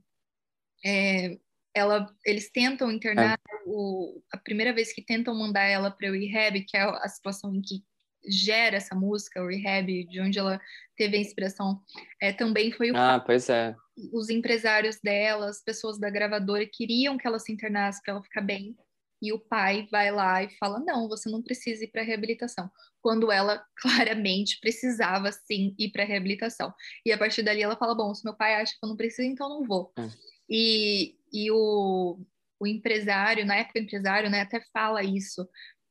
é, 0.84 1.38
ela, 1.78 2.08
eles 2.26 2.52
tentam 2.52 2.92
internar 2.92 3.34
é. 3.34 3.54
o, 3.66 4.22
a 4.34 4.38
primeira 4.38 4.74
vez 4.74 4.92
que 4.92 5.04
tentam 5.04 5.36
mandar 5.36 5.64
ela 5.64 5.92
para 5.92 6.10
o 6.10 6.14
rehab, 6.14 6.64
que 6.66 6.76
é 6.76 6.82
a 6.82 7.08
situação 7.08 7.54
em 7.54 7.62
que 7.62 7.84
gera 8.30 8.78
essa 8.78 8.96
música, 8.96 9.42
o 9.42 9.48
rehab, 9.48 10.06
de 10.06 10.20
onde 10.20 10.40
ela 10.40 10.60
teve 10.96 11.18
a 11.18 11.20
inspiração, 11.20 11.82
é, 12.22 12.34
também 12.34 12.72
foi 12.72 12.92
o 12.92 12.98
Ah, 12.98 13.20
pois 13.24 13.50
é. 13.50 13.76
Os 14.12 14.30
empresários 14.30 15.00
dela, 15.02 15.50
as 15.50 15.64
pessoas 15.64 16.00
da 16.00 16.10
gravadora 16.10 16.68
queriam 16.72 17.18
que 17.18 17.28
ela 17.28 17.40
se 17.40 17.52
internasse 17.52 18.02
para 18.04 18.14
ela 18.14 18.24
ficar 18.24 18.42
bem. 18.42 18.76
E 19.20 19.34
o 19.34 19.40
pai 19.40 19.88
vai 19.92 20.12
lá 20.12 20.44
e 20.44 20.50
fala: 20.58 20.80
Não, 20.80 21.08
você 21.08 21.28
não 21.30 21.42
precisa 21.42 21.84
ir 21.84 21.88
para 21.88 22.04
reabilitação. 22.04 22.70
Quando 23.02 23.32
ela 23.32 23.64
claramente 23.82 24.60
precisava 24.60 25.32
sim 25.32 25.74
ir 25.80 25.92
para 25.92 26.06
reabilitação. 26.06 26.72
E 27.04 27.12
a 27.12 27.18
partir 27.18 27.42
dali 27.42 27.64
ela 27.64 27.76
fala: 27.76 27.96
Bom, 27.96 28.14
se 28.14 28.24
meu 28.24 28.36
pai 28.36 28.54
acha 28.56 28.74
que 28.74 28.86
eu 28.86 28.90
não 28.90 28.96
preciso, 28.96 29.28
então 29.28 29.50
não 29.50 29.64
vou. 29.64 29.92
Hum. 29.98 30.10
E, 30.50 31.16
e 31.32 31.52
o, 31.52 32.20
o 32.60 32.68
empresário, 32.68 33.46
na 33.46 33.56
época 33.58 33.80
o 33.80 33.84
empresário, 33.84 34.30
né, 34.30 34.42
até 34.42 34.62
fala 34.74 35.04
isso. 35.04 35.48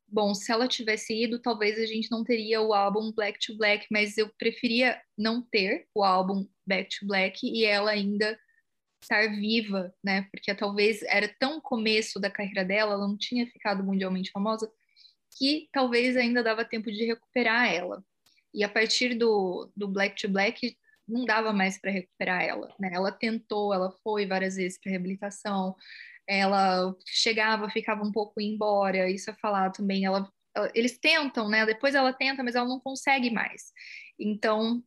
Bom, 0.09 0.35
se 0.35 0.53
ela 0.53 0.69
tivesse 0.69 1.14
ido, 1.25 1.40
talvez 1.40 1.79
a 1.79 1.87
gente 1.87 2.11
não 2.11 2.23
teria 2.23 2.61
o 2.61 2.73
álbum 2.73 3.12
Black 3.12 3.38
to 3.45 3.57
Black, 3.57 3.87
mas 3.90 4.16
eu 4.16 4.31
preferia 4.38 5.01
não 5.19 5.42
ter 5.42 5.87
o 5.95 6.05
álbum 6.05 6.47
Back 6.66 6.99
to 6.99 7.07
Black 7.07 7.47
e 7.47 7.64
ela 7.64 7.90
ainda 7.90 8.38
estar 9.03 9.29
viva, 9.29 9.95
né? 10.03 10.29
Porque 10.33 10.55
talvez 10.55 11.03
era 11.03 11.29
tão 11.38 11.61
começo 11.61 12.19
da 12.21 12.31
carreira 12.31 12.64
dela, 12.64 12.95
ela 12.95 13.07
não 13.07 13.16
tinha 13.16 13.47
ficado 13.47 13.85
mundialmente 13.85 14.31
famosa, 14.31 14.71
que 15.38 15.69
talvez 15.73 16.16
ainda 16.16 16.42
dava 16.42 16.64
tempo 16.64 16.90
de 16.90 17.05
recuperar 17.05 17.73
ela. 17.73 18.05
E 18.55 18.64
a 18.64 18.69
partir 18.69 19.14
do, 19.14 19.71
do 19.77 19.87
Black 19.88 20.21
to 20.21 20.29
Black, 20.29 20.77
não 21.09 21.25
dava 21.25 21.53
mais 21.53 21.79
para 21.81 21.90
recuperar 21.90 22.42
ela, 22.42 22.75
né? 22.79 22.90
Ela 22.92 23.12
tentou, 23.12 23.73
ela 23.73 23.90
foi 24.03 24.27
várias 24.27 24.57
vezes 24.57 24.79
para 24.81 24.90
reabilitação, 24.90 25.75
ela 26.27 26.95
chegava, 27.07 27.71
ficava 27.71 28.03
um 28.03 28.12
pouco 28.12 28.40
embora, 28.40 29.09
isso 29.11 29.31
é 29.31 29.35
falado 29.35 29.75
também, 29.75 30.05
ela, 30.05 30.29
eles 30.75 30.99
tentam, 30.99 31.49
né? 31.49 31.64
Depois 31.64 31.95
ela 31.95 32.12
tenta, 32.12 32.42
mas 32.42 32.55
ela 32.55 32.69
não 32.69 32.81
consegue 32.81 33.31
mais. 33.31 33.73
Então, 34.19 34.83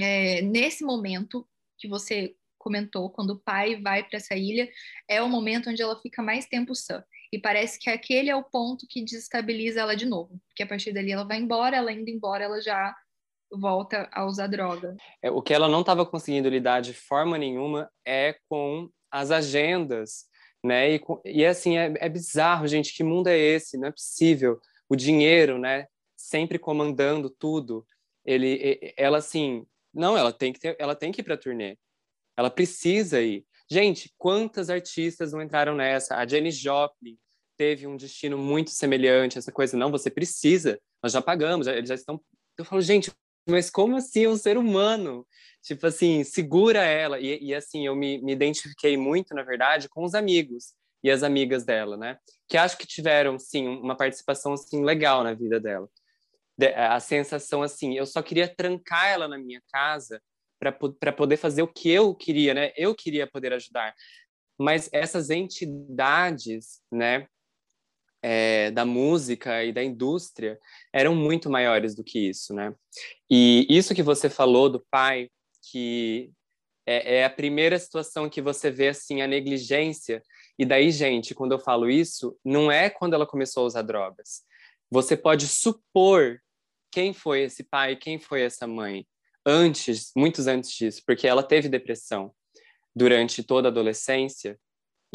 é, 0.00 0.42
nesse 0.42 0.84
momento 0.84 1.46
que 1.78 1.88
você 1.88 2.34
comentou, 2.58 3.10
quando 3.10 3.30
o 3.30 3.38
pai 3.38 3.80
vai 3.80 4.02
para 4.02 4.16
essa 4.16 4.34
ilha, 4.34 4.68
é 5.08 5.22
o 5.22 5.28
momento 5.28 5.70
onde 5.70 5.82
ela 5.82 6.00
fica 6.00 6.22
mais 6.22 6.46
tempo 6.46 6.74
sã. 6.74 7.04
E 7.32 7.38
parece 7.38 7.78
que 7.78 7.90
aquele 7.90 8.30
é 8.30 8.36
o 8.36 8.42
ponto 8.42 8.86
que 8.88 9.04
desestabiliza 9.04 9.80
ela 9.80 9.94
de 9.94 10.06
novo, 10.06 10.40
porque 10.48 10.62
a 10.62 10.66
partir 10.66 10.92
dali 10.92 11.12
ela 11.12 11.24
vai 11.24 11.38
embora, 11.38 11.76
ela 11.76 11.92
indo 11.92 12.08
embora, 12.08 12.44
ela 12.44 12.60
já 12.60 12.94
volta 13.56 14.08
a 14.12 14.24
usar 14.24 14.46
droga. 14.46 14.96
É, 15.22 15.30
o 15.30 15.42
que 15.42 15.54
ela 15.54 15.68
não 15.68 15.80
estava 15.80 16.04
conseguindo 16.04 16.48
lidar 16.48 16.80
de 16.80 16.92
forma 16.92 17.38
nenhuma 17.38 17.90
é 18.04 18.36
com 18.48 18.90
as 19.10 19.30
agendas, 19.30 20.26
né? 20.64 20.94
E, 20.94 21.00
e 21.24 21.44
assim, 21.44 21.76
é, 21.78 21.94
é 21.98 22.08
bizarro, 22.08 22.66
gente, 22.66 22.94
que 22.94 23.04
mundo 23.04 23.28
é 23.28 23.38
esse? 23.38 23.78
Não 23.78 23.88
é 23.88 23.92
possível. 23.92 24.60
O 24.88 24.96
dinheiro, 24.96 25.58
né? 25.58 25.86
Sempre 26.16 26.58
comandando 26.58 27.30
tudo. 27.30 27.86
Ele, 28.24 28.94
ela 28.96 29.18
assim, 29.18 29.64
não, 29.94 30.16
ela 30.16 30.32
tem 30.32 30.52
que 30.52 30.60
ter, 30.60 30.76
ela 30.78 30.94
tem 30.94 31.12
que 31.12 31.20
ir 31.20 31.24
para 31.24 31.36
turnê. 31.36 31.78
Ela 32.36 32.50
precisa 32.50 33.20
ir. 33.22 33.46
Gente, 33.70 34.12
quantas 34.18 34.68
artistas 34.68 35.32
não 35.32 35.42
entraram 35.42 35.74
nessa? 35.74 36.16
A 36.16 36.26
Jenny 36.26 36.50
Joplin 36.50 37.18
teve 37.56 37.86
um 37.86 37.96
destino 37.96 38.36
muito 38.36 38.70
semelhante, 38.70 39.38
essa 39.38 39.50
coisa, 39.50 39.76
não, 39.76 39.90
você 39.90 40.10
precisa, 40.10 40.78
nós 41.02 41.12
já 41.12 41.22
pagamos, 41.22 41.66
já, 41.66 41.74
eles 41.74 41.88
já 41.88 41.94
estão. 41.94 42.20
Eu 42.58 42.64
falo, 42.64 42.82
gente, 42.82 43.10
mas 43.48 43.70
como 43.70 43.96
assim 43.96 44.26
um 44.26 44.36
ser 44.36 44.58
humano? 44.58 45.26
Tipo 45.62 45.86
assim, 45.86 46.22
segura 46.24 46.84
ela. 46.84 47.18
E, 47.18 47.38
e 47.42 47.54
assim, 47.54 47.86
eu 47.86 47.96
me, 47.96 48.18
me 48.22 48.32
identifiquei 48.32 48.96
muito, 48.96 49.34
na 49.34 49.42
verdade, 49.42 49.88
com 49.88 50.04
os 50.04 50.14
amigos 50.14 50.74
e 51.02 51.10
as 51.10 51.22
amigas 51.22 51.64
dela, 51.64 51.96
né? 51.96 52.18
Que 52.48 52.56
acho 52.56 52.76
que 52.78 52.86
tiveram, 52.86 53.38
sim, 53.38 53.66
uma 53.68 53.96
participação, 53.96 54.52
assim, 54.52 54.84
legal 54.84 55.24
na 55.24 55.34
vida 55.34 55.60
dela. 55.60 55.88
A 56.74 56.98
sensação, 57.00 57.62
assim, 57.62 57.96
eu 57.96 58.06
só 58.06 58.22
queria 58.22 58.48
trancar 58.48 59.08
ela 59.08 59.28
na 59.28 59.38
minha 59.38 59.60
casa 59.72 60.22
para 60.58 61.12
poder 61.12 61.36
fazer 61.36 61.62
o 61.62 61.68
que 61.68 61.90
eu 61.90 62.14
queria, 62.14 62.54
né? 62.54 62.72
Eu 62.76 62.94
queria 62.94 63.26
poder 63.26 63.52
ajudar. 63.52 63.94
Mas 64.58 64.88
essas 64.92 65.28
entidades, 65.30 66.80
né, 66.90 67.28
é, 68.22 68.70
da 68.70 68.84
música 68.84 69.64
e 69.64 69.72
da 69.72 69.82
indústria 69.82 70.58
eram 70.92 71.14
muito 71.14 71.50
maiores 71.50 71.94
do 71.94 72.02
que 72.02 72.18
isso, 72.28 72.54
né? 72.54 72.74
E 73.30 73.66
isso 73.68 73.94
que 73.94 74.02
você 74.02 74.28
falou 74.28 74.68
do 74.68 74.84
pai, 74.90 75.28
que 75.70 76.30
é, 76.86 77.18
é 77.18 77.24
a 77.24 77.30
primeira 77.30 77.78
situação 77.78 78.28
que 78.28 78.40
você 78.40 78.70
vê 78.70 78.88
assim 78.88 79.20
a 79.20 79.26
negligência. 79.26 80.22
E 80.58 80.64
daí, 80.64 80.90
gente, 80.90 81.34
quando 81.34 81.52
eu 81.52 81.58
falo 81.58 81.90
isso, 81.90 82.38
não 82.44 82.70
é 82.70 82.88
quando 82.88 83.14
ela 83.14 83.26
começou 83.26 83.64
a 83.64 83.66
usar 83.66 83.82
drogas. 83.82 84.42
Você 84.90 85.16
pode 85.16 85.48
supor 85.48 86.40
quem 86.90 87.12
foi 87.12 87.42
esse 87.42 87.64
pai, 87.64 87.96
quem 87.96 88.18
foi 88.18 88.42
essa 88.42 88.66
mãe 88.66 89.06
antes, 89.44 90.12
muitos 90.16 90.46
antes 90.46 90.70
disso, 90.72 91.02
porque 91.06 91.26
ela 91.26 91.42
teve 91.42 91.68
depressão 91.68 92.32
durante 92.94 93.42
toda 93.42 93.68
a 93.68 93.70
adolescência 93.70 94.58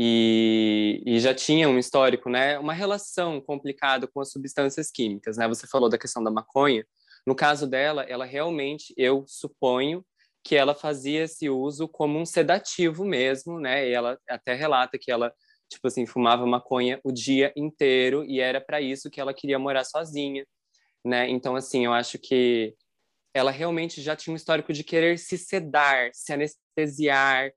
e, 0.04 1.04
e, 1.06 1.20
já 1.20 1.32
tinha 1.32 1.70
um 1.70 1.78
histórico, 1.78 2.28
né, 2.28 2.58
uma 2.58 2.74
relação 2.74 3.40
complicada 3.40 4.08
com 4.08 4.20
as 4.20 4.32
substâncias 4.32 4.90
químicas, 4.90 5.38
né? 5.38 5.48
Você 5.48 5.68
falou 5.68 5.90
da 5.90 5.98
questão 5.98 6.24
da 6.24 6.32
maconha. 6.32 6.84
No 7.24 7.36
caso 7.36 7.68
dela, 7.68 8.02
ela 8.10 8.26
realmente, 8.26 8.96
eu 8.98 9.24
suponho 9.28 10.04
que 10.44 10.56
ela 10.56 10.74
fazia 10.74 11.26
esse 11.26 11.52
uso 11.52 11.88
como 11.88 12.18
um 12.18 12.26
sedativo 12.26 13.06
mesmo, 13.06 13.60
né? 13.60 13.88
E 13.88 13.94
ela 13.94 14.18
até 14.28 14.56
relata 14.56 14.98
que 15.00 15.12
ela, 15.12 15.32
tipo 15.70 15.88
assim, 15.88 16.08
fumava 16.08 16.48
maconha 16.48 17.00
o 17.04 17.12
dia 17.12 17.54
inteiro 17.56 18.26
e 18.26 18.40
era 18.40 18.60
para 18.60 18.82
isso 18.82 19.08
que 19.08 19.22
ela 19.22 19.36
queria 19.36 19.60
morar 19.60 19.84
sozinha, 19.84 20.48
né? 21.06 21.30
Então, 21.30 21.56
assim, 21.56 21.86
eu 21.86 21.94
acho 21.94 22.18
que 22.18 22.74
ela 23.36 23.52
realmente 23.52 24.02
já 24.02 24.16
tinha 24.16 24.34
um 24.34 24.36
histórico 24.36 24.74
de 24.74 24.84
querer 24.84 25.20
se 25.20 25.38
sedar, 25.38 26.10
se 26.12 26.34
anestesiar, 26.34 27.52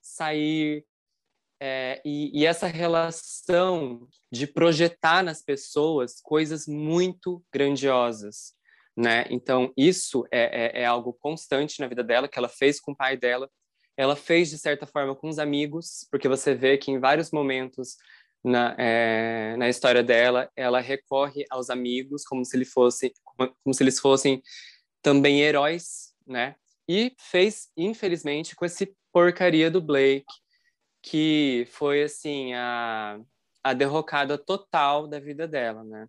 sair, 0.00 0.84
é, 1.60 2.00
e, 2.04 2.40
e, 2.40 2.46
essa 2.46 2.66
relação 2.66 4.08
de 4.32 4.46
projetar 4.46 5.22
nas 5.22 5.42
pessoas 5.42 6.18
coisas 6.22 6.66
muito 6.66 7.44
grandiosas, 7.52 8.54
né? 8.96 9.26
Então 9.28 9.70
isso 9.76 10.24
é, 10.32 10.78
é, 10.78 10.82
é, 10.82 10.86
algo 10.86 11.12
constante 11.12 11.78
na 11.78 11.86
vida 11.86 12.02
dela 12.02 12.28
que 12.28 12.38
ela 12.38 12.48
fez 12.48 12.80
com 12.80 12.92
o 12.92 12.96
pai 12.96 13.16
dela, 13.16 13.48
ela 13.94 14.16
fez 14.16 14.48
de 14.48 14.56
certa 14.56 14.86
forma 14.86 15.14
com 15.14 15.28
os 15.28 15.38
amigos, 15.38 16.06
porque 16.10 16.28
você 16.28 16.54
vê 16.54 16.78
que 16.78 16.90
em 16.90 16.98
vários 16.98 17.30
momentos 17.30 17.96
na, 18.42 18.74
é, 18.78 19.54
na 19.58 19.68
história 19.68 20.02
dela 20.02 20.50
ela 20.56 20.80
recorre 20.80 21.44
aos 21.50 21.68
amigos 21.68 22.24
como 22.24 22.42
se 22.42 22.56
ele 22.56 22.64
fosse 22.64 23.12
como, 23.22 23.54
como 23.62 23.74
se 23.74 23.82
eles 23.82 24.00
fossem 24.00 24.42
também 25.02 25.42
heróis, 25.42 26.14
né? 26.26 26.56
E 26.88 27.14
fez 27.18 27.68
infelizmente 27.76 28.56
com 28.56 28.64
esse 28.64 28.96
porcaria 29.12 29.70
do 29.70 29.80
Blake 29.82 30.24
que 31.02 31.66
foi 31.70 32.02
assim 32.02 32.52
a, 32.54 33.20
a 33.62 33.72
derrocada 33.72 34.36
total 34.36 35.06
da 35.06 35.18
vida 35.18 35.46
dela, 35.46 35.84
né? 35.84 36.06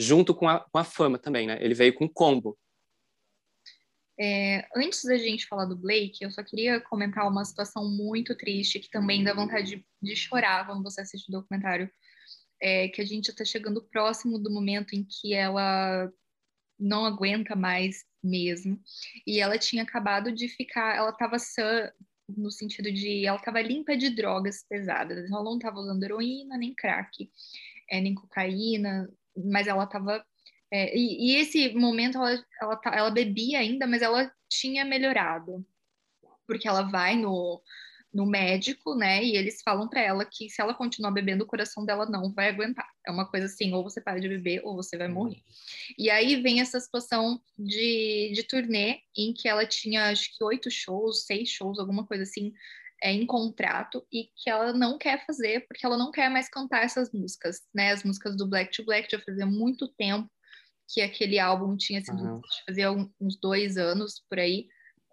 Junto 0.00 0.34
com 0.34 0.48
a, 0.48 0.60
com 0.60 0.78
a 0.78 0.84
fama 0.84 1.18
também, 1.18 1.46
né? 1.46 1.58
Ele 1.60 1.74
veio 1.74 1.94
com 1.94 2.08
combo. 2.08 2.56
É, 4.20 4.66
antes 4.74 5.04
da 5.04 5.16
gente 5.16 5.46
falar 5.46 5.64
do 5.64 5.76
Blake, 5.76 6.22
eu 6.22 6.30
só 6.30 6.42
queria 6.42 6.80
comentar 6.80 7.28
uma 7.28 7.44
situação 7.44 7.88
muito 7.88 8.36
triste 8.36 8.80
que 8.80 8.90
também 8.90 9.22
dá 9.22 9.32
vontade 9.32 9.76
de, 9.76 9.86
de 10.02 10.16
chorar 10.16 10.66
quando 10.66 10.82
você 10.82 11.00
assiste 11.00 11.28
o 11.28 11.32
documentário. 11.32 11.90
É, 12.60 12.88
que 12.88 13.00
a 13.00 13.04
gente 13.04 13.28
está 13.30 13.44
chegando 13.44 13.86
próximo 13.88 14.36
do 14.36 14.50
momento 14.50 14.92
em 14.92 15.04
que 15.04 15.32
ela 15.32 16.10
não 16.78 17.04
aguenta 17.04 17.54
mais 17.54 18.04
mesmo. 18.22 18.80
E 19.26 19.40
ela 19.40 19.58
tinha 19.58 19.84
acabado 19.84 20.32
de 20.32 20.48
ficar, 20.48 20.96
ela 20.96 21.10
estava 21.10 21.38
no 22.36 22.50
sentido 22.50 22.92
de 22.92 23.26
ela 23.26 23.38
estava 23.38 23.60
limpa 23.60 23.96
de 23.96 24.10
drogas 24.10 24.64
pesadas. 24.68 25.30
Ela 25.30 25.42
não 25.42 25.56
estava 25.56 25.78
usando 25.78 26.02
heroína, 26.02 26.56
nem 26.56 26.74
crack, 26.74 27.30
é, 27.90 28.00
nem 28.00 28.14
cocaína, 28.14 29.10
mas 29.36 29.66
ela 29.66 29.84
estava. 29.84 30.24
É, 30.70 30.96
e, 30.96 31.32
e, 31.32 31.36
esse 31.36 31.74
momento 31.74 32.18
ela, 32.18 32.44
ela, 32.60 32.76
tá, 32.76 32.94
ela 32.94 33.10
bebia 33.10 33.58
ainda, 33.58 33.86
mas 33.86 34.02
ela 34.02 34.30
tinha 34.48 34.84
melhorado. 34.84 35.64
Porque 36.46 36.68
ela 36.68 36.82
vai 36.82 37.16
no, 37.16 37.62
no 38.12 38.24
médico, 38.24 38.94
né? 38.94 39.22
E 39.22 39.36
eles 39.36 39.60
falam 39.62 39.88
para 39.88 40.00
ela 40.00 40.24
que 40.24 40.48
se 40.48 40.60
ela 40.60 40.74
continuar 40.74 41.10
bebendo, 41.10 41.44
o 41.44 41.46
coração 41.46 41.84
dela 41.84 42.06
não 42.06 42.32
vai 42.32 42.48
aguentar. 42.48 42.88
É 43.06 43.10
uma 43.10 43.28
coisa 43.28 43.46
assim, 43.46 43.72
ou 43.74 43.82
você 43.82 44.00
para 44.00 44.20
de 44.20 44.28
beber 44.28 44.62
ou 44.64 44.74
você 44.74 44.96
vai 44.96 45.08
morrer. 45.08 45.42
E 45.98 46.10
aí 46.10 46.40
vem 46.40 46.60
essa 46.60 46.80
situação 46.80 47.40
de, 47.58 48.32
de 48.34 48.42
turnê 48.44 49.00
em 49.16 49.32
que 49.32 49.48
ela 49.48 49.66
tinha 49.66 50.10
acho 50.10 50.36
que 50.36 50.42
oito 50.42 50.70
shows, 50.70 51.26
seis 51.26 51.50
shows, 51.50 51.78
alguma 51.78 52.06
coisa 52.06 52.22
assim, 52.22 52.52
é, 53.02 53.12
em 53.12 53.26
contrato 53.26 54.04
e 54.12 54.30
que 54.36 54.50
ela 54.50 54.72
não 54.72 54.98
quer 54.98 55.24
fazer 55.24 55.66
porque 55.68 55.84
ela 55.84 55.96
não 55.96 56.10
quer 56.10 56.30
mais 56.30 56.48
cantar 56.48 56.84
essas 56.84 57.12
músicas, 57.12 57.60
né? 57.74 57.92
As 57.92 58.02
músicas 58.02 58.36
do 58.36 58.46
Black 58.46 58.72
to 58.74 58.84
Black 58.84 59.10
já 59.10 59.20
fazia 59.20 59.46
muito 59.46 59.86
tempo 59.86 60.28
que 60.88 61.02
aquele 61.02 61.38
álbum 61.38 61.76
tinha 61.76 62.02
sido 62.02 62.22
uhum. 62.22 62.40
fazia 62.66 62.90
uns 62.90 63.38
dois 63.38 63.76
anos 63.76 64.24
por 64.28 64.38
aí 64.38 64.66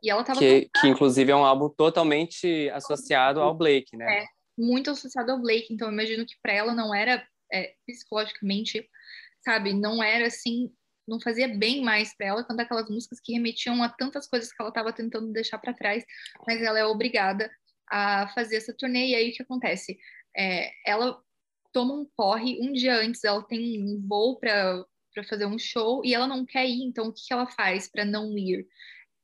e 0.06 0.10
ela 0.10 0.24
tava 0.24 0.40
que, 0.40 0.70
que 0.80 0.88
inclusive 0.88 1.32
é 1.32 1.36
um 1.36 1.44
álbum 1.44 1.68
totalmente 1.68 2.70
associado 2.70 3.42
ao 3.42 3.56
Blake, 3.56 3.98
né? 3.98 4.20
É, 4.20 4.26
muito 4.56 4.92
associado 4.92 5.32
ao 5.32 5.42
Blake, 5.42 5.74
então 5.74 5.88
eu 5.88 5.94
imagino 5.94 6.26
que 6.28 6.36
para 6.44 6.54
ela 6.54 6.76
não 6.76 6.94
era 6.94 7.28
é, 7.52 7.74
psicologicamente, 7.88 8.88
sabe, 9.44 9.74
não 9.74 10.04
era 10.04 10.28
assim, 10.28 10.72
não 11.08 11.20
fazia 11.20 11.48
bem 11.48 11.82
mais 11.84 12.16
para 12.16 12.28
ela 12.28 12.44
cantar 12.44 12.64
aquelas 12.64 12.88
músicas 12.88 13.20
que 13.20 13.34
remetiam 13.34 13.82
a 13.82 13.90
tantas 13.90 14.28
coisas 14.28 14.54
que 14.54 14.62
ela 14.62 14.70
estava 14.70 14.94
tentando 14.94 15.34
deixar 15.34 15.58
para 15.58 15.74
trás, 15.74 16.06
mas 16.46 16.62
ela 16.62 16.78
é 16.78 16.86
obrigada 16.86 17.50
a 17.90 18.28
fazer 18.36 18.58
essa 18.58 18.76
turnê 18.78 19.08
e 19.08 19.16
aí 19.16 19.32
o 19.32 19.34
que 19.34 19.42
acontece? 19.42 19.98
É, 20.38 20.72
ela 20.86 21.20
toma 21.74 21.96
um 21.96 22.06
porre 22.16 22.60
um 22.62 22.72
dia 22.72 22.96
antes, 22.96 23.24
ela 23.24 23.42
tem 23.42 23.84
um 23.84 24.08
voo 24.08 24.38
para 24.38 24.86
para 25.16 25.24
fazer 25.24 25.46
um 25.46 25.58
show 25.58 26.04
e 26.04 26.14
ela 26.14 26.28
não 26.28 26.46
quer 26.46 26.68
ir, 26.68 26.84
então 26.84 27.08
o 27.08 27.14
que, 27.14 27.26
que 27.26 27.34
ela 27.34 27.48
faz 27.48 27.90
para 27.90 28.04
não 28.04 28.38
ir? 28.38 28.68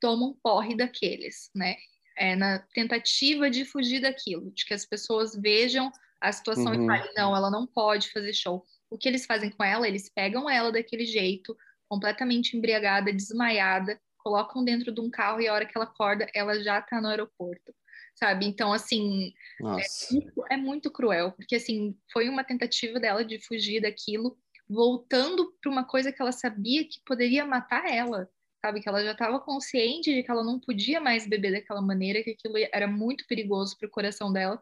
Toma 0.01 0.25
um 0.25 0.33
porre 0.33 0.75
daqueles, 0.75 1.49
né? 1.55 1.75
É, 2.17 2.35
na 2.35 2.59
tentativa 2.73 3.49
de 3.49 3.63
fugir 3.63 4.01
daquilo, 4.01 4.51
de 4.51 4.65
que 4.65 4.73
as 4.73 4.85
pessoas 4.85 5.33
vejam 5.33 5.89
a 6.19 6.31
situação 6.31 6.73
uhum. 6.73 6.83
e 6.83 6.85
falem, 6.85 7.13
não, 7.15 7.35
ela 7.35 7.49
não 7.49 7.65
pode 7.65 8.11
fazer 8.11 8.33
show. 8.33 8.65
O 8.89 8.97
que 8.97 9.07
eles 9.07 9.25
fazem 9.25 9.49
com 9.49 9.63
ela? 9.63 9.87
Eles 9.87 10.09
pegam 10.13 10.49
ela 10.49 10.71
daquele 10.71 11.05
jeito, 11.05 11.55
completamente 11.87 12.55
embriagada, 12.55 13.13
desmaiada, 13.13 13.99
colocam 14.17 14.63
dentro 14.63 14.91
de 14.91 15.01
um 15.01 15.09
carro 15.09 15.41
e 15.41 15.47
a 15.47 15.53
hora 15.53 15.65
que 15.65 15.75
ela 15.75 15.85
acorda, 15.85 16.27
ela 16.33 16.61
já 16.61 16.81
tá 16.81 17.01
no 17.01 17.07
aeroporto, 17.07 17.73
sabe? 18.15 18.45
Então, 18.45 18.71
assim, 18.71 19.33
é 19.59 19.63
muito, 19.63 20.45
é 20.51 20.57
muito, 20.57 20.91
cruel, 20.91 21.31
porque, 21.31 21.55
assim, 21.55 21.97
foi 22.11 22.29
uma 22.29 22.43
tentativa 22.43 22.99
dela 22.99 23.25
de 23.25 23.39
fugir 23.39 23.81
daquilo, 23.81 24.37
voltando 24.69 25.53
para 25.61 25.71
uma 25.71 25.83
coisa 25.83 26.11
que 26.11 26.21
ela 26.21 26.31
sabia 26.31 26.83
que 26.83 27.01
poderia 27.05 27.45
matar 27.45 27.89
ela, 27.89 28.29
sabe? 28.61 28.79
Que 28.79 28.87
ela 28.87 29.03
já 29.03 29.11
estava 29.11 29.39
consciente 29.39 30.13
de 30.13 30.23
que 30.23 30.31
ela 30.31 30.43
não 30.43 30.59
podia 30.59 31.01
mais 31.01 31.27
beber 31.27 31.51
daquela 31.51 31.81
maneira, 31.81 32.23
que 32.23 32.31
aquilo 32.31 32.55
era 32.71 32.87
muito 32.87 33.25
perigoso 33.27 33.77
para 33.77 33.87
o 33.87 33.91
coração 33.91 34.31
dela. 34.31 34.61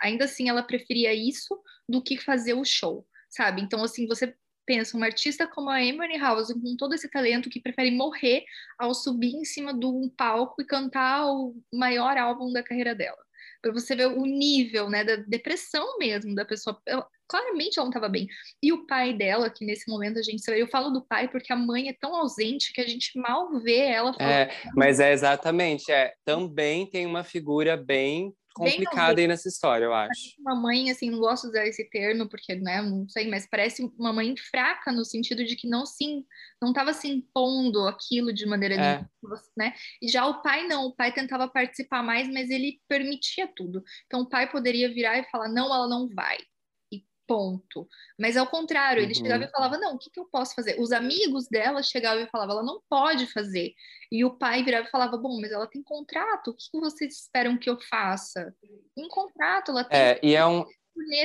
Ainda 0.00 0.26
assim, 0.26 0.48
ela 0.48 0.62
preferia 0.62 1.12
isso 1.14 1.58
do 1.88 2.02
que 2.02 2.18
fazer 2.18 2.54
o 2.54 2.64
show, 2.64 3.06
sabe? 3.28 3.62
Então, 3.62 3.82
assim, 3.82 4.06
você 4.06 4.34
pensa, 4.68 4.96
uma 4.98 5.06
artista 5.06 5.46
como 5.46 5.70
a 5.70 5.76
Amy 5.76 6.18
House, 6.18 6.52
com 6.52 6.76
todo 6.76 6.94
esse 6.94 7.08
talento, 7.08 7.48
que 7.48 7.58
prefere 7.58 7.90
morrer 7.90 8.44
ao 8.78 8.94
subir 8.94 9.34
em 9.34 9.44
cima 9.44 9.72
de 9.72 9.86
um 9.86 10.10
palco 10.10 10.60
e 10.60 10.66
cantar 10.66 11.26
o 11.26 11.56
maior 11.72 12.18
álbum 12.18 12.52
da 12.52 12.62
carreira 12.62 12.94
dela. 12.94 13.18
Para 13.62 13.72
você 13.72 13.96
ver 13.96 14.08
o 14.08 14.26
nível, 14.26 14.90
né, 14.90 15.02
da 15.02 15.16
depressão 15.16 15.98
mesmo 15.98 16.34
da 16.34 16.44
pessoa. 16.44 16.80
Claramente 17.28 17.78
ela 17.78 17.84
não 17.84 17.90
estava 17.90 18.08
bem. 18.08 18.26
E 18.62 18.72
o 18.72 18.86
pai 18.86 19.12
dela, 19.12 19.50
que 19.50 19.64
nesse 19.64 19.88
momento 19.90 20.18
a 20.18 20.22
gente 20.22 20.42
eu 20.48 20.66
falo 20.66 20.90
do 20.90 21.04
pai 21.04 21.28
porque 21.28 21.52
a 21.52 21.56
mãe 21.56 21.88
é 21.88 21.92
tão 21.92 22.14
ausente 22.14 22.72
que 22.72 22.80
a 22.80 22.86
gente 22.86 23.18
mal 23.18 23.60
vê 23.60 23.78
ela 23.78 24.12
falando. 24.14 24.32
É, 24.32 24.50
mas 24.74 24.98
é 24.98 25.12
exatamente, 25.12 25.92
é, 25.92 26.14
também 26.24 26.86
tem 26.86 27.06
uma 27.06 27.22
figura 27.22 27.76
bem 27.76 28.34
complicada 28.58 29.20
aí 29.20 29.28
nessa 29.28 29.48
história, 29.48 29.84
eu 29.84 29.94
acho. 29.94 30.34
Uma 30.40 30.54
mãe, 30.54 30.90
assim, 30.90 31.10
não 31.10 31.20
gosto 31.20 31.44
de 31.44 31.50
usar 31.50 31.66
esse 31.66 31.84
termo, 31.88 32.28
porque, 32.28 32.56
né, 32.56 32.82
não 32.82 33.08
sei, 33.08 33.28
mas 33.28 33.46
parece 33.48 33.82
uma 33.96 34.12
mãe 34.12 34.34
fraca 34.36 34.90
no 34.90 35.04
sentido 35.04 35.44
de 35.44 35.54
que 35.54 35.68
não 35.68 35.86
se, 35.86 36.24
não 36.60 36.70
estava 36.70 36.92
se 36.92 37.08
impondo 37.08 37.86
aquilo 37.86 38.32
de 38.32 38.44
maneira 38.46 38.74
é. 38.74 38.78
nenhuma, 38.78 39.42
né? 39.56 39.74
E 40.02 40.08
já 40.08 40.26
o 40.26 40.42
pai 40.42 40.66
não, 40.66 40.86
o 40.86 40.94
pai 40.94 41.12
tentava 41.12 41.48
participar 41.48 42.02
mais, 42.02 42.28
mas 42.28 42.50
ele 42.50 42.80
permitia 42.88 43.48
tudo. 43.54 43.82
Então 44.06 44.22
o 44.22 44.28
pai 44.28 44.50
poderia 44.50 44.92
virar 44.92 45.18
e 45.18 45.30
falar, 45.30 45.48
não, 45.48 45.72
ela 45.72 45.88
não 45.88 46.08
vai 46.08 46.38
ponto. 47.28 47.86
Mas 48.18 48.36
ao 48.36 48.46
contrário, 48.46 49.02
ele 49.02 49.12
uhum. 49.12 49.14
chegava 49.14 49.44
e 49.44 49.50
falava: 49.50 49.76
Não, 49.76 49.94
o 49.94 49.98
que, 49.98 50.10
que 50.10 50.18
eu 50.18 50.24
posso 50.24 50.54
fazer? 50.54 50.80
Os 50.80 50.90
amigos 50.90 51.46
dela 51.46 51.82
chegavam 51.82 52.24
e 52.24 52.30
falavam: 52.30 52.56
Ela 52.56 52.64
não 52.64 52.80
pode 52.88 53.30
fazer. 53.30 53.74
E 54.10 54.24
o 54.24 54.30
pai 54.30 54.64
virava 54.64 54.88
e 54.88 54.90
falava: 54.90 55.16
Bom, 55.18 55.38
mas 55.40 55.52
ela 55.52 55.66
tem 55.66 55.82
contrato, 55.82 56.48
o 56.48 56.54
que, 56.54 56.70
que 56.72 56.80
vocês 56.80 57.14
esperam 57.14 57.58
que 57.58 57.68
eu 57.68 57.78
faça? 57.88 58.52
Tem 58.96 59.06
contrato, 59.08 59.70
ela 59.70 59.84
tem. 59.84 60.00
É, 60.00 60.20
e 60.22 60.34
é 60.34 60.44
um. 60.44 60.64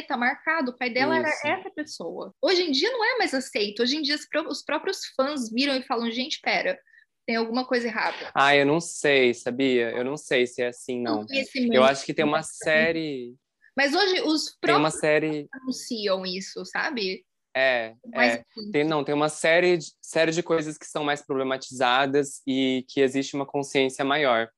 Tá 0.07 0.15
marcado, 0.15 0.69
o 0.69 0.77
pai 0.77 0.91
dela 0.91 1.17
Isso. 1.17 1.47
era 1.47 1.59
essa 1.59 1.69
pessoa. 1.71 2.31
Hoje 2.39 2.61
em 2.61 2.71
dia 2.71 2.91
não 2.91 3.03
é 3.03 3.17
mais 3.17 3.33
aceito. 3.33 3.81
Hoje 3.81 3.97
em 3.97 4.03
dia 4.03 4.15
os 4.47 4.61
próprios 4.61 4.99
fãs 5.15 5.49
viram 5.49 5.75
e 5.75 5.81
falam: 5.81 6.11
gente, 6.11 6.39
pera, 6.41 6.77
tem 7.25 7.37
alguma 7.37 7.65
coisa 7.65 7.87
errada. 7.87 8.31
Ah, 8.35 8.55
eu 8.55 8.65
não 8.65 8.79
sei, 8.79 9.33
sabia? 9.33 9.89
Eu 9.91 10.03
não 10.03 10.17
sei 10.17 10.45
se 10.45 10.61
é 10.61 10.67
assim, 10.67 11.01
não. 11.01 11.25
Eu 11.71 11.83
acho 11.83 12.05
que 12.05 12.13
tem 12.13 12.25
uma 12.25 12.43
série. 12.43 13.35
Mas 13.75 13.93
hoje 13.93 14.21
os 14.21 14.55
próprios 14.59 14.99
série... 14.99 15.47
anunciam 15.51 16.25
isso, 16.25 16.63
sabe? 16.65 17.25
É, 17.55 17.95
é. 18.13 18.43
Tem, 18.71 18.83
não, 18.83 19.03
tem 19.03 19.13
uma 19.13 19.29
série 19.29 19.77
de, 19.77 19.91
série 20.01 20.31
de 20.31 20.41
coisas 20.41 20.77
que 20.77 20.86
são 20.86 21.03
mais 21.03 21.21
problematizadas 21.21 22.41
e 22.47 22.83
que 22.89 23.01
existe 23.01 23.36
uma 23.36 23.45
consciência 23.45 24.03
maior. 24.03 24.49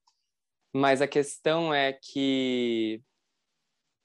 Mas 0.73 1.01
a 1.01 1.07
questão 1.07 1.73
é 1.73 1.93
que 1.93 3.01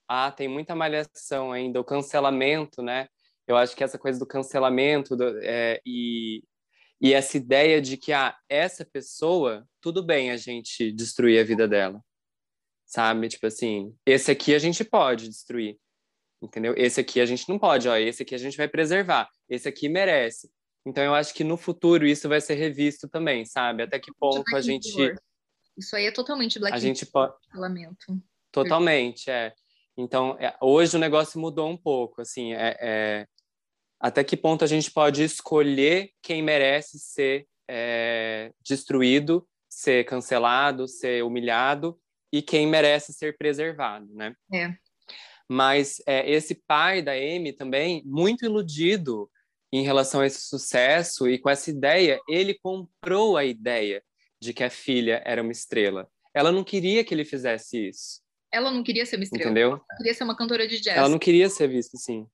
ah, 0.08 0.30
tem 0.30 0.48
muita 0.48 0.74
malhação 0.74 1.52
ainda, 1.52 1.80
o 1.80 1.84
cancelamento, 1.84 2.82
né? 2.82 3.08
Eu 3.46 3.56
acho 3.56 3.76
que 3.76 3.84
essa 3.84 3.98
coisa 3.98 4.18
do 4.18 4.26
cancelamento 4.26 5.16
do, 5.16 5.38
é, 5.42 5.80
e, 5.84 6.42
e 7.00 7.12
essa 7.12 7.36
ideia 7.36 7.80
de 7.80 7.96
que 7.96 8.12
ah, 8.12 8.36
essa 8.48 8.84
pessoa, 8.84 9.64
tudo 9.80 10.04
bem 10.04 10.30
a 10.30 10.36
gente 10.36 10.92
destruir 10.92 11.40
a 11.40 11.44
vida 11.44 11.66
dela 11.66 12.00
sabe? 12.90 13.28
Tipo 13.28 13.46
assim, 13.46 13.94
esse 14.04 14.32
aqui 14.32 14.52
a 14.52 14.58
gente 14.58 14.84
pode 14.84 15.28
destruir, 15.28 15.78
entendeu? 16.42 16.74
Esse 16.76 17.00
aqui 17.00 17.20
a 17.20 17.26
gente 17.26 17.48
não 17.48 17.56
pode, 17.56 17.88
ó, 17.88 17.96
esse 17.96 18.24
aqui 18.24 18.34
a 18.34 18.38
gente 18.38 18.56
vai 18.56 18.66
preservar, 18.66 19.28
esse 19.48 19.68
aqui 19.68 19.88
merece. 19.88 20.50
Então 20.84 21.04
eu 21.04 21.14
acho 21.14 21.32
que 21.32 21.44
no 21.44 21.56
futuro 21.56 22.04
isso 22.04 22.28
vai 22.28 22.40
ser 22.40 22.54
revisto 22.54 23.08
também, 23.08 23.44
sabe? 23.44 23.84
Até 23.84 24.00
que 24.00 24.12
ponto 24.18 24.44
a 24.56 24.60
gente 24.60 25.14
Isso 25.78 25.94
aí 25.94 26.06
é 26.06 26.10
totalmente 26.10 26.58
black 26.58 26.74
a 26.74 26.80
gente 26.80 27.06
pode 27.06 27.34
lamento. 27.54 28.20
Totalmente, 28.50 29.30
é. 29.30 29.54
Então, 29.96 30.36
é, 30.40 30.56
hoje 30.60 30.96
o 30.96 31.00
negócio 31.00 31.38
mudou 31.38 31.68
um 31.68 31.76
pouco, 31.76 32.22
assim, 32.22 32.54
é, 32.54 32.76
é, 32.80 33.26
até 34.00 34.24
que 34.24 34.36
ponto 34.36 34.64
a 34.64 34.66
gente 34.66 34.90
pode 34.90 35.22
escolher 35.22 36.10
quem 36.20 36.42
merece 36.42 36.98
ser 36.98 37.46
é, 37.68 38.52
destruído, 38.60 39.46
ser 39.68 40.04
cancelado, 40.04 40.88
ser 40.88 41.22
humilhado, 41.22 41.96
e 42.32 42.42
quem 42.42 42.66
merece 42.66 43.12
ser 43.12 43.36
preservado, 43.36 44.12
né? 44.14 44.34
É. 44.52 44.74
Mas 45.48 46.00
é, 46.06 46.30
esse 46.30 46.54
pai 46.54 47.02
da 47.02 47.12
Amy 47.12 47.52
também, 47.52 48.02
muito 48.06 48.44
iludido 48.44 49.28
em 49.72 49.82
relação 49.82 50.20
a 50.20 50.26
esse 50.26 50.42
sucesso 50.42 51.28
e 51.28 51.38
com 51.38 51.50
essa 51.50 51.70
ideia, 51.70 52.20
ele 52.28 52.54
comprou 52.54 53.36
a 53.36 53.44
ideia 53.44 54.02
de 54.40 54.52
que 54.52 54.64
a 54.64 54.70
filha 54.70 55.22
era 55.24 55.42
uma 55.42 55.52
estrela. 55.52 56.08
Ela 56.32 56.52
não 56.52 56.64
queria 56.64 57.04
que 57.04 57.12
ele 57.12 57.24
fizesse 57.24 57.88
isso. 57.88 58.20
Ela 58.52 58.70
não 58.70 58.82
queria 58.82 59.04
ser 59.04 59.16
uma 59.16 59.24
estrela. 59.24 59.44
Entendeu? 59.44 59.70
Ela 59.70 59.96
queria 59.96 60.14
ser 60.14 60.24
uma 60.24 60.36
cantora 60.36 60.66
de 60.66 60.80
jazz. 60.80 60.96
Ela 60.96 61.08
não 61.08 61.18
queria 61.18 61.48
ser 61.48 61.68
vista 61.68 61.96
assim. 61.96 62.26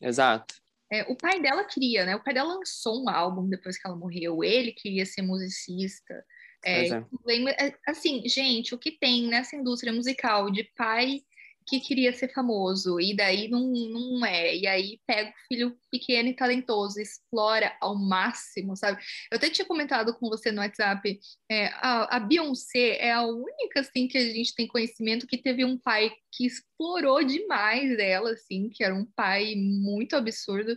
Exato. 0.00 0.54
É, 0.92 1.10
o 1.10 1.16
pai 1.16 1.40
dela 1.40 1.64
queria, 1.64 2.04
né? 2.04 2.16
O 2.16 2.22
pai 2.22 2.34
dela 2.34 2.54
lançou 2.54 3.02
um 3.02 3.08
álbum 3.08 3.48
depois 3.48 3.80
que 3.80 3.86
ela 3.86 3.96
morreu. 3.96 4.44
Ele 4.44 4.72
queria 4.72 5.06
ser 5.06 5.22
musicista. 5.22 6.24
É, 6.64 6.88
é. 6.88 7.66
é. 7.66 7.74
Assim, 7.86 8.26
gente, 8.26 8.74
o 8.74 8.78
que 8.78 8.92
tem 8.92 9.26
nessa 9.26 9.56
indústria 9.56 9.92
musical 9.92 10.50
de 10.50 10.64
pai 10.76 11.22
que 11.66 11.80
queria 11.80 12.12
ser 12.12 12.32
famoso 12.32 13.00
e 13.00 13.14
daí 13.14 13.48
não, 13.48 13.68
não 13.70 14.26
é, 14.26 14.56
e 14.56 14.66
aí 14.66 15.00
pega 15.06 15.30
o 15.30 15.46
filho 15.48 15.78
pequeno 15.90 16.28
e 16.28 16.34
talentoso, 16.34 17.00
explora 17.00 17.76
ao 17.80 17.96
máximo, 17.96 18.76
sabe? 18.76 19.00
Eu 19.30 19.36
até 19.36 19.48
tinha 19.48 19.66
comentado 19.66 20.14
com 20.14 20.28
você 20.28 20.50
no 20.50 20.60
WhatsApp, 20.60 21.18
é, 21.50 21.66
a, 21.74 22.16
a 22.16 22.20
Beyoncé 22.20 22.96
é 22.98 23.12
a 23.12 23.22
única, 23.22 23.80
assim, 23.80 24.08
que 24.08 24.18
a 24.18 24.24
gente 24.24 24.54
tem 24.54 24.66
conhecimento 24.66 25.26
que 25.26 25.38
teve 25.38 25.64
um 25.64 25.78
pai 25.78 26.12
que 26.32 26.46
explorou 26.46 27.22
demais 27.22 27.98
ela, 27.98 28.32
assim, 28.32 28.68
que 28.68 28.82
era 28.82 28.94
um 28.94 29.04
pai 29.04 29.54
muito 29.54 30.16
absurdo, 30.16 30.76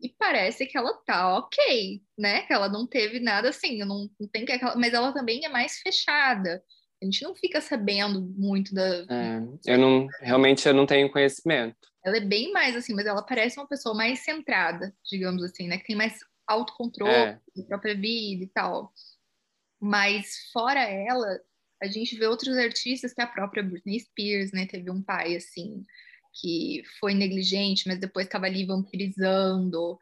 e 0.00 0.08
parece 0.08 0.66
que 0.66 0.78
ela 0.78 0.92
tá 1.04 1.38
ok, 1.38 2.02
né? 2.16 2.42
Que 2.42 2.52
ela 2.52 2.68
não 2.68 2.86
teve 2.86 3.18
nada 3.18 3.48
assim, 3.48 3.78
não, 3.78 4.08
não 4.18 4.28
tem 4.28 4.44
que 4.44 4.58
mas 4.76 4.94
ela 4.94 5.12
também 5.12 5.44
é 5.44 5.48
mais 5.48 5.78
fechada. 5.78 6.62
A 7.00 7.04
gente 7.04 7.22
não 7.22 7.34
fica 7.34 7.60
sabendo 7.60 8.20
muito 8.20 8.74
da. 8.74 9.06
É, 9.08 9.40
eu 9.66 9.78
não 9.78 10.08
realmente 10.20 10.66
eu 10.66 10.74
não 10.74 10.86
tenho 10.86 11.10
conhecimento. 11.10 11.76
Ela 12.04 12.16
é 12.16 12.20
bem 12.20 12.52
mais 12.52 12.76
assim, 12.76 12.94
mas 12.94 13.06
ela 13.06 13.22
parece 13.22 13.58
uma 13.58 13.68
pessoa 13.68 13.94
mais 13.94 14.20
centrada, 14.20 14.94
digamos 15.08 15.42
assim, 15.42 15.68
né? 15.68 15.78
Que 15.78 15.84
tem 15.84 15.96
mais 15.96 16.18
autocontrole 16.46 17.12
é. 17.12 17.40
da 17.56 17.64
própria 17.64 17.94
vida 17.94 18.44
e 18.44 18.48
tal. 18.48 18.92
Mas 19.80 20.50
fora 20.52 20.80
ela, 20.80 21.40
a 21.82 21.86
gente 21.86 22.16
vê 22.16 22.26
outros 22.26 22.56
artistas 22.56 23.12
que 23.12 23.22
a 23.22 23.26
própria 23.26 23.62
Britney 23.62 24.00
Spears, 24.00 24.52
né? 24.52 24.66
Teve 24.66 24.90
um 24.90 25.02
pai 25.02 25.36
assim 25.36 25.84
que 26.32 26.82
foi 27.00 27.14
negligente, 27.14 27.86
mas 27.86 27.98
depois 27.98 28.26
estava 28.26 28.46
ali 28.46 28.64
vampirizando. 28.64 29.98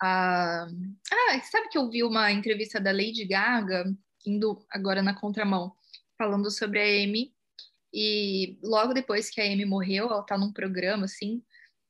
Ah, 0.00 0.66
ah, 1.12 1.40
sabe 1.50 1.68
que 1.68 1.78
eu 1.78 1.88
vi 1.88 2.02
uma 2.02 2.30
entrevista 2.32 2.80
da 2.80 2.92
Lady 2.92 3.24
Gaga, 3.24 3.84
indo 4.26 4.64
agora 4.70 5.02
na 5.02 5.14
contramão, 5.14 5.72
falando 6.18 6.50
sobre 6.50 6.80
a 6.80 7.04
Amy, 7.04 7.32
e 7.92 8.58
logo 8.62 8.92
depois 8.92 9.30
que 9.30 9.40
a 9.40 9.44
Amy 9.44 9.64
morreu, 9.64 10.06
ela 10.06 10.22
tá 10.22 10.36
num 10.36 10.52
programa, 10.52 11.04
assim, 11.04 11.42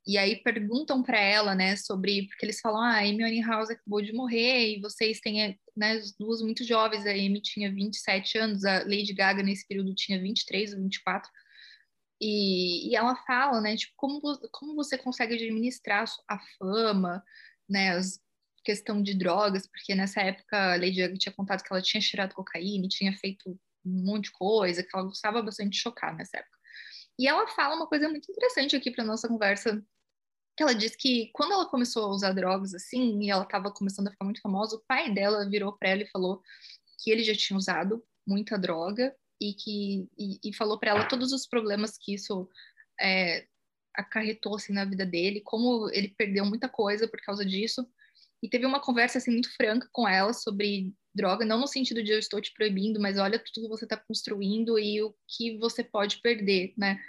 e 0.06 0.16
aí 0.16 0.36
perguntam 0.36 1.02
para 1.02 1.18
ela, 1.18 1.54
né, 1.54 1.74
sobre, 1.76 2.28
porque 2.28 2.46
eles 2.46 2.60
falam, 2.60 2.80
ah, 2.80 2.94
a 2.94 3.00
Amy 3.00 3.24
Winehouse 3.24 3.72
acabou 3.72 4.00
de 4.00 4.12
morrer, 4.12 4.76
e 4.76 4.80
vocês 4.80 5.18
têm, 5.20 5.58
né, 5.76 5.92
as 5.92 6.12
duas 6.12 6.40
muito 6.42 6.62
jovens, 6.62 7.06
a 7.06 7.10
Amy 7.10 7.40
tinha 7.40 7.72
27 7.72 8.38
anos, 8.38 8.64
a 8.64 8.80
Lady 8.84 9.12
Gaga 9.12 9.42
nesse 9.42 9.66
período 9.66 9.94
tinha 9.94 10.20
23 10.20 10.74
ou 10.74 10.82
24, 10.82 11.28
e, 12.20 12.90
e 12.90 12.96
ela 12.96 13.14
fala, 13.26 13.60
né, 13.60 13.76
tipo, 13.76 13.92
como, 13.96 14.20
como 14.52 14.74
você 14.74 14.96
consegue 14.96 15.34
administrar 15.34 16.04
a 16.28 16.38
fama, 16.58 17.22
né, 17.68 17.90
as 17.90 18.20
questão 18.66 19.00
de 19.00 19.14
drogas, 19.14 19.64
porque 19.68 19.94
nessa 19.94 20.20
época 20.20 20.74
a 20.74 20.76
Lady 20.76 20.96
Gaga 20.96 21.16
tinha 21.16 21.32
contado 21.32 21.62
que 21.62 21.72
ela 21.72 21.80
tinha 21.80 22.00
cheirado 22.00 22.34
cocaína, 22.34 22.88
tinha 22.88 23.16
feito 23.16 23.48
um 23.84 24.04
monte 24.04 24.24
de 24.24 24.32
coisa, 24.32 24.82
que 24.82 24.88
ela 24.92 25.04
gostava 25.04 25.40
bastante 25.40 25.70
de 25.70 25.78
chocar 25.78 26.16
nessa 26.16 26.38
época. 26.38 26.58
E 27.16 27.28
ela 27.28 27.46
fala 27.46 27.76
uma 27.76 27.86
coisa 27.86 28.08
muito 28.08 28.28
interessante 28.28 28.74
aqui 28.74 28.90
para 28.90 29.04
nossa 29.04 29.28
conversa, 29.28 29.80
que 30.56 30.62
ela 30.64 30.74
diz 30.74 30.96
que 30.96 31.30
quando 31.32 31.52
ela 31.52 31.68
começou 31.68 32.06
a 32.06 32.08
usar 32.08 32.32
drogas 32.32 32.74
assim, 32.74 33.22
e 33.22 33.30
ela 33.30 33.44
estava 33.44 33.70
começando 33.70 34.08
a 34.08 34.10
ficar 34.10 34.24
muito 34.24 34.40
famosa, 34.40 34.74
o 34.74 34.84
pai 34.88 35.14
dela 35.14 35.48
virou 35.48 35.72
para 35.78 35.90
ela 35.90 36.02
e 36.02 36.10
falou 36.10 36.42
que 36.98 37.10
ele 37.10 37.22
já 37.22 37.36
tinha 37.36 37.56
usado 37.56 38.04
muita 38.26 38.58
droga 38.58 39.14
e 39.40 39.54
que 39.54 40.08
e, 40.18 40.40
e 40.44 40.54
falou 40.54 40.78
para 40.78 40.90
ela 40.90 41.08
todos 41.08 41.32
os 41.32 41.46
problemas 41.46 41.96
que 41.98 42.14
isso 42.14 42.48
é, 43.00 43.46
acarretou 43.94 44.56
assim 44.56 44.72
na 44.72 44.84
vida 44.84 45.04
dele, 45.04 45.40
como 45.40 45.88
ele 45.90 46.14
perdeu 46.16 46.44
muita 46.44 46.68
coisa 46.68 47.08
por 47.08 47.20
causa 47.20 47.44
disso. 47.44 47.86
E 48.42 48.48
teve 48.48 48.66
uma 48.66 48.80
conversa 48.80 49.18
assim 49.18 49.32
muito 49.32 49.54
franca 49.56 49.88
com 49.92 50.06
ela 50.06 50.32
sobre 50.32 50.92
droga, 51.14 51.44
não 51.44 51.58
no 51.58 51.66
sentido 51.66 52.02
de 52.02 52.12
eu 52.12 52.18
estou 52.18 52.40
te 52.40 52.52
proibindo, 52.52 53.00
mas 53.00 53.18
olha 53.18 53.38
tudo 53.38 53.64
que 53.64 53.68
você 53.68 53.84
está 53.86 53.96
construindo 53.96 54.78
e 54.78 55.02
o 55.02 55.14
que 55.26 55.58
você 55.58 55.82
pode 55.82 56.20
perder, 56.20 56.74
né? 56.76 57.00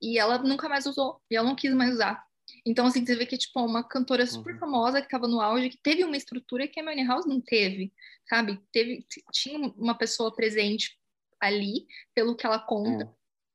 E 0.00 0.16
ela 0.16 0.38
nunca 0.38 0.68
mais 0.68 0.86
usou, 0.86 1.20
e 1.28 1.34
ela 1.34 1.48
não 1.48 1.56
quis 1.56 1.74
mais 1.74 1.94
usar. 1.94 2.24
Então, 2.64 2.86
assim, 2.86 3.04
você 3.04 3.16
vê 3.16 3.26
que, 3.26 3.36
tipo, 3.36 3.60
uma 3.60 3.82
cantora 3.82 4.26
super 4.26 4.54
uhum. 4.54 4.60
famosa 4.60 5.00
que 5.00 5.06
estava 5.06 5.26
no 5.26 5.40
auge, 5.40 5.70
que 5.70 5.78
teve 5.82 6.04
uma 6.04 6.16
estrutura 6.16 6.68
que 6.68 6.80
a 6.80 6.84
Money 6.84 7.04
House 7.04 7.26
não 7.26 7.40
teve, 7.40 7.92
sabe? 8.28 8.60
Teve, 8.72 9.04
tinha 9.32 9.58
uma 9.76 9.96
pessoa 9.96 10.34
presente 10.34 10.97
ali, 11.40 11.86
pelo 12.14 12.36
que 12.36 12.46
ela 12.46 12.58
conta, 12.58 13.04
é. 13.04 13.08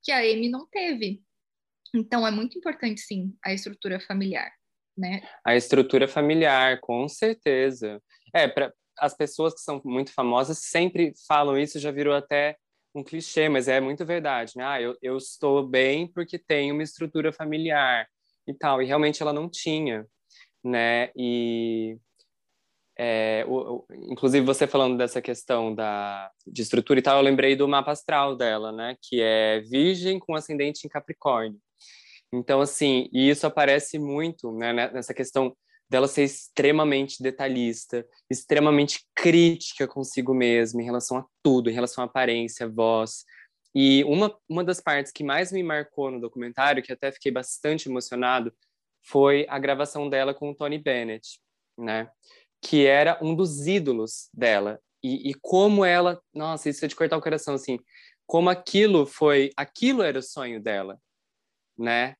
que 0.04 0.12
a 0.12 0.20
Amy 0.20 0.50
não 0.50 0.68
teve. 0.68 1.22
Então 1.96 2.26
é 2.26 2.32
muito 2.32 2.58
importante, 2.58 3.02
sim, 3.02 3.36
a 3.44 3.54
estrutura 3.54 4.00
familiar, 4.00 4.52
né? 4.98 5.22
A 5.46 5.56
estrutura 5.56 6.08
familiar, 6.08 6.80
com 6.80 7.08
certeza. 7.08 8.02
É, 8.34 8.48
para 8.48 8.74
as 8.98 9.16
pessoas 9.16 9.54
que 9.54 9.62
são 9.62 9.82
muito 9.84 10.12
famosas 10.14 10.60
sempre 10.60 11.14
falam 11.28 11.58
isso, 11.58 11.80
já 11.80 11.92
virou 11.92 12.14
até 12.14 12.58
um 12.96 13.04
clichê, 13.04 13.50
mas 13.50 13.68
é 13.68 13.80
muito 13.80 14.06
verdade, 14.06 14.54
né? 14.56 14.64
Ah, 14.66 14.82
eu, 14.82 14.96
eu 15.02 15.18
estou 15.18 15.68
bem 15.68 16.08
porque 16.08 16.38
tenho 16.38 16.74
uma 16.74 16.84
estrutura 16.84 17.32
familiar. 17.32 18.08
e 18.48 18.54
tal. 18.54 18.82
E 18.82 18.86
realmente 18.86 19.22
ela 19.22 19.34
não 19.34 19.50
tinha, 19.50 20.06
né? 20.64 21.10
E 21.16 21.98
é, 23.06 23.43
o, 23.49 23.56
o, 23.56 23.86
inclusive 24.10 24.45
você 24.45 24.66
falando 24.66 24.97
dessa 24.97 25.22
questão 25.22 25.76
da 25.76 26.32
de 26.47 26.62
estrutura 26.62 26.99
e 26.99 27.01
tal, 27.01 27.18
eu 27.18 27.24
lembrei 27.24 27.54
do 27.54 27.68
mapa 27.68 27.91
astral 27.91 28.34
dela, 28.38 28.72
né? 28.72 28.95
Que 29.01 29.22
é 29.22 29.60
Virgem 29.60 30.20
com 30.20 30.34
ascendente 30.34 30.88
em 30.88 30.89
Capricórnio. 30.89 31.60
Então, 32.34 32.62
assim, 32.62 33.10
e 33.12 33.30
isso 33.30 33.45
aparece 33.45 33.99
muito 33.99 34.54
né, 34.54 34.72
nessa 34.72 35.14
questão 35.14 35.54
dela 35.89 36.08
ser 36.08 36.24
extremamente 36.24 37.22
detalhista, 37.22 38.08
extremamente 38.32 39.01
crítica 39.14 39.86
consigo 39.86 40.34
mesma 40.34 40.82
em 40.82 40.86
relação 40.86 41.18
a 41.18 41.26
tudo, 41.43 41.70
em 41.70 41.74
relação 41.74 42.06
à 42.06 42.08
aparência, 42.08 42.70
voz. 42.70 43.26
E 43.76 44.04
uma, 44.06 44.34
uma 44.47 44.64
das 44.64 44.80
partes 44.80 45.12
que 45.12 45.26
mais 45.26 45.51
me 45.51 45.62
marcou 45.62 46.10
no 46.10 46.22
documentário, 46.22 46.82
que 46.82 46.93
até 46.93 47.12
fiquei 47.12 47.34
bastante 47.34 47.89
emocionado, 47.89 48.54
foi 49.06 49.45
a 49.49 49.60
gravação 49.60 50.10
dela 50.10 50.34
com 50.34 50.51
o 50.51 50.56
Tony 50.56 50.78
Bennett, 50.78 51.38
né? 51.78 52.10
Que 52.64 52.86
era 52.86 53.20
um 53.22 53.36
dos 53.36 53.68
ídolos 53.68 54.30
dela. 54.34 54.80
E, 55.03 55.32
e 55.32 55.34
como 55.34 55.84
ela, 55.84 56.22
nossa, 56.34 56.70
isso 56.70 56.84
é 56.86 56.88
de 56.88 56.95
cortar 56.95 57.18
o 57.18 57.22
coração, 57.22 57.55
assim, 57.55 57.78
como 58.26 58.49
aquilo 58.49 59.05
foi, 59.05 59.51
aquilo 59.57 60.01
era 60.01 60.18
o 60.18 60.24
sonho 60.24 60.61
dela, 60.61 60.97
né? 61.78 62.16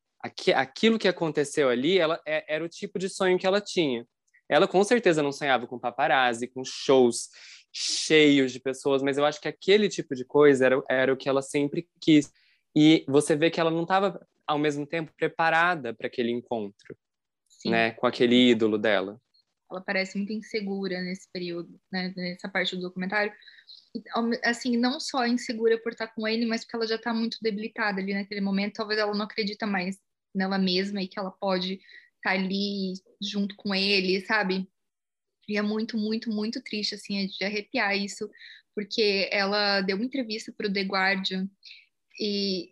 aquilo 0.54 0.98
que 0.98 1.08
aconteceu 1.08 1.68
ali, 1.68 1.98
ela 1.98 2.20
é, 2.26 2.56
era 2.56 2.64
o 2.64 2.70
tipo 2.70 2.98
de 2.98 3.10
sonho 3.10 3.38
que 3.38 3.46
ela 3.46 3.60
tinha. 3.60 4.08
Ela 4.48 4.68
com 4.68 4.84
certeza 4.84 5.22
não 5.22 5.32
sonhava 5.32 5.68
com 5.68 5.80
paparazzi, 5.80 6.48
com 6.48 6.64
shows 6.64 7.30
cheios 7.72 8.52
de 8.52 8.60
pessoas, 8.60 9.02
mas 9.02 9.18
eu 9.18 9.26
acho 9.26 9.42
que 9.42 9.48
aquele 9.48 9.90
tipo 9.90 10.14
de 10.16 10.24
coisa 10.24 10.66
era, 10.66 10.84
era 10.88 11.14
o 11.14 11.18
que 11.18 11.28
ela 11.28 11.42
sempre 11.42 11.90
quis. 12.00 12.32
E 12.76 13.04
você 13.08 13.36
vê 13.36 13.50
que 13.50 13.60
ela 13.60 13.72
não 13.72 13.82
estava, 13.82 14.26
ao 14.46 14.60
mesmo 14.60 14.86
tempo, 14.86 15.12
preparada 15.18 15.94
para 15.94 16.08
aquele 16.08 16.32
encontro, 16.32 16.96
Sim. 17.50 17.72
né, 17.72 17.92
com 17.92 18.06
aquele 18.06 18.52
ídolo 18.52 18.78
dela. 18.78 19.20
Ela 19.74 19.82
parece 19.82 20.18
muito 20.18 20.32
insegura 20.32 21.02
nesse 21.02 21.28
período, 21.32 21.80
né, 21.92 22.14
nessa 22.16 22.48
parte 22.48 22.76
do 22.76 22.82
documentário. 22.82 23.34
Assim, 24.44 24.78
não 24.78 25.00
só 25.00 25.26
insegura 25.26 25.82
por 25.82 25.92
estar 25.92 26.08
com 26.08 26.28
ele, 26.28 26.46
mas 26.46 26.64
porque 26.64 26.76
ela 26.76 26.88
já 26.88 26.96
está 26.96 27.14
muito 27.14 27.38
debilitada 27.42 28.00
ali 28.00 28.14
naquele 28.14 28.42
momento. 28.42 28.76
Talvez 28.76 29.00
ela 29.00 29.14
não 29.14 29.26
acredita 29.26 29.66
mais 29.66 30.00
nela 30.34 30.58
mesma 30.58 31.02
e 31.02 31.08
que 31.08 31.20
ela 31.20 31.32
pode 31.32 31.74
estar 31.74 31.84
tá 32.24 32.32
ali 32.32 32.94
junto 33.22 33.56
com 33.56 33.74
ele, 33.74 34.26
sabe? 34.26 34.68
E 35.48 35.58
é 35.58 35.62
muito, 35.62 35.98
muito, 35.98 36.32
muito 36.32 36.62
triste, 36.62 36.96
assim, 36.96 37.28
de 37.28 37.44
arrepiar 37.44 37.98
isso, 37.98 38.30
porque 38.76 39.30
ela 39.32 39.82
deu 39.82 39.98
uma 39.98 40.06
entrevista 40.06 40.54
para 40.56 40.68
o 40.68 40.74
The 40.74 40.82
Guardian 40.82 41.50
e 42.20 42.72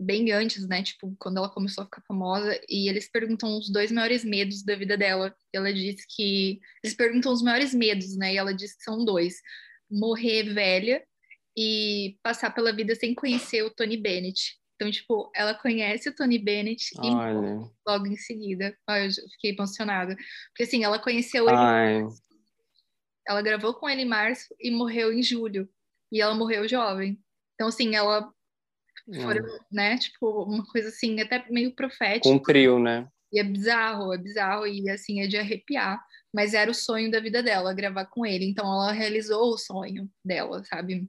bem 0.00 0.32
antes, 0.32 0.66
né, 0.66 0.82
tipo, 0.82 1.14
quando 1.18 1.36
ela 1.36 1.48
começou 1.50 1.82
a 1.82 1.84
ficar 1.84 2.02
famosa, 2.08 2.58
e 2.68 2.88
eles 2.88 3.10
perguntam 3.10 3.58
os 3.58 3.70
dois 3.70 3.92
maiores 3.92 4.24
medos 4.24 4.62
da 4.62 4.74
vida 4.74 4.96
dela. 4.96 5.34
Ela 5.52 5.72
disse 5.72 6.06
que 6.08 6.58
eles 6.82 6.96
perguntam 6.96 7.32
os 7.32 7.42
maiores 7.42 7.74
medos, 7.74 8.16
né? 8.16 8.32
E 8.32 8.36
ela 8.38 8.54
disse 8.54 8.78
que 8.78 8.82
são 8.82 9.04
dois: 9.04 9.36
morrer 9.90 10.54
velha 10.54 11.04
e 11.56 12.16
passar 12.22 12.50
pela 12.54 12.72
vida 12.72 12.94
sem 12.94 13.14
conhecer 13.14 13.62
o 13.62 13.70
Tony 13.70 13.96
Bennett. 13.96 14.58
Então, 14.76 14.90
tipo, 14.90 15.30
ela 15.34 15.52
conhece 15.52 16.08
o 16.08 16.14
Tony 16.14 16.38
Bennett 16.38 16.90
Olha. 16.98 17.60
e 17.60 17.70
logo 17.86 18.06
em 18.06 18.16
seguida. 18.16 18.74
Ai, 18.86 19.08
eu 19.08 19.28
fiquei 19.32 19.50
emocionada. 19.50 20.16
Porque 20.48 20.62
assim, 20.62 20.82
ela 20.82 20.98
conheceu 20.98 21.46
ele. 21.46 21.56
Ai. 21.56 22.02
Ela 23.28 23.42
gravou 23.42 23.74
com 23.74 23.86
ele 23.86 24.02
em 24.02 24.08
março 24.08 24.54
e 24.58 24.70
morreu 24.70 25.12
em 25.12 25.22
julho. 25.22 25.68
E 26.10 26.22
ela 26.22 26.34
morreu 26.34 26.66
jovem. 26.66 27.22
Então, 27.54 27.68
assim, 27.68 27.94
ela 27.94 28.32
foram, 29.22 29.44
hum. 29.44 29.58
né? 29.70 29.98
Tipo, 29.98 30.44
uma 30.44 30.64
coisa 30.66 30.88
assim, 30.88 31.20
até 31.20 31.44
meio 31.50 31.74
profética. 31.74 32.28
Cumpriu, 32.28 32.78
né? 32.78 33.08
E 33.32 33.40
é 33.40 33.44
bizarro, 33.44 34.12
é 34.12 34.18
bizarro 34.18 34.66
e 34.66 34.88
assim, 34.90 35.20
é 35.20 35.26
de 35.26 35.36
arrepiar. 35.36 36.04
Mas 36.32 36.54
era 36.54 36.70
o 36.70 36.74
sonho 36.74 37.10
da 37.10 37.20
vida 37.20 37.42
dela, 37.42 37.74
gravar 37.74 38.06
com 38.06 38.24
ele. 38.24 38.44
Então 38.44 38.64
ela 38.64 38.92
realizou 38.92 39.52
o 39.52 39.58
sonho 39.58 40.08
dela, 40.24 40.62
sabe? 40.64 41.08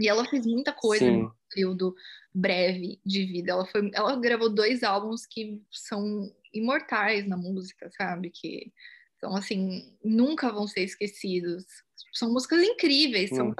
E 0.00 0.08
ela 0.08 0.24
fez 0.24 0.46
muita 0.46 0.72
coisa 0.72 1.04
Sim. 1.04 1.22
no 1.22 1.36
período 1.50 1.94
breve 2.34 2.98
de 3.04 3.24
vida. 3.26 3.52
Ela, 3.52 3.66
foi, 3.66 3.90
ela 3.92 4.16
gravou 4.16 4.48
dois 4.48 4.82
álbuns 4.82 5.26
que 5.26 5.62
são 5.70 6.32
imortais 6.52 7.26
na 7.26 7.36
música, 7.36 7.90
sabe? 7.96 8.30
Que 8.30 8.72
são, 9.20 9.36
assim, 9.36 9.96
nunca 10.02 10.50
vão 10.50 10.66
ser 10.66 10.82
esquecidos. 10.82 11.64
São 12.12 12.32
músicas 12.32 12.62
incríveis. 12.62 13.30
São, 13.30 13.54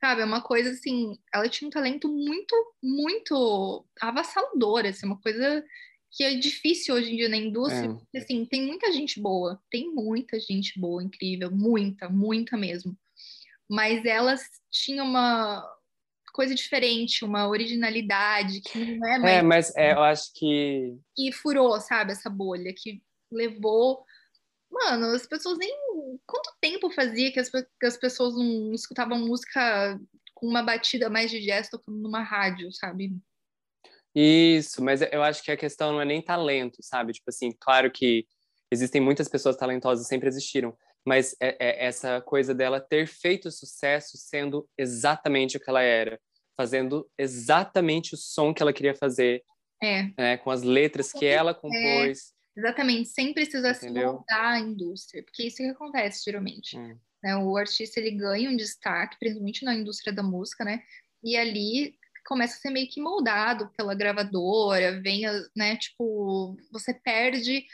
sabe? 0.00 0.22
É 0.22 0.24
uma 0.24 0.42
coisa, 0.42 0.70
assim... 0.70 1.18
Ela 1.32 1.48
tinha 1.48 1.68
um 1.68 1.70
talento 1.70 2.08
muito, 2.08 2.54
muito 2.82 3.86
avassalador. 4.00 4.86
Assim, 4.86 5.06
uma 5.06 5.20
coisa 5.20 5.64
que 6.10 6.24
é 6.24 6.34
difícil 6.34 6.94
hoje 6.94 7.12
em 7.12 7.16
dia 7.16 7.28
na 7.28 7.36
indústria. 7.36 7.90
É. 7.90 7.94
Porque, 7.94 8.18
assim, 8.18 8.44
tem 8.46 8.66
muita 8.66 8.92
gente 8.92 9.20
boa. 9.20 9.60
Tem 9.70 9.92
muita 9.92 10.38
gente 10.40 10.78
boa, 10.78 11.02
incrível. 11.02 11.50
Muita, 11.50 12.08
muita 12.08 12.56
mesmo 12.56 12.96
mas 13.68 14.04
elas 14.04 14.42
tinham 14.70 15.06
uma 15.06 15.62
coisa 16.32 16.54
diferente, 16.54 17.24
uma 17.24 17.48
originalidade 17.48 18.60
que 18.60 18.96
não 18.96 19.06
é, 19.06 19.14
é 19.14 19.18
mais. 19.18 19.36
É, 19.36 19.42
mas 19.42 19.76
é, 19.76 19.92
eu 19.92 20.02
acho 20.02 20.32
que. 20.34 20.96
Que 21.14 21.30
furou, 21.32 21.78
sabe, 21.80 22.12
essa 22.12 22.30
bolha, 22.30 22.72
que 22.74 23.02
levou. 23.30 24.04
Mano, 24.78 25.06
as 25.06 25.26
pessoas 25.26 25.58
nem. 25.58 25.70
Quanto 26.24 26.54
tempo 26.60 26.90
fazia 26.90 27.32
que 27.32 27.40
as, 27.40 27.50
que 27.50 27.86
as 27.86 27.96
pessoas 27.96 28.34
não 28.34 28.72
escutavam 28.72 29.18
música 29.18 29.98
com 30.34 30.46
uma 30.46 30.62
batida 30.62 31.10
mais 31.10 31.30
de 31.30 31.40
jazz 31.40 31.68
tocando 31.68 31.98
numa 31.98 32.22
rádio, 32.22 32.72
sabe? 32.72 33.12
Isso, 34.14 34.82
mas 34.82 35.02
eu 35.02 35.22
acho 35.22 35.42
que 35.42 35.50
a 35.50 35.56
questão 35.56 35.92
não 35.92 36.00
é 36.00 36.04
nem 36.04 36.22
talento, 36.22 36.78
sabe? 36.80 37.12
Tipo 37.12 37.28
assim, 37.28 37.52
claro 37.58 37.90
que 37.90 38.24
existem 38.70 39.00
muitas 39.00 39.28
pessoas 39.28 39.56
talentosas, 39.56 40.06
sempre 40.06 40.28
existiram, 40.28 40.76
mas 41.04 41.34
é, 41.40 41.56
é 41.58 41.86
essa 41.86 42.20
coisa 42.20 42.54
dela 42.54 42.80
ter 42.80 43.06
feito 43.06 43.50
sucesso 43.50 44.16
sendo 44.16 44.68
exatamente 44.78 45.56
o 45.56 45.60
que 45.60 45.68
ela 45.68 45.82
era, 45.82 46.20
fazendo 46.56 47.08
exatamente 47.18 48.14
o 48.14 48.16
som 48.16 48.54
que 48.54 48.62
ela 48.62 48.72
queria 48.72 48.94
fazer, 48.94 49.42
é. 49.82 50.10
né, 50.16 50.36
com 50.36 50.50
as 50.50 50.62
letras 50.62 51.12
que 51.12 51.26
ela 51.26 51.54
compôs. 51.54 52.32
Exatamente, 52.58 53.08
sem 53.10 53.32
precisar 53.32 53.72
se 53.74 53.88
moldar 53.88 54.54
a 54.54 54.58
indústria, 54.58 55.22
porque 55.22 55.44
isso 55.44 55.58
que 55.58 55.68
acontece 55.68 56.24
geralmente. 56.24 56.76
Hum. 56.76 56.98
Né, 57.22 57.36
o 57.36 57.56
artista 57.56 58.00
ele 58.00 58.10
ganha 58.10 58.50
um 58.50 58.56
destaque, 58.56 59.16
principalmente 59.18 59.64
na 59.64 59.74
indústria 59.74 60.12
da 60.12 60.24
música, 60.24 60.64
né? 60.64 60.82
E 61.22 61.36
ali 61.36 61.94
começa 62.26 62.56
a 62.56 62.60
ser 62.60 62.70
meio 62.70 62.88
que 62.88 63.00
moldado 63.00 63.70
pela 63.76 63.94
gravadora, 63.94 65.00
vem, 65.00 65.22
né? 65.56 65.76
Tipo, 65.76 66.56
você 66.72 66.92
perde 66.92 67.64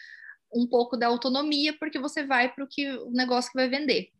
um 0.55 0.67
pouco 0.67 0.99
da 0.99 1.07
autonomia, 1.07 1.77
porque 1.79 1.99
você 1.99 2.25
vai 2.25 2.55
para 2.55 2.65
o 2.65 2.69
que 2.69 2.89
o 2.91 3.11
negócio 3.11 3.51
que 3.51 3.59
vai 3.59 3.69
vender. 3.69 4.11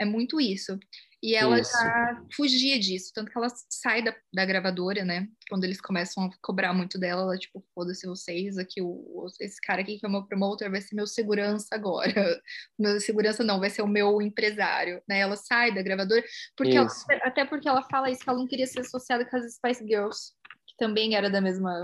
É 0.00 0.04
muito 0.04 0.40
isso. 0.40 0.78
E 1.20 1.34
ela 1.34 1.58
isso. 1.58 1.72
já 1.72 2.22
fugia 2.32 2.78
disso, 2.78 3.10
tanto 3.12 3.30
que 3.30 3.36
ela 3.36 3.48
sai 3.68 4.02
da, 4.02 4.14
da 4.32 4.44
gravadora, 4.44 5.04
né? 5.04 5.26
Quando 5.48 5.64
eles 5.64 5.80
começam 5.80 6.24
a 6.24 6.30
cobrar 6.40 6.72
muito 6.72 6.96
dela, 6.96 7.22
ela, 7.22 7.36
tipo, 7.36 7.64
foda-se 7.74 8.06
vocês, 8.06 8.56
aqui, 8.56 8.80
o, 8.80 9.26
esse 9.40 9.60
cara 9.60 9.80
aqui 9.80 9.98
que 9.98 10.06
é 10.06 10.08
o 10.08 10.12
meu 10.12 10.24
promotor 10.24 10.70
vai 10.70 10.80
ser 10.80 10.94
meu 10.94 11.06
segurança 11.06 11.74
agora. 11.74 12.08
Meu 12.78 13.00
segurança 13.00 13.42
não, 13.42 13.58
vai 13.58 13.70
ser 13.70 13.82
o 13.82 13.88
meu 13.88 14.22
empresário, 14.22 15.02
né? 15.08 15.18
Ela 15.18 15.36
sai 15.36 15.74
da 15.74 15.82
gravadora, 15.82 16.22
porque 16.56 16.76
ela, 16.76 16.88
até 17.22 17.44
porque 17.44 17.68
ela 17.68 17.82
fala 17.82 18.10
isso, 18.10 18.22
que 18.22 18.30
ela 18.30 18.38
não 18.38 18.46
queria 18.46 18.66
ser 18.66 18.80
associada 18.80 19.24
com 19.24 19.36
as 19.36 19.54
Spice 19.54 19.84
Girls, 19.84 20.32
que 20.66 20.76
também 20.76 21.16
era 21.16 21.28
da 21.28 21.40
mesma. 21.40 21.80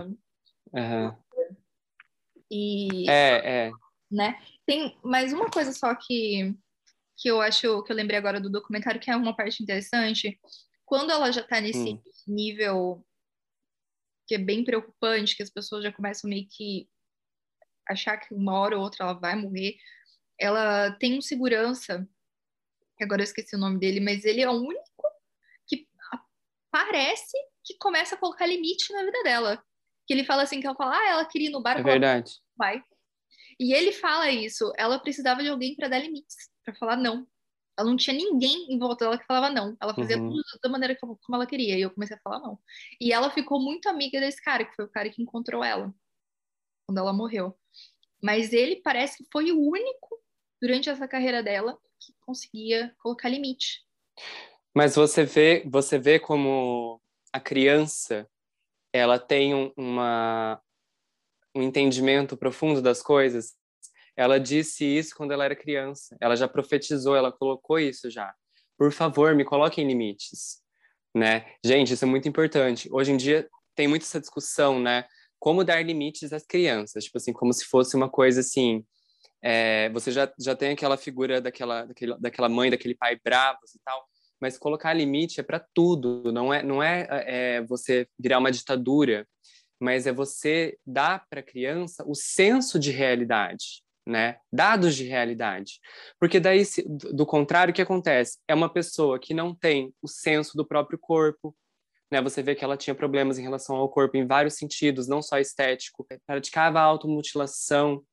Uhum. 0.72 1.16
E. 2.50 3.10
É, 3.10 3.66
é 3.66 3.72
né? 4.14 4.38
Tem 4.64 4.96
mais 5.02 5.32
uma 5.32 5.50
coisa 5.50 5.72
só 5.72 5.94
que, 5.94 6.54
que 7.16 7.28
eu 7.28 7.40
acho 7.40 7.82
que 7.82 7.92
eu 7.92 7.96
lembrei 7.96 8.18
agora 8.18 8.40
do 8.40 8.50
documentário, 8.50 9.00
que 9.00 9.10
é 9.10 9.16
uma 9.16 9.34
parte 9.34 9.62
interessante. 9.62 10.38
Quando 10.84 11.10
ela 11.10 11.30
já 11.30 11.42
tá 11.42 11.60
nesse 11.60 11.94
hum. 11.94 12.02
nível 12.26 13.06
que 14.26 14.34
é 14.34 14.38
bem 14.38 14.64
preocupante, 14.64 15.36
que 15.36 15.42
as 15.42 15.50
pessoas 15.50 15.84
já 15.84 15.92
começam 15.92 16.28
meio 16.28 16.46
que 16.48 16.88
achar 17.88 18.16
que 18.16 18.34
uma 18.34 18.58
hora 18.58 18.76
ou 18.76 18.82
outra 18.82 19.04
ela 19.04 19.12
vai 19.12 19.36
morrer, 19.36 19.76
ela 20.38 20.90
tem 20.92 21.16
um 21.16 21.20
segurança, 21.20 22.08
agora 23.00 23.20
eu 23.20 23.24
esqueci 23.24 23.54
o 23.54 23.58
nome 23.58 23.78
dele, 23.78 24.00
mas 24.00 24.24
ele 24.24 24.40
é 24.40 24.48
o 24.48 24.54
único 24.54 25.02
que 25.66 25.86
parece 26.70 27.36
que 27.62 27.76
começa 27.78 28.14
a 28.14 28.18
colocar 28.18 28.46
limite 28.46 28.92
na 28.92 29.04
vida 29.04 29.22
dela. 29.22 29.62
Que 30.06 30.12
ele 30.12 30.24
fala 30.24 30.42
assim, 30.42 30.60
que 30.60 30.66
ela 30.66 30.76
fala, 30.76 30.98
ah, 30.98 31.08
ela 31.08 31.24
queria 31.24 31.48
ir 31.48 31.52
no 31.52 31.62
bar. 31.62 31.78
É 31.78 31.82
verdade. 31.82 32.32
Vai. 32.56 32.82
E 33.58 33.72
ele 33.72 33.92
fala 33.92 34.30
isso, 34.30 34.72
ela 34.76 34.98
precisava 34.98 35.42
de 35.42 35.48
alguém 35.48 35.76
para 35.76 35.88
dar 35.88 35.98
limites, 35.98 36.50
para 36.64 36.74
falar 36.74 36.96
não. 36.96 37.26
Ela 37.76 37.88
não 37.88 37.96
tinha 37.96 38.16
ninguém 38.16 38.72
em 38.72 38.78
volta 38.78 39.04
dela 39.04 39.18
que 39.18 39.26
falava 39.26 39.50
não. 39.50 39.76
Ela 39.80 39.94
fazia 39.94 40.16
uhum. 40.16 40.30
tudo 40.30 40.42
da 40.62 40.68
maneira 40.68 40.96
como 40.96 41.18
ela 41.32 41.46
queria. 41.46 41.76
E 41.76 41.82
eu 41.82 41.90
comecei 41.90 42.16
a 42.16 42.20
falar 42.20 42.38
não. 42.38 42.58
E 43.00 43.12
ela 43.12 43.30
ficou 43.30 43.60
muito 43.60 43.88
amiga 43.88 44.20
desse 44.20 44.40
cara, 44.42 44.64
que 44.64 44.74
foi 44.74 44.84
o 44.84 44.90
cara 44.90 45.10
que 45.10 45.20
encontrou 45.20 45.62
ela 45.64 45.92
quando 46.86 46.98
ela 46.98 47.12
morreu. 47.12 47.56
Mas 48.22 48.52
ele 48.52 48.76
parece 48.76 49.18
que 49.18 49.28
foi 49.32 49.50
o 49.50 49.60
único 49.60 50.22
durante 50.62 50.88
essa 50.88 51.08
carreira 51.08 51.42
dela 51.42 51.76
que 51.98 52.14
conseguia 52.20 52.94
colocar 52.98 53.28
limite. 53.28 53.84
Mas 54.74 54.94
você 54.94 55.24
vê, 55.24 55.62
você 55.66 55.98
vê 55.98 56.18
como 56.18 57.00
a 57.32 57.40
criança 57.40 58.28
ela 58.92 59.18
tem 59.18 59.72
uma 59.76 60.60
um 61.56 61.62
entendimento 61.62 62.36
profundo 62.36 62.82
das 62.82 63.00
coisas, 63.00 63.54
ela 64.16 64.38
disse 64.38 64.84
isso 64.84 65.14
quando 65.16 65.32
ela 65.32 65.44
era 65.44 65.56
criança. 65.56 66.16
Ela 66.20 66.36
já 66.36 66.46
profetizou, 66.46 67.16
ela 67.16 67.32
colocou 67.32 67.78
isso 67.78 68.10
já. 68.10 68.32
Por 68.78 68.92
favor, 68.92 69.34
me 69.34 69.44
coloquem 69.44 69.86
limites, 69.86 70.60
né? 71.14 71.46
Gente, 71.64 71.94
isso 71.94 72.04
é 72.04 72.08
muito 72.08 72.28
importante. 72.28 72.88
Hoje 72.92 73.12
em 73.12 73.16
dia 73.16 73.48
tem 73.74 73.88
muito 73.88 74.02
essa 74.02 74.20
discussão, 74.20 74.80
né? 74.80 75.04
Como 75.38 75.64
dar 75.64 75.84
limites 75.84 76.32
às 76.32 76.44
crianças, 76.44 77.04
tipo 77.04 77.18
assim, 77.18 77.32
como 77.32 77.52
se 77.52 77.64
fosse 77.66 77.96
uma 77.96 78.08
coisa 78.08 78.40
assim. 78.40 78.84
É, 79.42 79.90
você 79.90 80.10
já, 80.10 80.32
já 80.38 80.56
tem 80.56 80.70
aquela 80.70 80.96
figura 80.96 81.40
daquela, 81.40 81.84
daquela, 81.84 82.18
daquela 82.18 82.48
mãe, 82.48 82.70
daquele 82.70 82.94
pai 82.94 83.20
bravos 83.22 83.74
e 83.74 83.80
tal, 83.84 84.08
mas 84.40 84.56
colocar 84.56 84.94
limite 84.94 85.38
é 85.38 85.42
para 85.42 85.60
tudo, 85.74 86.32
não 86.32 86.52
é, 86.52 86.62
não 86.62 86.82
é, 86.82 87.06
é 87.10 87.62
você 87.62 88.08
virar 88.18 88.38
uma 88.38 88.50
ditadura, 88.50 89.28
mas 89.78 90.06
é 90.06 90.12
você 90.12 90.78
dar 90.86 91.26
para 91.28 91.40
a 91.40 91.42
criança 91.42 92.02
o 92.06 92.14
senso 92.14 92.78
de 92.78 92.90
realidade, 92.90 93.83
né? 94.06 94.36
Dados 94.52 94.94
de 94.94 95.04
realidade. 95.04 95.80
Porque 96.18 96.38
daí, 96.38 96.62
do 97.12 97.24
contrário, 97.24 97.72
o 97.72 97.74
que 97.74 97.82
acontece? 97.82 98.38
É 98.46 98.54
uma 98.54 98.72
pessoa 98.72 99.18
que 99.18 99.32
não 99.32 99.54
tem 99.54 99.94
o 100.02 100.08
senso 100.08 100.56
do 100.56 100.66
próprio 100.66 100.98
corpo, 100.98 101.56
né? 102.10 102.20
Você 102.22 102.42
vê 102.42 102.54
que 102.54 102.64
ela 102.64 102.76
tinha 102.76 102.94
problemas 102.94 103.38
em 103.38 103.42
relação 103.42 103.76
ao 103.76 103.88
corpo 103.88 104.16
em 104.16 104.26
vários 104.26 104.54
sentidos, 104.54 105.08
não 105.08 105.22
só 105.22 105.38
estético, 105.38 106.06
praticava 106.26 106.80
automutilação, 106.80 108.04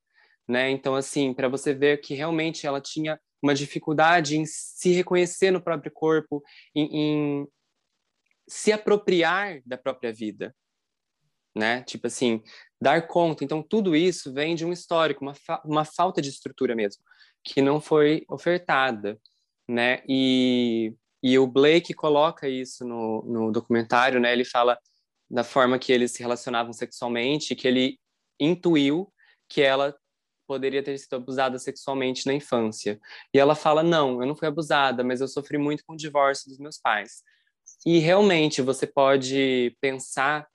né? 0.48 0.70
Então, 0.70 0.94
assim, 0.94 1.32
para 1.34 1.48
você 1.48 1.74
ver 1.74 1.98
que 1.98 2.14
realmente 2.14 2.66
ela 2.66 2.80
tinha 2.80 3.20
uma 3.42 3.54
dificuldade 3.54 4.36
em 4.36 4.44
se 4.46 4.92
reconhecer 4.92 5.50
no 5.50 5.60
próprio 5.60 5.92
corpo, 5.92 6.42
em, 6.74 6.88
em 6.92 7.48
se 8.48 8.72
apropriar 8.72 9.60
da 9.66 9.76
própria 9.76 10.12
vida, 10.12 10.54
né? 11.54 11.82
Tipo 11.82 12.06
assim, 12.06 12.42
dar 12.80 13.06
conta. 13.06 13.44
Então, 13.44 13.62
tudo 13.62 13.94
isso 13.94 14.32
vem 14.32 14.54
de 14.54 14.64
um 14.64 14.72
histórico, 14.72 15.24
uma, 15.24 15.34
fa 15.34 15.60
uma 15.64 15.84
falta 15.84 16.20
de 16.22 16.28
estrutura 16.28 16.74
mesmo, 16.74 17.02
que 17.44 17.60
não 17.60 17.80
foi 17.80 18.24
ofertada, 18.28 19.18
né? 19.68 20.02
E, 20.08 20.94
e 21.22 21.38
o 21.38 21.46
Blake 21.46 21.94
coloca 21.94 22.48
isso 22.48 22.84
no, 22.84 23.22
no 23.22 23.52
documentário, 23.52 24.20
né? 24.20 24.32
Ele 24.32 24.44
fala 24.44 24.78
da 25.30 25.44
forma 25.44 25.78
que 25.78 25.92
eles 25.92 26.12
se 26.12 26.22
relacionavam 26.22 26.72
sexualmente, 26.72 27.54
que 27.54 27.66
ele 27.66 27.98
intuiu 28.38 29.12
que 29.48 29.62
ela 29.62 29.96
poderia 30.46 30.82
ter 30.82 30.98
sido 30.98 31.16
abusada 31.16 31.58
sexualmente 31.58 32.26
na 32.26 32.34
infância. 32.34 33.00
E 33.32 33.38
ela 33.38 33.54
fala: 33.54 33.82
Não, 33.82 34.20
eu 34.20 34.26
não 34.26 34.36
fui 34.36 34.48
abusada, 34.48 35.02
mas 35.04 35.20
eu 35.20 35.28
sofri 35.28 35.58
muito 35.58 35.84
com 35.84 35.94
o 35.94 35.96
divórcio 35.96 36.48
dos 36.48 36.58
meus 36.58 36.78
pais. 36.78 37.22
E 37.86 37.98
realmente 37.98 38.60
você 38.62 38.86
pode 38.86 39.76
pensar 39.80 40.46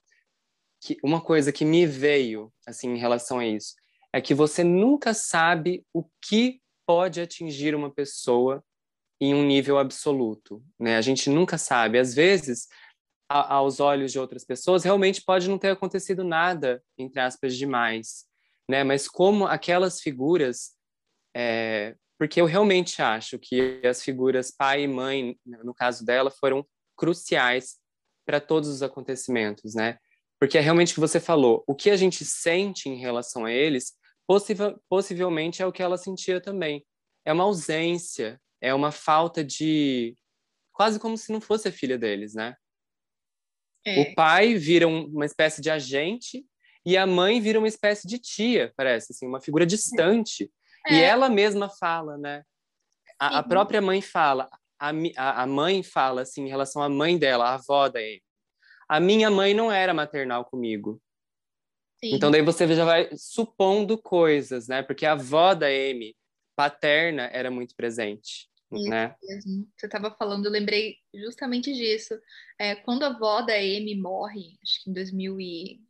que 0.82 0.98
uma 1.04 1.22
coisa 1.22 1.52
que 1.52 1.66
me 1.66 1.86
veio 1.86 2.52
assim 2.66 2.90
em 2.90 2.98
relação 2.98 3.40
a 3.40 3.46
isso 3.46 3.74
é 4.14 4.22
que 4.22 4.34
você 4.34 4.64
nunca 4.64 5.14
sabe 5.14 5.86
o 5.94 6.04
que 6.22 6.62
pode 6.86 7.20
atingir 7.20 7.76
uma 7.76 7.94
pessoa 7.94 8.64
em 9.20 9.34
um 9.34 9.46
nível 9.46 9.78
absoluto, 9.78 10.64
né? 10.80 10.96
A 10.98 11.02
gente 11.02 11.30
nunca 11.30 11.58
sabe. 11.58 12.00
Às 12.00 12.14
vezes, 12.14 12.68
a, 13.30 13.56
aos 13.56 13.80
olhos 13.80 14.12
de 14.12 14.20
outras 14.20 14.46
pessoas, 14.46 14.84
realmente 14.84 15.24
pode 15.24 15.50
não 15.50 15.58
ter 15.58 15.70
acontecido 15.70 16.24
nada, 16.24 16.82
entre 16.98 17.20
aspas, 17.20 17.58
demais, 17.58 18.26
né? 18.70 18.84
Mas 18.84 19.08
como 19.08 19.46
aquelas 19.46 20.00
figuras, 20.00 20.76
é... 21.36 21.96
porque 22.18 22.40
eu 22.40 22.46
realmente 22.46 23.02
acho 23.02 23.38
que 23.40 23.82
as 23.86 24.02
figuras 24.02 24.52
pai 24.52 24.84
e 24.84 24.88
mãe, 24.88 25.38
no 25.46 25.74
caso 25.74 26.06
dela, 26.06 26.32
foram 26.32 26.66
cruciais 26.96 27.78
para 28.26 28.40
todos 28.40 28.70
os 28.70 28.84
acontecimentos, 28.84 29.74
né? 29.74 29.98
Porque 30.40 30.58
é 30.58 30.62
realmente 30.62 30.92
o 30.92 30.96
que 30.96 31.00
você 31.00 31.20
falou. 31.20 31.64
O 31.68 31.76
que 31.76 31.90
a 31.90 31.96
gente 31.96 32.24
sente 32.24 32.90
em 32.90 32.96
relação 32.96 33.46
a 33.46 33.52
eles, 33.52 33.94
possivel, 34.28 34.80
possivelmente 34.90 35.62
é 35.62 35.66
o 35.66 35.72
que 35.72 35.82
ela 35.82 35.98
sentia 35.98 36.40
também. 36.40 36.86
É 37.26 37.34
uma 37.34 37.44
ausência, 37.44 38.40
é 38.62 38.74
uma 38.74 38.92
falta 38.92 39.44
de. 39.44 40.16
Quase 40.72 41.00
como 41.00 41.18
se 41.18 41.32
não 41.32 41.42
fosse 41.42 41.68
a 41.68 41.72
filha 41.72 41.98
deles, 41.98 42.36
né? 42.36 42.56
É. 43.86 44.02
O 44.02 44.16
pai 44.16 44.56
vira 44.56 44.88
um, 44.88 45.06
uma 45.08 45.26
espécie 45.26 45.62
de 45.62 45.72
agente 45.72 46.46
e 46.86 46.96
a 46.96 47.08
mãe 47.08 47.42
vira 47.42 47.58
uma 47.58 47.68
espécie 47.68 48.08
de 48.08 48.20
tia, 48.20 48.72
parece, 48.78 49.12
assim, 49.12 49.26
uma 49.26 49.42
figura 49.42 49.66
distante. 49.66 50.52
É. 50.86 50.94
E 50.94 51.02
ela 51.02 51.30
mesma 51.30 51.68
fala, 51.68 52.18
né? 52.18 52.44
A, 53.20 53.40
a 53.40 53.44
própria 53.44 53.82
mãe 53.82 54.02
fala, 54.02 54.48
a, 54.80 55.42
a, 55.42 55.48
mãe 55.48 55.82
fala, 55.82 56.22
assim, 56.22 56.46
em 56.46 56.50
relação 56.50 56.84
à 56.84 56.88
mãe 56.88 57.18
dela, 57.18 57.46
a 57.46 57.56
avó 57.56 57.90
da 57.90 58.00
Amy 58.00 58.22
a 58.88 59.00
minha 59.00 59.30
mãe 59.30 59.54
não 59.54 59.72
era 59.72 59.94
maternal 59.94 60.46
comigo. 60.46 61.02
Sim. 62.04 62.14
Então 62.14 62.30
daí 62.30 62.42
você 62.42 62.68
já 62.74 62.86
vai 62.86 63.10
supondo 63.16 63.98
coisas, 63.98 64.68
né? 64.68 64.84
Porque 64.84 65.06
a 65.06 65.14
avó 65.14 65.54
da 65.54 65.68
Amy, 65.68 66.16
paterna, 66.56 67.24
era 67.34 67.50
muito 67.50 67.76
presente. 67.76 68.48
Isso 68.72 68.90
né? 68.90 69.16
mesmo. 69.24 69.68
Você 69.76 69.86
estava 69.86 70.12
falando, 70.12 70.46
eu 70.46 70.52
lembrei 70.52 70.98
justamente 71.14 71.74
disso. 71.74 72.20
É, 72.60 72.76
quando 72.76 73.04
a 73.04 73.08
avó 73.08 73.42
da 73.42 73.54
Amy 73.54 73.96
morre, 73.96 74.58
acho 74.62 74.84
que 74.84 74.90
em 74.90 74.94
2000 74.94 75.40
e... 75.40 75.82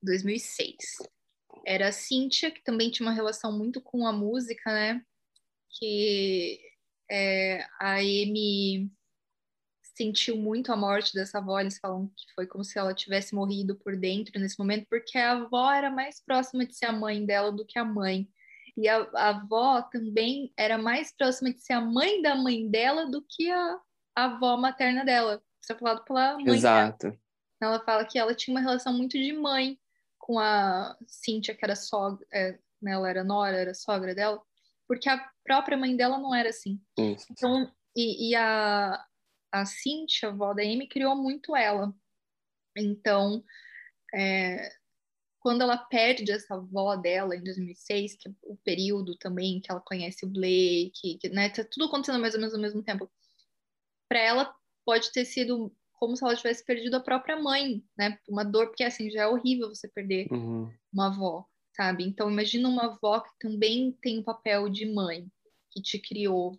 2006, 0.00 0.76
era 1.66 1.88
a 1.88 1.92
Cynthia, 1.92 2.52
que 2.52 2.62
também 2.62 2.88
tinha 2.88 3.06
uma 3.06 3.14
relação 3.14 3.56
muito 3.56 3.80
com 3.80 4.06
a 4.06 4.12
música, 4.12 4.72
né? 4.72 5.04
Que 5.78 6.60
é, 7.10 7.66
a 7.80 7.96
Amy 7.96 8.90
sentiu 9.98 10.36
muito 10.36 10.72
a 10.72 10.76
morte 10.76 11.12
dessa 11.12 11.38
avó. 11.38 11.58
Eles 11.58 11.78
falam 11.78 12.06
que 12.16 12.32
foi 12.34 12.46
como 12.46 12.64
se 12.64 12.78
ela 12.78 12.94
tivesse 12.94 13.34
morrido 13.34 13.74
por 13.74 13.96
dentro 13.96 14.38
nesse 14.40 14.56
momento, 14.56 14.86
porque 14.88 15.18
a 15.18 15.32
avó 15.32 15.72
era 15.72 15.90
mais 15.90 16.22
próxima 16.24 16.64
de 16.64 16.74
ser 16.74 16.86
a 16.86 16.92
mãe 16.92 17.26
dela 17.26 17.50
do 17.50 17.66
que 17.66 17.78
a 17.78 17.84
mãe. 17.84 18.28
E 18.76 18.88
a, 18.88 19.08
a 19.14 19.28
avó 19.30 19.82
também 19.82 20.52
era 20.56 20.78
mais 20.78 21.12
próxima 21.14 21.52
de 21.52 21.60
ser 21.60 21.72
a 21.72 21.80
mãe 21.80 22.22
da 22.22 22.36
mãe 22.36 22.70
dela 22.70 23.10
do 23.10 23.20
que 23.28 23.50
a, 23.50 23.80
a 24.14 24.24
avó 24.26 24.56
materna 24.56 25.04
dela. 25.04 25.42
Isso 25.60 25.72
é 25.72 25.74
falado 25.74 26.04
pela 26.04 26.34
mãe. 26.34 26.54
Exato. 26.54 27.08
Dela. 27.08 27.18
Ela 27.60 27.80
fala 27.80 28.04
que 28.04 28.18
ela 28.18 28.34
tinha 28.34 28.54
uma 28.54 28.60
relação 28.60 28.92
muito 28.92 29.18
de 29.18 29.32
mãe 29.32 29.76
com 30.16 30.38
a 30.38 30.96
Cíntia, 31.08 31.54
que 31.54 31.64
era 31.64 31.74
sogra, 31.74 32.24
é, 32.32 32.52
né, 32.80 32.92
ela 32.92 33.10
era 33.10 33.24
nora, 33.24 33.56
era 33.56 33.74
sogra 33.74 34.14
dela, 34.14 34.40
porque 34.86 35.08
a 35.08 35.28
própria 35.42 35.76
mãe 35.76 35.96
dela 35.96 36.18
não 36.18 36.32
era 36.32 36.50
assim. 36.50 36.80
Isso. 36.96 37.26
Então, 37.32 37.68
e, 37.96 38.30
e 38.30 38.36
a, 38.36 39.04
a 39.52 39.64
Cintia, 39.64 40.28
a 40.28 40.32
avó 40.32 40.54
da 40.54 40.62
Amy, 40.62 40.88
criou 40.88 41.16
muito 41.16 41.54
ela. 41.56 41.94
Então, 42.76 43.44
é, 44.14 44.70
quando 45.40 45.62
ela 45.62 45.76
perde 45.76 46.30
essa 46.30 46.54
avó 46.54 46.96
dela 46.96 47.34
em 47.34 47.42
2006, 47.42 48.16
que 48.16 48.28
é 48.28 48.32
o 48.42 48.56
período 48.56 49.16
também 49.16 49.60
que 49.60 49.70
ela 49.70 49.80
conhece 49.80 50.24
o 50.24 50.28
Blake, 50.28 51.18
que, 51.20 51.28
né, 51.30 51.48
tá 51.48 51.64
tudo 51.64 51.86
acontecendo 51.86 52.20
mais 52.20 52.34
ou 52.34 52.40
menos 52.40 52.54
ao 52.54 52.60
mesmo 52.60 52.82
tempo, 52.82 53.10
para 54.08 54.20
ela 54.20 54.54
pode 54.84 55.12
ter 55.12 55.24
sido 55.24 55.74
como 55.92 56.16
se 56.16 56.24
ela 56.24 56.36
tivesse 56.36 56.64
perdido 56.64 56.94
a 56.96 57.00
própria 57.00 57.40
mãe, 57.40 57.84
né? 57.96 58.18
Uma 58.28 58.44
dor, 58.44 58.68
porque 58.68 58.84
assim, 58.84 59.10
já 59.10 59.22
é 59.22 59.26
horrível 59.26 59.68
você 59.68 59.88
perder 59.88 60.28
uhum. 60.30 60.72
uma 60.92 61.08
avó, 61.08 61.44
sabe? 61.76 62.04
Então, 62.04 62.30
imagina 62.30 62.68
uma 62.68 62.86
avó 62.86 63.20
que 63.20 63.30
também 63.40 63.92
tem 64.00 64.18
o 64.18 64.20
um 64.20 64.24
papel 64.24 64.68
de 64.68 64.86
mãe, 64.86 65.26
que 65.70 65.82
te 65.82 65.98
criou. 65.98 66.58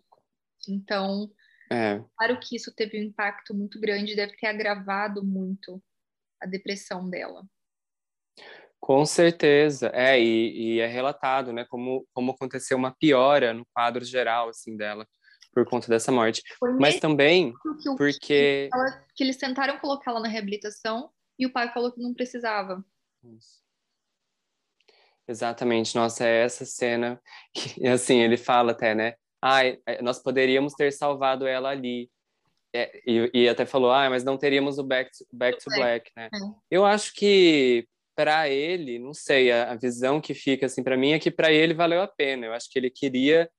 Então, 0.68 1.30
é. 1.72 2.02
Claro 2.16 2.40
que 2.40 2.56
isso 2.56 2.74
teve 2.74 2.98
um 2.98 3.04
impacto 3.04 3.54
muito 3.54 3.80
grande, 3.80 4.16
deve 4.16 4.36
ter 4.36 4.46
agravado 4.46 5.24
muito 5.24 5.80
a 6.40 6.46
depressão 6.46 7.08
dela. 7.08 7.44
Com 8.80 9.04
certeza, 9.04 9.90
é, 9.94 10.18
e, 10.18 10.76
e, 10.76 10.80
é 10.80 10.86
relatado, 10.86 11.52
né, 11.52 11.66
como, 11.68 12.06
como 12.12 12.32
aconteceu 12.32 12.76
uma 12.76 12.94
piora 12.96 13.52
no 13.52 13.64
quadro 13.74 14.04
geral, 14.04 14.48
assim, 14.48 14.76
dela, 14.76 15.06
por 15.52 15.68
conta 15.68 15.86
dessa 15.86 16.10
morte. 16.10 16.42
Foi 16.58 16.72
Mas 16.72 16.98
também 16.98 17.52
que 17.82 17.94
porque... 17.96 18.68
Ela, 18.72 19.04
que 19.14 19.22
eles 19.22 19.36
tentaram 19.36 19.78
colocá-la 19.78 20.18
na 20.18 20.28
reabilitação 20.28 21.10
e 21.38 21.46
o 21.46 21.52
pai 21.52 21.72
falou 21.72 21.92
que 21.92 22.00
não 22.00 22.14
precisava. 22.14 22.82
Isso. 23.22 23.60
Exatamente, 25.28 25.94
nossa, 25.94 26.26
é 26.26 26.42
essa 26.42 26.64
cena, 26.64 27.22
e 27.78 27.86
assim, 27.86 28.18
ele 28.18 28.36
fala 28.36 28.72
até, 28.72 28.94
né, 28.94 29.14
ah, 29.42 29.62
nós 30.02 30.22
poderíamos 30.22 30.74
ter 30.74 30.92
salvado 30.92 31.46
ela 31.46 31.70
ali. 31.70 32.10
É, 32.72 33.02
e, 33.04 33.30
e, 33.34 33.48
até 33.48 33.66
falou, 33.66 33.90
ah, 33.90 34.08
mas 34.08 34.22
não 34.22 34.36
teríamos 34.36 34.78
o 34.78 34.84
Back 34.84 35.10
to, 35.10 35.26
back 35.32 35.58
to 35.58 35.70
Black, 35.74 36.10
né? 36.16 36.28
É. 36.32 36.38
Eu 36.70 36.86
acho 36.86 37.12
que 37.14 37.86
para 38.14 38.48
ele, 38.48 38.98
não 38.98 39.12
sei, 39.12 39.50
a, 39.50 39.72
a, 39.72 39.74
visão 39.74 40.20
que 40.20 40.34
fica 40.34 40.66
assim 40.66 40.82
para 40.82 40.96
mim 40.96 41.12
é 41.12 41.18
que 41.18 41.30
para 41.30 41.50
ele 41.50 41.74
valeu 41.74 42.00
a 42.00 42.06
pena. 42.06 42.46
Eu 42.46 42.52
acho 42.52 42.70
que 42.70 42.78
ele 42.78 42.90
queria 42.90 43.50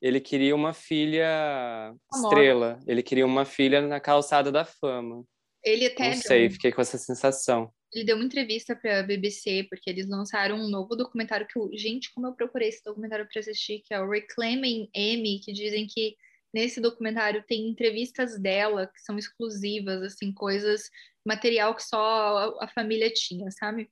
ele 0.00 0.20
queria 0.20 0.54
uma 0.54 0.74
filha 0.74 1.94
estrela, 2.12 2.78
ele 2.86 3.02
queria 3.02 3.24
uma 3.24 3.46
filha 3.46 3.80
na 3.80 3.98
calçada 3.98 4.52
da 4.52 4.64
fama. 4.64 5.24
Ele 5.62 5.86
até 5.86 6.10
não 6.10 6.16
sei, 6.16 6.50
fiquei 6.50 6.70
com 6.72 6.82
essa 6.82 6.98
sensação 6.98 7.72
ele 7.94 8.04
deu 8.04 8.16
uma 8.16 8.24
entrevista 8.24 8.74
para 8.74 9.00
a 9.00 9.02
BBC, 9.02 9.64
porque 9.68 9.88
eles 9.88 10.08
lançaram 10.08 10.56
um 10.56 10.68
novo 10.68 10.96
documentário 10.96 11.46
que 11.46 11.58
eu, 11.58 11.70
gente, 11.72 12.12
como 12.12 12.26
eu 12.26 12.32
procurei 12.34 12.68
esse 12.68 12.82
documentário 12.82 13.28
para 13.30 13.40
assistir, 13.40 13.80
que 13.80 13.94
é 13.94 14.00
o 14.00 14.08
Reclaiming 14.10 14.90
Amy, 14.96 15.40
que 15.40 15.52
dizem 15.52 15.86
que 15.86 16.16
nesse 16.52 16.80
documentário 16.80 17.44
tem 17.46 17.68
entrevistas 17.68 18.38
dela 18.38 18.88
que 18.88 19.00
são 19.00 19.16
exclusivas, 19.16 20.02
assim, 20.02 20.32
coisas, 20.32 20.90
material 21.24 21.74
que 21.74 21.82
só 21.82 22.58
a, 22.60 22.64
a 22.64 22.68
família 22.68 23.10
tinha, 23.12 23.50
sabe? 23.50 23.90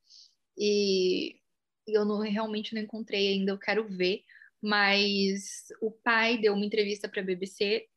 e 0.58 1.40
eu 1.86 2.04
não, 2.04 2.18
realmente 2.20 2.74
não 2.74 2.82
encontrei 2.82 3.28
ainda, 3.28 3.52
eu 3.52 3.58
quero 3.58 3.88
ver, 3.88 4.22
mas 4.60 5.66
o 5.80 5.90
pai 5.90 6.38
deu 6.38 6.54
uma 6.54 6.64
entrevista 6.64 7.08
para 7.08 7.20
a 7.20 7.24
BBC 7.24 7.88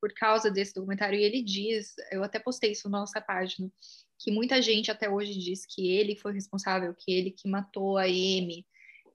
por 0.00 0.12
causa 0.14 0.50
desse 0.50 0.74
documentário 0.74 1.18
e 1.18 1.24
ele 1.24 1.42
diz, 1.42 1.94
eu 2.10 2.22
até 2.22 2.38
postei 2.38 2.72
isso 2.72 2.88
na 2.88 3.00
nossa 3.00 3.20
página, 3.20 3.70
que 4.18 4.30
muita 4.30 4.60
gente 4.62 4.90
até 4.90 5.08
hoje 5.08 5.38
diz 5.38 5.66
que 5.66 5.90
ele 5.90 6.16
foi 6.16 6.32
responsável, 6.32 6.94
que 6.94 7.12
ele 7.12 7.30
que 7.30 7.48
matou 7.48 7.98
a 7.98 8.04
Amy, 8.04 8.66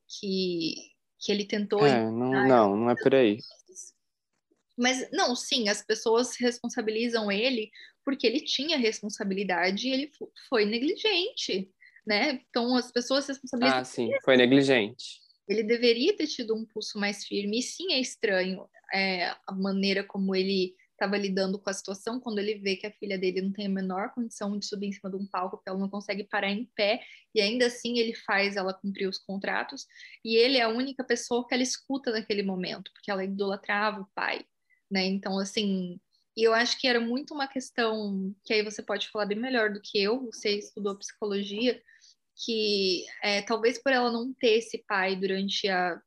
que, 0.07 0.75
que 1.19 1.31
ele 1.31 1.45
tentou... 1.45 1.85
É, 1.85 2.03
não, 2.03 2.47
não, 2.47 2.75
não 2.75 2.89
é 2.89 2.95
por 2.95 3.15
aí. 3.15 3.39
Mas, 4.77 5.09
não, 5.11 5.35
sim, 5.35 5.69
as 5.69 5.81
pessoas 5.81 6.35
responsabilizam 6.37 7.31
ele 7.31 7.69
porque 8.03 8.25
ele 8.25 8.41
tinha 8.41 8.77
responsabilidade 8.77 9.87
e 9.87 9.91
ele 9.91 10.11
foi 10.49 10.65
negligente, 10.65 11.69
né? 12.05 12.41
Então, 12.49 12.75
as 12.75 12.91
pessoas 12.91 13.27
responsabilizam... 13.27 13.79
Ah, 13.79 13.83
sim, 13.83 14.09
foi 14.23 14.37
negligente. 14.37 15.21
Ele 15.47 15.63
deveria 15.63 16.15
ter 16.15 16.27
tido 16.27 16.55
um 16.55 16.65
pulso 16.65 16.97
mais 16.97 17.25
firme, 17.25 17.59
e 17.59 17.63
sim 17.63 17.93
é 17.93 17.99
estranho 17.99 18.67
é, 18.93 19.35
a 19.47 19.53
maneira 19.53 20.03
como 20.03 20.35
ele 20.35 20.75
estava 21.01 21.17
lidando 21.17 21.57
com 21.57 21.69
a 21.69 21.73
situação 21.73 22.19
quando 22.19 22.37
ele 22.37 22.55
vê 22.55 22.75
que 22.75 22.85
a 22.85 22.91
filha 22.91 23.17
dele 23.17 23.41
não 23.41 23.51
tem 23.51 23.65
a 23.65 23.69
menor 23.69 24.13
condição 24.13 24.57
de 24.57 24.65
subir 24.67 24.87
em 24.87 24.91
cima 24.91 25.09
de 25.09 25.15
um 25.15 25.25
palco, 25.25 25.57
porque 25.57 25.69
ela 25.69 25.79
não 25.79 25.89
consegue 25.89 26.23
parar 26.23 26.51
em 26.51 26.65
pé, 26.75 27.01
e 27.33 27.41
ainda 27.41 27.65
assim 27.65 27.97
ele 27.97 28.13
faz 28.13 28.55
ela 28.55 28.73
cumprir 28.73 29.07
os 29.07 29.17
contratos, 29.17 29.87
e 30.23 30.35
ele 30.35 30.57
é 30.57 30.61
a 30.61 30.69
única 30.69 31.03
pessoa 31.03 31.47
que 31.47 31.53
ela 31.53 31.63
escuta 31.63 32.11
naquele 32.11 32.43
momento, 32.43 32.91
porque 32.93 33.09
ela 33.09 33.23
idolatrava 33.23 34.01
o 34.01 34.07
pai, 34.13 34.45
né? 34.89 35.05
Então, 35.05 35.39
assim, 35.39 35.99
eu 36.37 36.53
acho 36.53 36.79
que 36.79 36.87
era 36.87 36.99
muito 36.99 37.33
uma 37.33 37.47
questão 37.47 38.33
que 38.45 38.53
aí 38.53 38.63
você 38.63 38.83
pode 38.83 39.09
falar 39.09 39.25
bem 39.25 39.39
melhor 39.39 39.73
do 39.73 39.81
que 39.81 40.01
eu, 40.01 40.25
você 40.25 40.57
estudou 40.57 40.97
psicologia, 40.97 41.81
que 42.45 43.05
é, 43.23 43.41
talvez 43.41 43.81
por 43.81 43.91
ela 43.91 44.11
não 44.11 44.33
ter 44.33 44.57
esse 44.57 44.83
pai 44.87 45.15
durante 45.15 45.67
a 45.67 46.01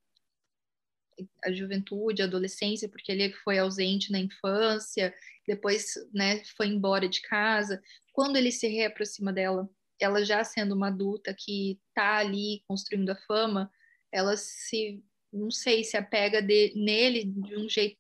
a 1.45 1.53
juventude, 1.53 2.23
a 2.23 2.25
adolescência, 2.25 2.89
porque 2.89 3.13
ele 3.13 3.33
foi 3.45 3.59
ausente 3.59 4.11
na 4.11 4.19
infância, 4.19 5.15
depois, 5.47 5.95
né, 6.13 6.43
foi 6.57 6.67
embora 6.69 7.09
de 7.09 7.21
casa. 7.23 7.83
Quando 8.13 8.37
ele 8.37 8.51
se 8.51 8.67
reaproxima 8.67 9.33
dela, 9.33 9.69
ela 10.01 10.25
já 10.25 10.43
sendo 10.43 10.75
uma 10.75 10.89
adulta 10.89 11.35
que 11.37 11.81
tá 11.95 12.19
ali 12.19 12.63
construindo 12.67 13.11
a 13.11 13.17
fama, 13.17 13.71
ela 14.13 14.37
se, 14.37 15.03
não 15.33 15.51
sei, 15.51 15.85
se 15.85 15.97
apega 15.97 16.41
de, 16.41 16.73
nele 16.77 17.25
de 17.25 17.57
um 17.57 17.69
jeito, 17.69 17.99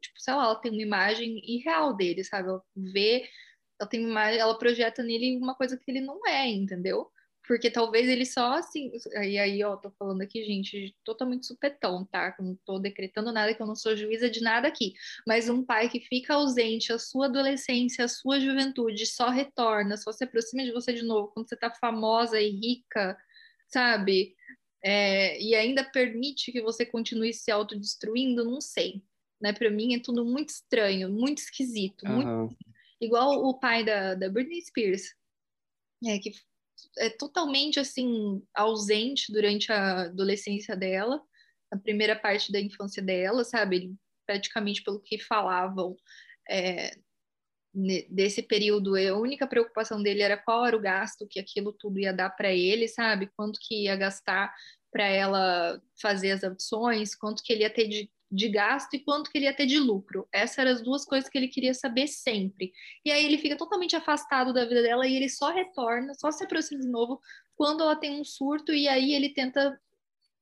tipo, 0.00 0.20
sei 0.20 0.34
lá, 0.34 0.44
ela 0.44 0.60
tem 0.60 0.72
uma 0.72 0.82
imagem 0.82 1.40
irreal 1.44 1.94
dele, 1.94 2.24
sabe? 2.24 2.48
Ela 2.48 2.62
vê, 2.76 3.28
ela 3.80 3.88
tem 3.88 4.00
uma 4.00 4.10
imagem, 4.10 4.40
ela 4.40 4.58
projeta 4.58 5.02
nele 5.02 5.36
uma 5.36 5.54
coisa 5.54 5.76
que 5.76 5.90
ele 5.90 6.00
não 6.00 6.26
é, 6.26 6.48
entendeu? 6.48 7.10
Porque 7.46 7.70
talvez 7.70 8.08
ele 8.08 8.26
só 8.26 8.54
assim. 8.54 8.90
E 9.22 9.38
aí, 9.38 9.62
ó, 9.62 9.76
tô 9.76 9.90
falando 9.92 10.20
aqui, 10.20 10.44
gente, 10.44 10.94
totalmente 11.04 11.46
supetão, 11.46 12.04
tá? 12.04 12.34
Não 12.40 12.56
tô 12.64 12.78
decretando 12.78 13.32
nada, 13.32 13.54
que 13.54 13.62
eu 13.62 13.66
não 13.66 13.76
sou 13.76 13.96
juíza 13.96 14.28
de 14.28 14.40
nada 14.42 14.66
aqui. 14.66 14.94
Mas 15.26 15.48
um 15.48 15.64
pai 15.64 15.88
que 15.88 16.00
fica 16.00 16.34
ausente 16.34 16.92
a 16.92 16.98
sua 16.98 17.26
adolescência, 17.26 18.04
a 18.04 18.08
sua 18.08 18.40
juventude, 18.40 19.06
só 19.06 19.30
retorna, 19.30 19.96
só 19.96 20.12
se 20.12 20.24
aproxima 20.24 20.64
de 20.64 20.72
você 20.72 20.92
de 20.92 21.02
novo 21.02 21.28
quando 21.28 21.48
você 21.48 21.56
tá 21.56 21.72
famosa 21.72 22.40
e 22.40 22.50
rica, 22.50 23.16
sabe? 23.68 24.34
É, 24.82 25.40
e 25.40 25.54
ainda 25.54 25.84
permite 25.84 26.50
que 26.50 26.60
você 26.60 26.84
continue 26.84 27.32
se 27.32 27.50
autodestruindo, 27.50 28.44
não 28.44 28.60
sei. 28.60 29.02
Né? 29.40 29.52
Para 29.52 29.70
mim 29.70 29.94
é 29.94 30.00
tudo 30.00 30.24
muito 30.24 30.48
estranho, 30.48 31.08
muito 31.08 31.38
esquisito. 31.38 32.04
Uhum. 32.06 32.38
Muito... 32.38 32.56
Igual 33.00 33.44
o 33.44 33.58
pai 33.58 33.84
da, 33.84 34.14
da 34.14 34.28
Britney 34.28 34.62
Spears, 34.62 35.14
é, 36.04 36.18
que 36.18 36.32
é 36.98 37.10
totalmente 37.10 37.80
assim 37.80 38.42
ausente 38.54 39.32
durante 39.32 39.70
a 39.72 40.02
adolescência 40.02 40.76
dela, 40.76 41.22
a 41.70 41.76
primeira 41.76 42.16
parte 42.16 42.52
da 42.52 42.60
infância 42.60 43.02
dela, 43.02 43.44
sabe? 43.44 43.76
Ele, 43.76 43.94
praticamente 44.26 44.82
pelo 44.82 45.00
que 45.00 45.18
falavam 45.18 45.96
é, 46.48 46.96
desse 48.08 48.42
período, 48.42 48.96
a 48.96 49.18
única 49.18 49.46
preocupação 49.46 50.02
dele 50.02 50.22
era 50.22 50.36
qual 50.36 50.64
era 50.64 50.76
o 50.76 50.80
gasto 50.80 51.26
que 51.28 51.38
aquilo 51.38 51.72
tudo 51.72 51.98
ia 51.98 52.12
dar 52.12 52.30
para 52.30 52.52
ele, 52.52 52.88
sabe? 52.88 53.30
Quanto 53.36 53.58
que 53.60 53.84
ia 53.84 53.96
gastar 53.96 54.54
para 54.90 55.06
ela 55.06 55.80
fazer 56.00 56.30
as 56.30 56.42
audições, 56.42 57.14
quanto 57.14 57.42
que 57.42 57.52
ele 57.52 57.62
ia 57.62 57.70
ter 57.70 57.86
de 57.86 58.10
de 58.30 58.48
gasto 58.48 58.94
e 58.94 59.00
quanto 59.00 59.30
que 59.30 59.38
ele 59.38 59.44
ia 59.46 59.54
ter 59.54 59.66
de 59.66 59.78
lucro. 59.78 60.28
Essas 60.32 60.58
eram 60.58 60.72
as 60.72 60.82
duas 60.82 61.04
coisas 61.04 61.28
que 61.28 61.38
ele 61.38 61.48
queria 61.48 61.74
saber 61.74 62.06
sempre. 62.08 62.72
E 63.04 63.10
aí 63.10 63.24
ele 63.24 63.38
fica 63.38 63.56
totalmente 63.56 63.94
afastado 63.94 64.52
da 64.52 64.64
vida 64.64 64.82
dela 64.82 65.06
e 65.06 65.14
ele 65.14 65.28
só 65.28 65.50
retorna, 65.52 66.14
só 66.14 66.30
se 66.30 66.44
aproxima 66.44 66.80
de 66.80 66.88
novo 66.88 67.20
quando 67.54 67.82
ela 67.82 67.96
tem 67.96 68.20
um 68.20 68.24
surto 68.24 68.72
e 68.72 68.88
aí 68.88 69.12
ele 69.14 69.30
tenta 69.30 69.80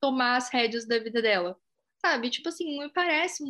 tomar 0.00 0.36
as 0.36 0.50
rédeas 0.50 0.86
da 0.86 0.98
vida 0.98 1.20
dela. 1.22 1.58
Sabe? 2.04 2.30
Tipo 2.30 2.48
assim, 2.48 2.78
me 2.78 2.90
parece 2.90 3.42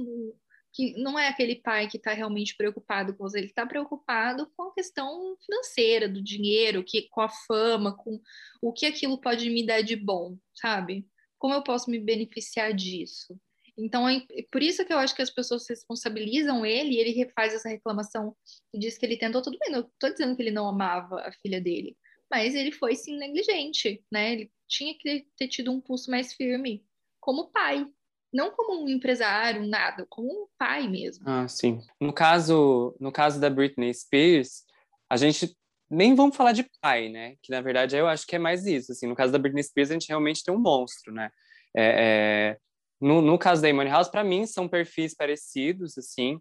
que 0.72 0.92
não 1.00 1.18
é 1.18 1.28
aquele 1.28 1.56
pai 1.56 1.88
que 1.88 1.96
está 1.96 2.12
realmente 2.12 2.56
preocupado 2.56 3.14
com 3.14 3.22
você, 3.22 3.38
ele 3.38 3.46
está 3.46 3.64
preocupado 3.64 4.50
com 4.56 4.64
a 4.64 4.74
questão 4.74 5.36
financeira, 5.44 6.08
do 6.08 6.22
dinheiro, 6.22 6.84
que, 6.84 7.02
com 7.08 7.20
a 7.20 7.28
fama, 7.28 7.96
com 7.96 8.20
o 8.60 8.72
que 8.72 8.84
aquilo 8.84 9.20
pode 9.20 9.48
me 9.50 9.64
dar 9.64 9.82
de 9.82 9.94
bom, 9.94 10.36
sabe? 10.52 11.06
Como 11.38 11.54
eu 11.54 11.62
posso 11.62 11.90
me 11.90 11.98
beneficiar 11.98 12.72
disso? 12.74 13.38
Então, 13.76 14.08
é 14.08 14.22
por 14.50 14.62
isso 14.62 14.84
que 14.84 14.92
eu 14.92 14.98
acho 14.98 15.14
que 15.14 15.22
as 15.22 15.30
pessoas 15.30 15.68
responsabilizam 15.68 16.64
ele 16.64 16.94
e 16.94 16.98
ele 16.98 17.10
refaz 17.10 17.52
essa 17.52 17.68
reclamação 17.68 18.36
e 18.72 18.78
diz 18.78 18.96
que 18.96 19.04
ele 19.04 19.16
tentou 19.16 19.42
tudo 19.42 19.58
bem. 19.58 19.70
Não 19.70 19.80
estou 19.80 20.10
dizendo 20.10 20.36
que 20.36 20.42
ele 20.42 20.50
não 20.50 20.68
amava 20.68 21.20
a 21.20 21.32
filha 21.42 21.60
dele, 21.60 21.96
mas 22.30 22.54
ele 22.54 22.70
foi 22.70 22.94
sim 22.94 23.16
negligente, 23.18 24.02
né? 24.12 24.32
Ele 24.32 24.52
tinha 24.68 24.94
que 24.98 25.26
ter 25.36 25.48
tido 25.48 25.72
um 25.72 25.80
pulso 25.80 26.10
mais 26.10 26.32
firme 26.32 26.84
como 27.20 27.50
pai, 27.50 27.86
não 28.32 28.50
como 28.50 28.84
um 28.84 28.88
empresário, 28.88 29.66
nada, 29.66 30.06
como 30.08 30.28
um 30.28 30.46
pai 30.58 30.88
mesmo. 30.88 31.24
Ah, 31.26 31.48
sim. 31.48 31.80
No 32.00 32.12
caso, 32.12 32.94
no 33.00 33.10
caso 33.10 33.40
da 33.40 33.48
Britney 33.48 33.92
Spears, 33.94 34.64
a 35.08 35.16
gente 35.16 35.56
nem 35.90 36.14
vamos 36.14 36.36
falar 36.36 36.52
de 36.52 36.68
pai, 36.80 37.08
né? 37.08 37.36
Que 37.42 37.50
na 37.50 37.60
verdade 37.60 37.96
eu 37.96 38.06
acho 38.06 38.26
que 38.26 38.36
é 38.36 38.38
mais 38.38 38.66
isso. 38.66 38.92
Assim, 38.92 39.06
no 39.06 39.14
caso 39.14 39.32
da 39.32 39.38
Britney 39.38 39.62
Spears, 39.62 39.90
a 39.90 39.94
gente 39.94 40.08
realmente 40.08 40.42
tem 40.44 40.54
um 40.54 40.58
monstro, 40.58 41.12
né? 41.12 41.30
É, 41.76 41.84
é, 41.84 42.58
no, 43.04 43.20
no 43.20 43.38
caso 43.38 43.60
da 43.60 43.68
Amy 43.68 43.84
House, 43.84 44.08
para 44.08 44.24
mim 44.24 44.46
são 44.46 44.66
perfis 44.66 45.14
parecidos, 45.14 45.98
assim, 45.98 46.40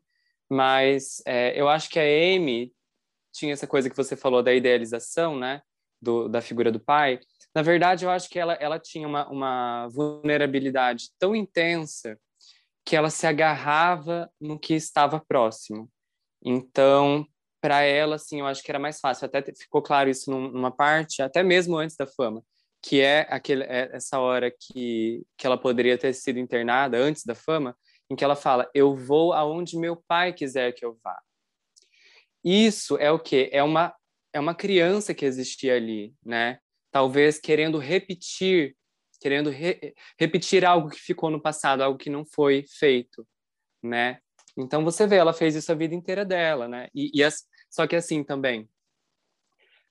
mas 0.50 1.22
é, 1.28 1.60
eu 1.60 1.68
acho 1.68 1.90
que 1.90 2.00
a 2.00 2.04
Amy 2.04 2.72
tinha 3.34 3.52
essa 3.52 3.68
coisa 3.68 3.90
que 3.90 3.98
você 3.98 4.16
falou 4.16 4.42
da 4.42 4.54
idealização, 4.54 5.38
né, 5.38 5.62
do, 6.02 6.30
da 6.30 6.42
figura 6.42 6.72
do 6.72 6.80
pai. 6.80 7.20
Na 7.54 7.62
verdade, 7.62 8.06
eu 8.06 8.10
acho 8.10 8.30
que 8.30 8.40
ela, 8.40 8.54
ela 8.54 8.80
tinha 8.80 9.06
uma, 9.06 9.28
uma 9.28 9.90
vulnerabilidade 9.90 11.10
tão 11.20 11.36
intensa 11.36 12.18
que 12.86 12.96
ela 12.96 13.10
se 13.10 13.28
agarrava 13.28 14.32
no 14.40 14.58
que 14.58 14.74
estava 14.74 15.20
próximo. 15.20 15.90
Então, 16.42 17.28
para 17.60 17.82
ela, 17.82 18.16
assim, 18.16 18.40
eu 18.40 18.48
acho 18.48 18.64
que 18.64 18.72
era 18.72 18.80
mais 18.80 19.02
fácil. 19.02 19.26
Até 19.26 19.44
ficou 19.54 19.82
claro 19.82 20.10
isso 20.10 20.32
numa 20.32 20.72
parte, 20.72 21.22
até 21.22 21.44
mesmo 21.44 21.78
antes 21.78 21.98
da 21.98 22.08
fama 22.08 22.42
que 22.84 23.00
é, 23.00 23.26
aquele, 23.30 23.64
é 23.64 23.90
essa 23.94 24.20
hora 24.20 24.52
que, 24.52 25.26
que 25.38 25.48
ela 25.48 25.58
poderia 25.58 25.98
ter 25.98 26.14
sido 26.14 26.38
internada 26.38 26.98
antes 26.98 27.24
da 27.24 27.34
fama, 27.34 27.78
em 28.10 28.16
que 28.16 28.24
ela 28.24 28.36
fala: 28.36 28.70
Eu 28.74 28.94
vou 28.94 29.32
aonde 29.32 29.78
meu 29.78 29.96
pai 29.96 30.34
quiser 30.34 30.74
que 30.74 30.84
eu 30.84 31.00
vá. 31.02 31.18
Isso 32.44 32.98
é 32.98 33.10
o 33.10 33.18
que? 33.18 33.50
É 33.54 33.64
uma, 33.64 33.96
é 34.34 34.40
uma 34.40 34.54
criança 34.54 35.14
que 35.14 35.26
existia 35.26 35.78
ali, 35.78 36.14
né? 36.24 36.60
Talvez 36.92 37.40
querendo 37.40 37.78
repetir, 37.78 38.76
querendo 39.22 39.50
re, 39.50 39.96
repetir 40.20 40.66
algo 40.66 40.90
que 40.90 41.00
ficou 41.00 41.30
no 41.30 41.42
passado, 41.42 41.82
algo 41.82 41.98
que 41.98 42.10
não 42.10 42.26
foi 42.26 42.66
feito, 42.68 43.26
né? 43.82 44.20
Então 44.58 44.84
você 44.84 45.08
vê, 45.08 45.16
ela 45.16 45.34
fez 45.34 45.56
isso 45.56 45.72
a 45.72 45.76
vida 45.76 45.96
inteira 45.96 46.26
dela, 46.26 46.68
né? 46.68 46.90
E, 46.94 47.10
e 47.14 47.24
as, 47.24 47.48
só 47.70 47.88
que 47.88 47.96
assim 47.96 48.26
também, 48.26 48.70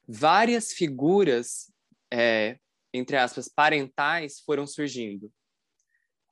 várias 0.06 0.72
figuras 0.72 1.72
é, 2.12 2.58
entre 2.92 3.16
aspas, 3.16 3.48
parentais 3.48 4.40
foram 4.40 4.66
surgindo. 4.66 5.32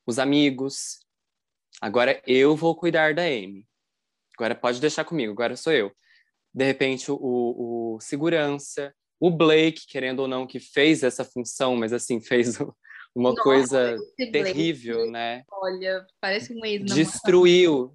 Os 0.07 0.19
amigos. 0.19 1.01
Agora 1.81 2.23
eu 2.27 2.57
vou 2.57 2.75
cuidar 2.77 3.15
da 3.15 3.23
Amy. 3.23 3.67
Agora 4.37 4.55
pode 4.55 4.81
deixar 4.81 5.05
comigo, 5.05 5.33
agora 5.33 5.57
sou 5.57 5.73
eu. 5.73 5.93
De 6.53 6.65
repente, 6.65 7.11
o, 7.11 7.17
o 7.17 8.01
segurança, 8.01 8.95
o 9.21 9.31
Blake, 9.31 9.87
querendo 9.87 10.21
ou 10.21 10.29
não, 10.29 10.47
que 10.47 10.59
fez 10.59 11.03
essa 11.03 11.25
função, 11.25 11.77
mas 11.77 11.93
assim, 11.93 12.21
fez 12.21 12.59
uma 13.15 13.31
Nossa, 13.31 13.43
coisa 13.43 13.97
terrível, 14.33 14.97
Blake, 14.97 15.13
né? 15.13 15.45
Olha, 15.51 16.07
parece 16.21 16.55
um 16.55 16.65
ex 16.65 16.85
Destruiu. 16.93 17.95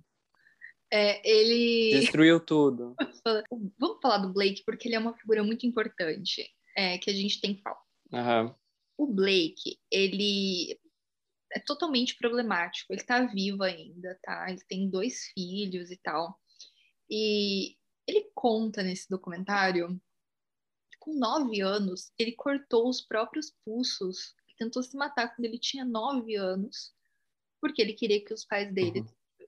É, 0.91 1.27
ele. 1.29 1.99
Destruiu 1.99 2.39
tudo. 2.39 2.95
Vamos 3.79 3.99
falar 4.01 4.19
do 4.19 4.31
Blake, 4.31 4.63
porque 4.65 4.87
ele 4.87 4.95
é 4.95 4.99
uma 4.99 5.17
figura 5.17 5.43
muito 5.43 5.65
importante 5.65 6.47
é, 6.77 6.97
que 6.97 7.09
a 7.09 7.13
gente 7.13 7.41
tem 7.41 7.55
que 7.55 7.61
falar. 7.61 7.84
Uhum. 8.15 8.55
O 8.97 9.07
Blake, 9.07 9.79
ele 9.91 10.79
é 11.51 11.59
totalmente 11.59 12.15
problemático. 12.15 12.93
Ele 12.93 13.03
tá 13.03 13.21
vivo 13.25 13.63
ainda, 13.63 14.17
tá? 14.23 14.49
Ele 14.49 14.61
tem 14.67 14.89
dois 14.89 15.25
filhos 15.33 15.91
e 15.91 15.97
tal. 15.97 16.39
E 17.09 17.75
ele 18.07 18.29
conta 18.33 18.81
nesse 18.81 19.09
documentário 19.09 19.99
com 20.99 21.13
nove 21.13 21.61
anos, 21.61 22.11
ele 22.17 22.31
cortou 22.31 22.89
os 22.89 22.99
próprios 22.99 23.53
pulsos, 23.63 24.33
tentou 24.57 24.81
se 24.81 24.97
matar 24.97 25.35
quando 25.35 25.45
ele 25.45 25.59
tinha 25.59 25.85
nove 25.85 26.35
anos, 26.35 26.95
porque 27.61 27.79
ele 27.79 27.93
queria 27.93 28.23
que 28.23 28.33
os 28.33 28.43
pais 28.43 28.73
dele, 28.73 29.01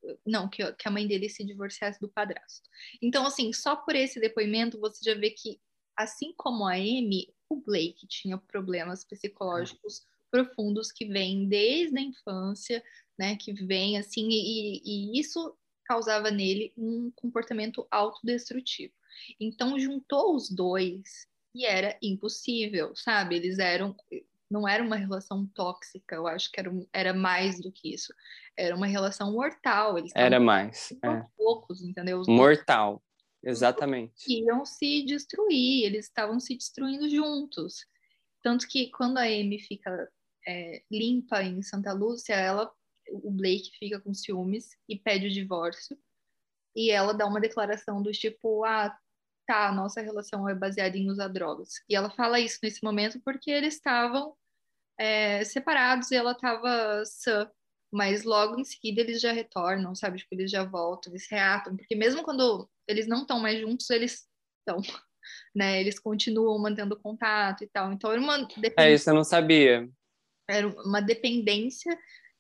uhum. 0.04 0.18
não, 0.24 0.48
que, 0.48 0.72
que 0.74 0.88
a 0.88 0.92
mãe 0.92 1.08
dele 1.08 1.30
se 1.30 1.44
divorciasse 1.44 2.00
do 2.00 2.10
padrasto. 2.10 2.70
Então, 3.02 3.26
assim, 3.26 3.52
só 3.54 3.76
por 3.76 3.96
esse 3.96 4.20
depoimento 4.20 4.80
você 4.80 5.04
já 5.04 5.20
vê 5.20 5.32
que, 5.32 5.60
assim 5.96 6.32
como 6.38 6.64
a 6.64 6.74
Amy, 6.74 7.34
o 7.50 7.56
Blake 7.56 8.08
tinha 8.08 8.38
problemas 8.38 9.04
psicológicos 9.04 10.06
profundos 10.30 10.92
que 10.92 11.06
vêm 11.06 11.48
desde 11.48 11.98
a 11.98 12.02
infância, 12.02 12.84
né, 13.18 13.36
que 13.36 13.54
vem 13.54 13.98
assim, 13.98 14.28
e, 14.30 14.82
e 14.84 15.20
isso 15.20 15.56
causava 15.86 16.30
nele 16.30 16.74
um 16.78 17.12
comportamento 17.16 17.88
autodestrutivo. 17.90 18.94
Então 19.40 19.80
juntou 19.80 20.36
os 20.36 20.50
dois 20.50 21.28
e 21.56 21.66
era 21.66 21.98
impossível, 22.02 22.96
sabe? 22.96 23.36
Eles 23.36 23.58
eram 23.58 23.96
não 24.50 24.68
era 24.68 24.82
uma 24.82 24.96
relação 24.96 25.46
tóxica, 25.48 26.16
eu 26.16 26.26
acho 26.26 26.52
que 26.52 26.60
era, 26.60 26.72
era 26.94 27.14
mais 27.14 27.60
do 27.60 27.72
que 27.72 27.94
isso. 27.94 28.14
Era 28.56 28.76
uma 28.76 28.88
relação 28.88 29.34
mortal. 29.34 29.98
Eles 29.98 30.12
era 30.16 30.40
mais. 30.40 30.94
É. 31.04 31.26
poucos, 31.36 31.82
entendeu? 31.82 32.20
Os 32.20 32.28
mortal, 32.28 33.02
exatamente. 33.44 34.14
Iam 34.28 34.66
se 34.66 35.04
destruir, 35.04 35.86
eles 35.86 36.06
estavam 36.06 36.40
se 36.40 36.56
destruindo 36.56 37.10
juntos. 37.10 37.86
Tanto 38.44 38.68
que 38.68 38.90
quando 38.92 39.18
a 39.18 39.24
Amy 39.24 39.60
fica 39.60 40.10
é, 40.48 40.82
limpa 40.90 41.44
em 41.44 41.62
Santa 41.62 41.92
Lúcia, 41.92 42.34
ela, 42.34 42.72
o 43.12 43.32
Blake 43.32 43.72
fica 43.78 44.00
com 44.00 44.14
ciúmes 44.14 44.78
e 44.88 44.98
pede 44.98 45.28
o 45.28 45.32
divórcio. 45.32 45.98
E 46.76 46.92
ela 46.92 47.14
dá 47.14 47.26
uma 47.26 47.42
declaração 47.42 48.02
do 48.02 48.12
tipo, 48.12 48.64
ah, 48.64 48.96
tá, 49.46 49.72
nossa 49.72 50.02
relação 50.02 50.48
é 50.48 50.54
baseada 50.54 50.98
em 50.98 51.10
usar 51.10 51.28
drogas. 51.28 51.74
E 51.90 51.96
ela 51.96 52.10
fala 52.10 52.40
isso 52.40 52.60
nesse 52.62 52.84
momento 52.84 53.20
porque 53.22 53.50
eles 53.50 53.76
estavam 53.76 54.36
é, 54.98 55.44
separados 55.44 56.12
e 56.12 56.16
ela 56.16 56.32
estava 56.32 57.04
sã. 57.06 57.50
Mas 57.92 58.24
logo 58.24 58.60
em 58.60 58.64
seguida 58.64 59.02
eles 59.02 59.22
já 59.22 59.32
retornam, 59.32 59.96
sabe? 59.96 60.18
Tipo, 60.18 60.36
eles 60.36 60.52
já 60.52 60.64
voltam, 60.64 61.12
eles 61.12 61.28
reatam. 61.30 61.76
Porque 61.76 61.96
mesmo 61.96 62.24
quando 62.24 62.70
eles 62.88 63.08
não 63.08 63.22
estão 63.22 63.40
mais 63.40 63.60
juntos, 63.60 63.90
eles 63.90 64.28
estão, 64.60 64.78
né? 65.56 65.80
Eles 65.80 66.00
continuam 66.00 66.60
mantendo 66.60 67.00
contato 67.00 67.64
e 67.64 67.68
tal. 67.68 67.92
Então 67.94 68.12
era 68.12 68.22
uma... 68.22 68.48
É, 68.78 68.94
isso 68.94 69.10
eu 69.10 69.14
não 69.14 69.24
sabia. 69.24 69.90
Era 70.50 70.68
uma 70.68 71.02
dependência 71.02 71.98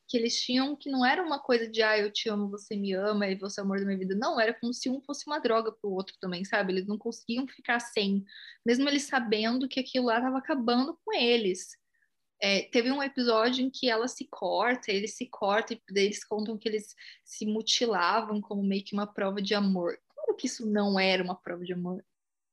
que 0.07 0.17
eles 0.17 0.39
tinham 0.41 0.75
que 0.75 0.89
não 0.89 1.05
era 1.05 1.21
uma 1.21 1.37
coisa 1.37 1.67
de 1.67 1.83
ah, 1.83 1.97
eu 1.97 2.11
te 2.11 2.29
amo, 2.29 2.49
você 2.49 2.75
me 2.77 2.93
ama 2.93 3.27
e 3.27 3.35
você 3.35 3.59
é 3.59 3.63
o 3.63 3.65
amor 3.65 3.79
da 3.79 3.85
minha 3.85 3.97
vida. 3.97 4.15
Não, 4.15 4.39
era 4.39 4.53
como 4.53 4.73
se 4.73 4.89
um 4.89 5.01
fosse 5.01 5.27
uma 5.27 5.39
droga 5.39 5.71
pro 5.71 5.91
outro 5.91 6.15
também, 6.19 6.45
sabe? 6.45 6.71
Eles 6.71 6.87
não 6.87 6.97
conseguiam 6.97 7.45
ficar 7.47 7.79
sem, 7.79 8.23
mesmo 8.65 8.87
eles 8.87 9.03
sabendo 9.03 9.67
que 9.67 9.79
aquilo 9.79 10.05
lá 10.05 10.17
estava 10.17 10.37
acabando 10.37 10.97
com 11.03 11.13
eles. 11.13 11.75
É, 12.39 12.63
teve 12.63 12.91
um 12.91 13.01
episódio 13.01 13.65
em 13.65 13.69
que 13.69 13.89
ela 13.89 14.07
se 14.07 14.25
corta, 14.25 14.91
ele 14.91 15.07
se 15.07 15.25
corta 15.25 15.73
e 15.73 15.81
eles 15.95 16.23
contam 16.23 16.57
que 16.57 16.69
eles 16.69 16.95
se 17.23 17.45
mutilavam 17.45 18.39
como 18.39 18.63
meio 18.63 18.83
que 18.83 18.93
uma 18.93 19.07
prova 19.07 19.41
de 19.41 19.55
amor. 19.55 19.99
Claro 20.13 20.35
que 20.35 20.45
isso 20.45 20.65
não 20.65 20.99
era 20.99 21.23
uma 21.23 21.35
prova 21.35 21.63
de 21.65 21.73
amor. 21.73 22.05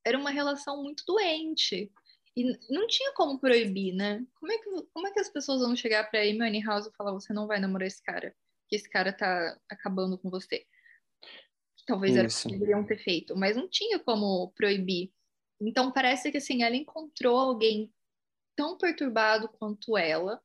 Era 0.05 0.19
uma 0.19 0.31
relação 0.31 0.83
muito 0.83 1.05
doente. 1.07 1.93
E 2.37 2.45
não 2.69 2.87
tinha 2.87 3.13
como 3.13 3.39
proibir, 3.39 3.95
né? 3.95 4.25
Como 4.41 4.51
é 4.51 4.59
que, 4.59 4.83
como 4.93 5.07
é 5.07 5.13
que 5.13 5.21
as 5.21 5.29
pessoas 5.29 5.61
vão 5.61 5.77
chegar 5.77 6.11
pra 6.11 6.21
Amy 6.21 6.63
House 6.63 6.87
e 6.87 6.97
falar 6.97 7.13
você 7.13 7.33
não 7.33 7.47
vai 7.47 7.61
namorar 7.61 7.87
esse 7.87 8.03
cara? 8.03 8.35
Que 8.69 8.77
esse 8.77 8.89
cara 8.89 9.13
tá 9.13 9.57
acabando 9.69 10.19
com 10.19 10.31
você. 10.31 10.67
Talvez 11.87 12.17
era 12.17 12.27
o 12.27 12.31
que 12.31 12.49
deveriam 12.49 12.85
ter 12.85 12.97
feito, 12.97 13.37
mas 13.37 13.57
não 13.57 13.69
tinha 13.69 13.99
como 13.99 14.51
proibir. 14.53 15.13
Então 15.61 15.93
parece 15.93 16.31
que 16.33 16.39
assim, 16.39 16.63
ela 16.63 16.75
encontrou 16.75 17.39
alguém 17.39 17.93
tão 18.57 18.77
perturbado 18.79 19.49
quanto 19.49 19.97
ela, 19.97 20.41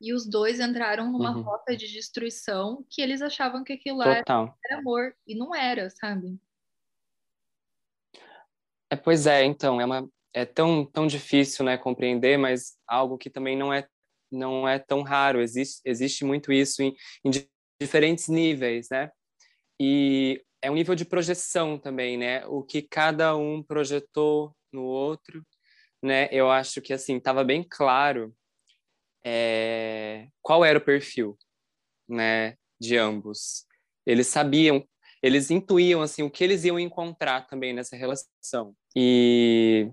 e 0.00 0.12
os 0.12 0.28
dois 0.28 0.58
entraram 0.58 1.12
numa 1.12 1.36
uhum. 1.36 1.42
rota 1.42 1.76
de 1.76 1.86
destruição 1.86 2.84
que 2.90 3.00
eles 3.00 3.22
achavam 3.22 3.62
que 3.62 3.72
aquilo 3.72 3.98
lá 3.98 4.16
era 4.16 4.54
amor, 4.72 5.14
e 5.26 5.34
não 5.34 5.54
era, 5.54 5.88
sabe? 5.90 6.40
É, 8.90 8.96
pois 8.96 9.26
é, 9.26 9.44
então, 9.44 9.80
é 9.80 9.84
uma, 9.84 10.10
é 10.34 10.44
tão, 10.44 10.84
tão 10.84 11.06
difícil 11.06 11.64
né, 11.64 11.78
compreender, 11.78 12.36
mas 12.36 12.76
algo 12.86 13.16
que 13.16 13.30
também 13.30 13.56
não 13.56 13.72
é, 13.72 13.86
não 14.30 14.68
é 14.68 14.78
tão 14.78 15.02
raro. 15.02 15.40
Existe, 15.40 15.80
existe 15.84 16.24
muito 16.24 16.52
isso 16.52 16.82
em, 16.82 16.94
em 17.24 17.30
diferentes 17.80 18.28
níveis, 18.28 18.88
né? 18.90 19.10
E 19.80 20.44
é 20.60 20.70
um 20.70 20.74
nível 20.74 20.94
de 20.94 21.04
projeção 21.04 21.78
também, 21.78 22.16
né? 22.16 22.46
O 22.46 22.62
que 22.62 22.82
cada 22.82 23.36
um 23.36 23.62
projetou 23.62 24.54
no 24.72 24.82
outro, 24.82 25.44
né? 26.02 26.28
Eu 26.32 26.50
acho 26.50 26.80
que, 26.80 26.92
assim, 26.92 27.16
estava 27.16 27.44
bem 27.44 27.62
claro 27.62 28.34
é, 29.24 30.28
qual 30.40 30.64
era 30.64 30.78
o 30.78 30.84
perfil, 30.84 31.38
né? 32.08 32.56
De 32.80 32.96
ambos. 32.96 33.64
Eles 34.04 34.26
sabiam, 34.26 34.86
eles 35.22 35.50
intuíam, 35.50 36.02
assim, 36.02 36.22
o 36.22 36.30
que 36.30 36.42
eles 36.42 36.64
iam 36.64 36.78
encontrar 36.78 37.46
também 37.46 37.72
nessa 37.72 37.96
relação. 37.96 38.74
E 38.96 39.90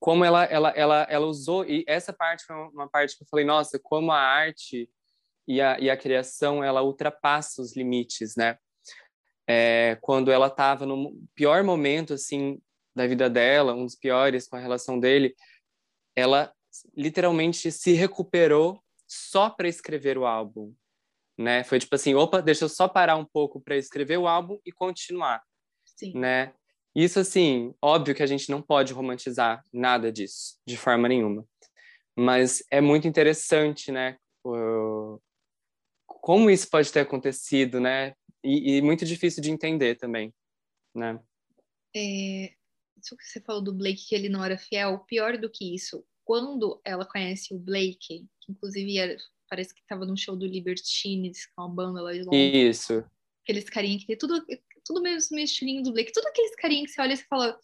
como 0.00 0.24
ela, 0.24 0.44
ela, 0.44 0.70
ela, 0.70 1.06
ela 1.08 1.26
usou, 1.26 1.64
e 1.64 1.84
essa 1.86 2.12
parte 2.12 2.44
foi 2.44 2.56
uma 2.56 2.88
parte 2.88 3.16
que 3.16 3.22
eu 3.22 3.28
falei, 3.30 3.44
nossa, 3.44 3.78
como 3.78 4.10
a 4.10 4.18
arte 4.18 4.90
e 5.46 5.60
a, 5.60 5.78
e 5.78 5.90
a 5.90 5.96
criação, 5.96 6.64
ela 6.64 6.82
ultrapassa 6.82 7.60
os 7.60 7.76
limites, 7.76 8.34
né? 8.34 8.58
É, 9.46 9.96
quando 10.00 10.30
ela 10.30 10.46
estava 10.46 10.86
no 10.86 11.14
pior 11.34 11.62
momento, 11.62 12.14
assim, 12.14 12.58
da 12.94 13.06
vida 13.06 13.28
dela, 13.28 13.74
um 13.74 13.84
dos 13.84 13.96
piores 13.96 14.46
com 14.46 14.56
a 14.56 14.60
relação 14.60 14.98
dele, 14.98 15.34
ela 16.16 16.52
literalmente 16.96 17.70
se 17.70 17.92
recuperou 17.92 18.82
só 19.06 19.50
para 19.50 19.68
escrever 19.68 20.16
o 20.16 20.26
álbum, 20.26 20.74
né? 21.38 21.64
Foi 21.64 21.78
tipo 21.78 21.94
assim, 21.94 22.14
opa, 22.14 22.40
deixa 22.40 22.64
eu 22.64 22.68
só 22.68 22.88
parar 22.88 23.16
um 23.16 23.24
pouco 23.24 23.60
para 23.60 23.76
escrever 23.76 24.18
o 24.18 24.26
álbum 24.26 24.58
e 24.64 24.72
continuar, 24.72 25.42
Sim. 25.84 26.12
né? 26.18 26.54
Isso, 26.94 27.18
assim, 27.18 27.74
óbvio 27.80 28.14
que 28.14 28.22
a 28.22 28.26
gente 28.26 28.50
não 28.50 28.60
pode 28.60 28.92
romantizar 28.92 29.64
nada 29.72 30.12
disso, 30.12 30.58
de 30.66 30.76
forma 30.76 31.08
nenhuma. 31.08 31.46
Mas 32.16 32.62
é 32.70 32.80
muito 32.80 33.08
interessante, 33.08 33.90
né? 33.90 34.18
Como 36.06 36.50
isso 36.50 36.68
pode 36.68 36.92
ter 36.92 37.00
acontecido, 37.00 37.80
né? 37.80 38.14
E, 38.44 38.76
e 38.76 38.82
muito 38.82 39.06
difícil 39.06 39.42
de 39.42 39.50
entender 39.50 39.96
também, 39.96 40.34
né? 40.94 41.18
É, 41.96 42.52
isso 43.02 43.16
que 43.16 43.24
você 43.24 43.40
falou 43.40 43.62
do 43.62 43.74
Blake, 43.74 44.06
que 44.08 44.14
ele 44.14 44.28
não 44.28 44.44
era 44.44 44.56
fiel, 44.56 45.00
pior 45.00 45.36
do 45.36 45.50
que 45.50 45.74
isso, 45.74 46.04
quando 46.24 46.80
ela 46.84 47.04
conhece 47.04 47.54
o 47.54 47.58
Blake, 47.58 48.26
que 48.40 48.52
inclusive 48.52 48.98
era, 48.98 49.16
parece 49.48 49.74
que 49.74 49.80
estava 49.80 50.06
no 50.06 50.16
show 50.16 50.36
do 50.36 50.46
Libertines, 50.46 51.46
com 51.54 51.62
a 51.62 51.68
banda 51.68 52.00
lá 52.00 52.12
de 52.12 52.22
Londres. 52.22 52.54
Isso. 52.54 53.04
Aqueles 53.42 53.68
carinhos 53.68 54.02
que 54.02 54.06
tem 54.06 54.16
tudo, 54.16 54.44
tudo 54.84 55.02
mesmo 55.02 55.38
estilinho 55.38 55.82
do 55.82 55.92
Blake, 55.92 56.12
tudo 56.12 56.28
aqueles 56.28 56.54
carinhos 56.54 56.90
que 56.90 56.94
você 56.94 57.02
olha 57.02 57.12
e 57.14 57.16
você 57.16 57.24
fala, 57.24 57.58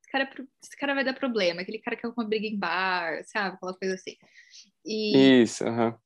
esse 0.00 0.10
cara, 0.10 0.24
é 0.24 0.42
esse 0.62 0.76
cara 0.76 0.94
vai 0.94 1.04
dar 1.04 1.14
problema, 1.14 1.60
aquele 1.60 1.78
cara 1.78 1.96
que 1.96 2.06
é 2.06 2.08
uma 2.08 2.24
briga 2.24 2.46
em 2.46 2.58
bar, 2.58 3.22
sabe? 3.24 3.56
Aquela 3.56 3.74
coisa 3.74 3.94
assim. 3.94 4.16
E, 4.84 5.42
Isso, 5.42 5.64
aham. 5.64 5.98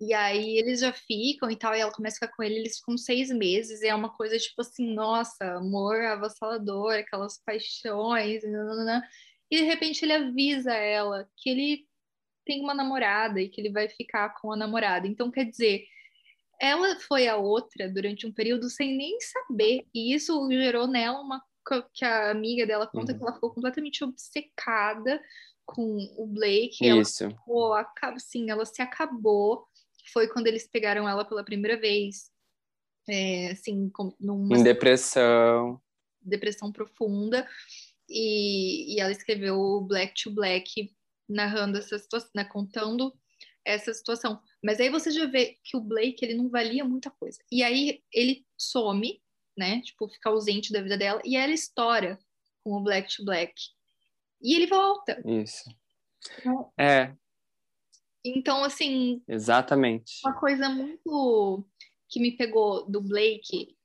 E 0.00 0.12
aí 0.12 0.58
eles 0.58 0.80
já 0.80 0.92
ficam 0.92 1.50
e 1.50 1.56
tal, 1.56 1.74
e 1.74 1.80
ela 1.80 1.92
começa 1.92 2.16
a 2.16 2.20
ficar 2.20 2.36
com 2.36 2.42
ele, 2.42 2.56
eles 2.56 2.78
ficam 2.78 2.98
seis 2.98 3.30
meses, 3.30 3.80
e 3.80 3.86
é 3.86 3.94
uma 3.94 4.14
coisa 4.14 4.36
tipo 4.38 4.60
assim, 4.60 4.92
nossa, 4.92 5.44
amor 5.56 6.00
avassalador, 6.02 6.94
aquelas 6.94 7.38
paixões, 7.44 8.42
nananana. 8.42 9.02
e 9.50 9.58
de 9.58 9.62
repente 9.62 10.04
ele 10.04 10.12
avisa 10.12 10.72
ela 10.74 11.28
que 11.36 11.48
ele 11.48 11.86
tem 12.44 12.60
uma 12.60 12.74
namorada 12.74 13.40
e 13.40 13.48
que 13.48 13.60
ele 13.60 13.70
vai 13.70 13.88
ficar 13.88 14.30
com 14.40 14.52
a 14.52 14.56
namorada. 14.56 15.06
Então, 15.06 15.30
quer 15.30 15.44
dizer, 15.44 15.84
ela 16.60 16.98
foi 17.00 17.26
a 17.26 17.36
outra 17.36 17.88
durante 17.88 18.26
um 18.26 18.32
período 18.32 18.68
sem 18.68 18.96
nem 18.96 19.18
saber, 19.20 19.86
e 19.94 20.14
isso 20.14 20.48
gerou 20.50 20.86
nela 20.86 21.20
uma 21.20 21.42
que 21.94 22.04
a 22.04 22.30
amiga 22.30 22.66
dela 22.66 22.86
conta 22.86 23.12
uhum. 23.12 23.18
que 23.18 23.24
ela 23.24 23.32
ficou 23.32 23.50
completamente 23.50 24.04
obcecada 24.04 25.20
com 25.64 25.96
o 26.16 26.26
Blake. 26.26 26.86
Isso. 26.86 27.24
Ela 27.24 27.32
ficou, 27.32 27.74
assim, 28.02 28.50
ela 28.50 28.66
se 28.66 28.82
acabou. 28.82 29.66
Foi 30.12 30.28
quando 30.28 30.46
eles 30.46 30.66
pegaram 30.66 31.08
ela 31.08 31.24
pela 31.24 31.44
primeira 31.44 31.78
vez. 31.78 32.30
É, 33.08 33.50
assim, 33.52 33.90
numa 34.20 34.56
em 34.56 34.62
depressão. 34.62 35.80
Depressão 36.20 36.72
profunda. 36.72 37.48
E, 38.08 38.94
e 38.94 39.00
ela 39.00 39.12
escreveu 39.12 39.80
Black 39.82 40.22
to 40.22 40.30
Black, 40.30 40.94
narrando 41.28 41.78
essa 41.78 41.98
situação, 41.98 42.30
né, 42.34 42.44
contando 42.44 43.14
essa 43.64 43.92
situação. 43.94 44.40
Mas 44.62 44.78
aí 44.78 44.90
você 44.90 45.10
já 45.10 45.26
vê 45.26 45.58
que 45.64 45.76
o 45.76 45.80
Blake, 45.80 46.24
ele 46.24 46.34
não 46.34 46.48
valia 46.48 46.84
muita 46.84 47.10
coisa. 47.10 47.38
E 47.50 47.62
aí 47.62 48.02
ele 48.12 48.44
some, 48.58 49.20
né? 49.56 49.80
Tipo, 49.80 50.08
fica 50.08 50.28
ausente 50.28 50.72
da 50.72 50.82
vida 50.82 50.98
dela. 50.98 51.20
E 51.24 51.36
ela 51.36 51.52
estoura 51.52 52.18
com 52.62 52.72
o 52.72 52.82
Black 52.82 53.14
to 53.16 53.24
Black. 53.24 53.54
E 54.42 54.54
ele 54.54 54.66
volta. 54.66 55.22
Isso. 55.26 55.64
Então, 56.38 56.72
é. 56.78 57.14
Então, 58.24 58.64
assim. 58.64 59.22
Exatamente. 59.28 60.20
Uma 60.24 60.38
coisa 60.38 60.68
muito 60.68 61.64
que 62.08 62.20
me 62.20 62.32
pegou 62.32 62.88
do 62.88 63.00
Blake 63.00 63.76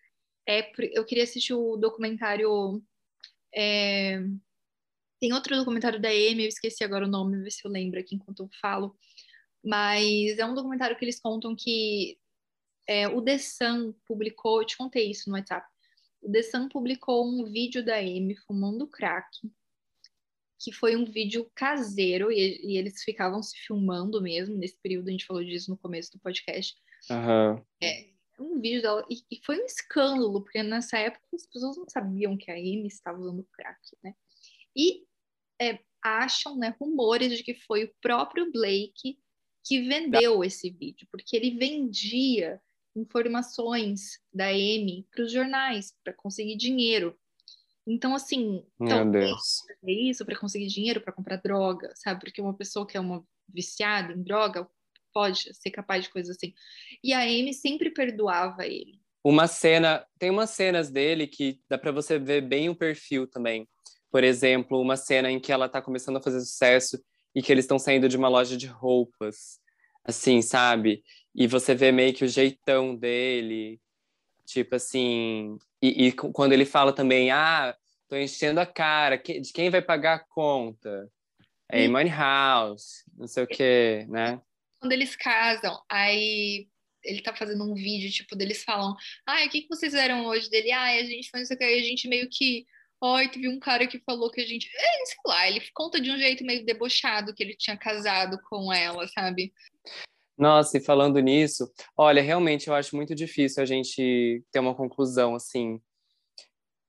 é. 0.48 0.72
Eu 0.98 1.06
queria 1.06 1.24
assistir 1.24 1.54
o 1.54 1.76
documentário. 1.76 2.82
É, 3.54 4.22
Tem 5.20 5.34
outro 5.34 5.56
documentário 5.58 6.00
da 6.00 6.10
Amy, 6.10 6.44
eu 6.44 6.50
esqueci 6.50 6.84
agora 6.84 7.06
o 7.06 7.10
nome, 7.10 7.42
ver 7.42 7.52
se 7.52 7.66
eu 7.66 7.72
lembro 7.72 8.00
aqui 8.00 8.16
enquanto 8.16 8.44
eu 8.44 8.50
falo. 8.62 8.96
Mas 9.64 10.38
é 10.38 10.46
um 10.46 10.54
documentário 10.54 10.98
que 10.98 11.04
eles 11.04 11.20
contam 11.20 11.56
que 11.56 12.18
é, 12.88 13.08
o 13.08 13.22
The 13.22 13.38
Sun 13.38 13.94
publicou, 14.06 14.62
eu 14.62 14.66
te 14.66 14.78
contei 14.78 15.12
isso 15.12 15.30
no 15.30 15.36
WhatsApp. 15.36 15.68
O 16.22 16.32
The 16.32 16.44
Sun 16.44 16.70
publicou 16.70 17.26
um 17.28 17.46
vídeo 17.46 17.84
da 17.84 17.98
Amy 17.98 18.36
fumando 18.48 18.88
crack, 18.88 19.28
que 20.60 20.72
foi 20.72 20.96
um 20.96 21.06
vídeo 21.06 21.50
caseiro, 21.56 22.32
e, 22.32 22.60
e, 22.64 22.78
eles 22.78 23.02
ficavam 23.04 23.42
se 23.42 23.58
filmando 23.58 24.22
mesmo, 24.22 24.58
nesse 24.58 24.78
período, 24.82 25.08
a 25.08 25.12
gente 25.12 25.26
falou 25.26 25.44
disso 25.44 25.72
no 25.72 25.78
começo 25.78 26.12
do 26.12 26.20
podcast. 26.20 26.76
Uhum. 27.10 27.64
É, 27.82 28.10
um 28.40 28.60
vídeo 28.60 28.82
dela, 28.82 29.06
e, 29.10 29.22
e, 29.32 29.40
foi 29.46 29.62
um 29.62 29.66
escândalo, 29.66 30.42
porque 30.42 30.62
nessa 30.62 30.98
época 30.98 31.24
as 31.34 31.48
pessoas 31.48 31.78
não 31.78 31.88
sabiam 31.88 32.38
que 32.38 32.52
a 32.52 32.56
Amy 32.56 32.88
estava 32.88 33.20
usando 33.20 33.48
crack, 33.54 33.80
né? 34.04 34.14
E 34.76 35.06
é, 35.62 35.80
acham, 36.04 36.58
né, 36.58 36.76
rumores 36.80 37.38
de 37.38 37.44
que 37.44 37.54
foi 37.54 37.86
o 37.86 37.94
próprio 38.02 38.52
Blake 38.52 39.18
que 39.66 39.82
vendeu 39.82 40.44
esse 40.44 40.70
vídeo, 40.70 41.08
porque 41.12 41.36
ele 41.36 41.58
vendia 41.58 42.62
informações 42.96 44.20
da 44.34 44.48
Amy 44.48 45.08
para 45.12 45.24
os 45.24 45.32
jornais 45.32 45.94
para 46.04 46.14
conseguir 46.14 46.58
dinheiro. 46.58 47.18
Então, 47.90 48.14
assim, 48.14 48.64
Meu 48.80 49.04
Deus. 49.04 49.64
fazer 49.68 49.92
isso 49.92 50.24
para 50.24 50.38
conseguir 50.38 50.68
dinheiro 50.68 51.02
para 51.02 51.12
comprar 51.12 51.38
droga, 51.38 51.92
sabe? 51.96 52.22
Porque 52.22 52.40
uma 52.40 52.54
pessoa 52.54 52.86
que 52.86 52.96
é 52.96 53.00
uma 53.00 53.26
viciada 53.52 54.14
em 54.14 54.22
droga 54.22 54.70
pode 55.12 55.52
ser 55.56 55.72
capaz 55.72 56.04
de 56.04 56.12
coisas 56.12 56.38
assim. 56.38 56.54
E 57.04 57.14
a 57.14 57.22
Amy 57.22 57.52
sempre 57.52 57.90
perdoava 57.90 58.68
ele. 58.68 59.00
Uma 59.24 59.48
cena, 59.48 60.06
tem 60.20 60.30
umas 60.30 60.52
cenas 60.52 60.92
dele 60.92 61.26
que 61.26 61.60
dá 61.68 61.80
para 61.80 61.92
você 61.92 62.20
ver 62.20 62.42
bem 62.42 62.70
o 62.70 62.76
perfil 62.76 63.28
também. 63.28 63.68
Por 64.12 64.24
exemplo, 64.24 64.80
uma 64.80 64.96
cena 64.96 65.32
em 65.32 65.40
que 65.40 65.52
ela 65.52 65.68
tá 65.68 65.82
começando 65.82 66.18
a 66.18 66.22
fazer 66.22 66.42
sucesso 66.42 67.04
e 67.34 67.42
que 67.42 67.52
eles 67.52 67.66
estão 67.66 67.80
saindo 67.80 68.08
de 68.08 68.18
uma 68.18 68.30
loja 68.30 68.56
de 68.56 68.68
roupas, 68.68 69.60
assim, 70.04 70.44
sabe? 70.44 71.04
E 71.34 71.48
você 71.48 71.74
vê 71.74 71.92
meio 71.92 72.14
que 72.14 72.24
o 72.24 72.28
jeitão 72.28 72.96
dele, 72.96 73.82
tipo 74.46 74.76
assim. 74.76 75.58
E, 75.82 76.08
e 76.08 76.12
quando 76.12 76.54
ele 76.54 76.66
fala 76.66 76.94
também, 76.94 77.32
ah, 77.32 77.76
tô 78.08 78.16
enchendo 78.16 78.60
a 78.60 78.66
cara, 78.66 79.18
de 79.18 79.54
quem 79.54 79.70
vai 79.70 79.82
pagar 79.82 80.16
a 80.16 80.20
conta? 80.20 81.10
É 81.72 81.88
Money 81.88 82.12
House, 82.12 83.04
não 83.16 83.28
sei 83.28 83.44
o 83.44 83.48
quê, 83.48 84.06
né? 84.10 84.42
Quando 84.80 84.92
eles 84.92 85.16
casam, 85.16 85.80
aí 85.88 86.68
ele 87.04 87.22
tá 87.22 87.34
fazendo 87.36 87.64
um 87.64 87.76
vídeo, 87.76 88.12
tipo, 88.12 88.36
deles 88.36 88.64
falam, 88.64 88.96
ah, 89.26 89.46
o 89.46 89.50
que, 89.50 89.62
que 89.62 89.68
vocês 89.68 89.94
fizeram 89.94 90.26
hoje 90.26 90.50
dele? 90.50 90.72
Ah, 90.72 90.98
a 90.98 91.04
gente 91.04 91.30
foi 91.30 91.42
isso 91.42 91.54
aqui, 91.54 91.64
a 91.64 91.84
gente 91.84 92.08
meio 92.08 92.28
que. 92.30 92.66
Ai, 93.02 93.30
teve 93.30 93.48
um 93.48 93.60
cara 93.60 93.88
que 93.88 94.00
falou 94.00 94.30
que 94.30 94.42
a 94.42 94.46
gente. 94.46 94.68
É, 94.76 95.06
sei 95.06 95.18
lá, 95.26 95.48
ele 95.48 95.62
conta 95.74 96.02
de 96.02 96.12
um 96.12 96.18
jeito 96.18 96.44
meio 96.44 96.66
debochado 96.66 97.34
que 97.34 97.44
ele 97.44 97.56
tinha 97.56 97.78
casado 97.78 98.40
com 98.50 98.74
ela, 98.74 99.08
sabe? 99.08 99.54
Nossa, 100.40 100.78
e 100.78 100.82
falando 100.82 101.20
nisso, 101.20 101.70
olha, 101.98 102.22
realmente 102.22 102.70
eu 102.70 102.74
acho 102.74 102.96
muito 102.96 103.14
difícil 103.14 103.62
a 103.62 103.66
gente 103.66 104.42
ter 104.50 104.60
uma 104.60 104.74
conclusão 104.74 105.36
assim. 105.36 105.82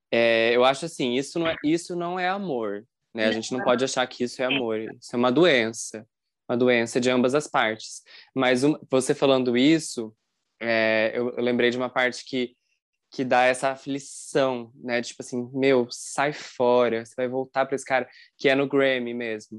É, 0.08 0.54
eu 0.54 0.64
acho 0.64 0.84
assim, 0.84 1.14
isso 1.14 1.36
não 1.36 1.48
é, 1.48 1.56
isso 1.64 1.96
não 1.96 2.18
é 2.18 2.28
amor, 2.28 2.86
né? 3.12 3.26
A 3.26 3.32
gente 3.32 3.52
não 3.52 3.64
pode 3.64 3.84
achar 3.84 4.06
que 4.06 4.22
isso 4.22 4.40
é 4.40 4.44
amor, 4.44 4.78
isso 4.78 5.14
é 5.14 5.16
uma 5.16 5.32
doença, 5.32 6.06
uma 6.48 6.56
doença 6.56 7.00
de 7.00 7.10
ambas 7.10 7.34
as 7.34 7.48
partes. 7.48 8.02
Mas 8.32 8.62
um, 8.62 8.78
você 8.88 9.16
falando 9.16 9.56
isso, 9.56 10.14
é, 10.60 11.10
eu, 11.12 11.30
eu, 11.30 11.42
lembrei 11.42 11.70
de 11.70 11.76
uma 11.76 11.90
parte 11.90 12.24
que 12.24 12.56
que 13.12 13.24
dá 13.24 13.42
essa 13.42 13.70
aflição, 13.70 14.70
né? 14.76 15.02
Tipo 15.02 15.22
assim, 15.22 15.50
meu, 15.52 15.88
sai 15.90 16.32
fora, 16.32 17.04
você 17.04 17.14
vai 17.16 17.26
voltar 17.26 17.66
para 17.66 17.74
esse 17.74 17.84
cara, 17.84 18.08
que 18.38 18.48
é 18.48 18.54
no 18.54 18.68
Grammy 18.68 19.12
mesmo 19.12 19.58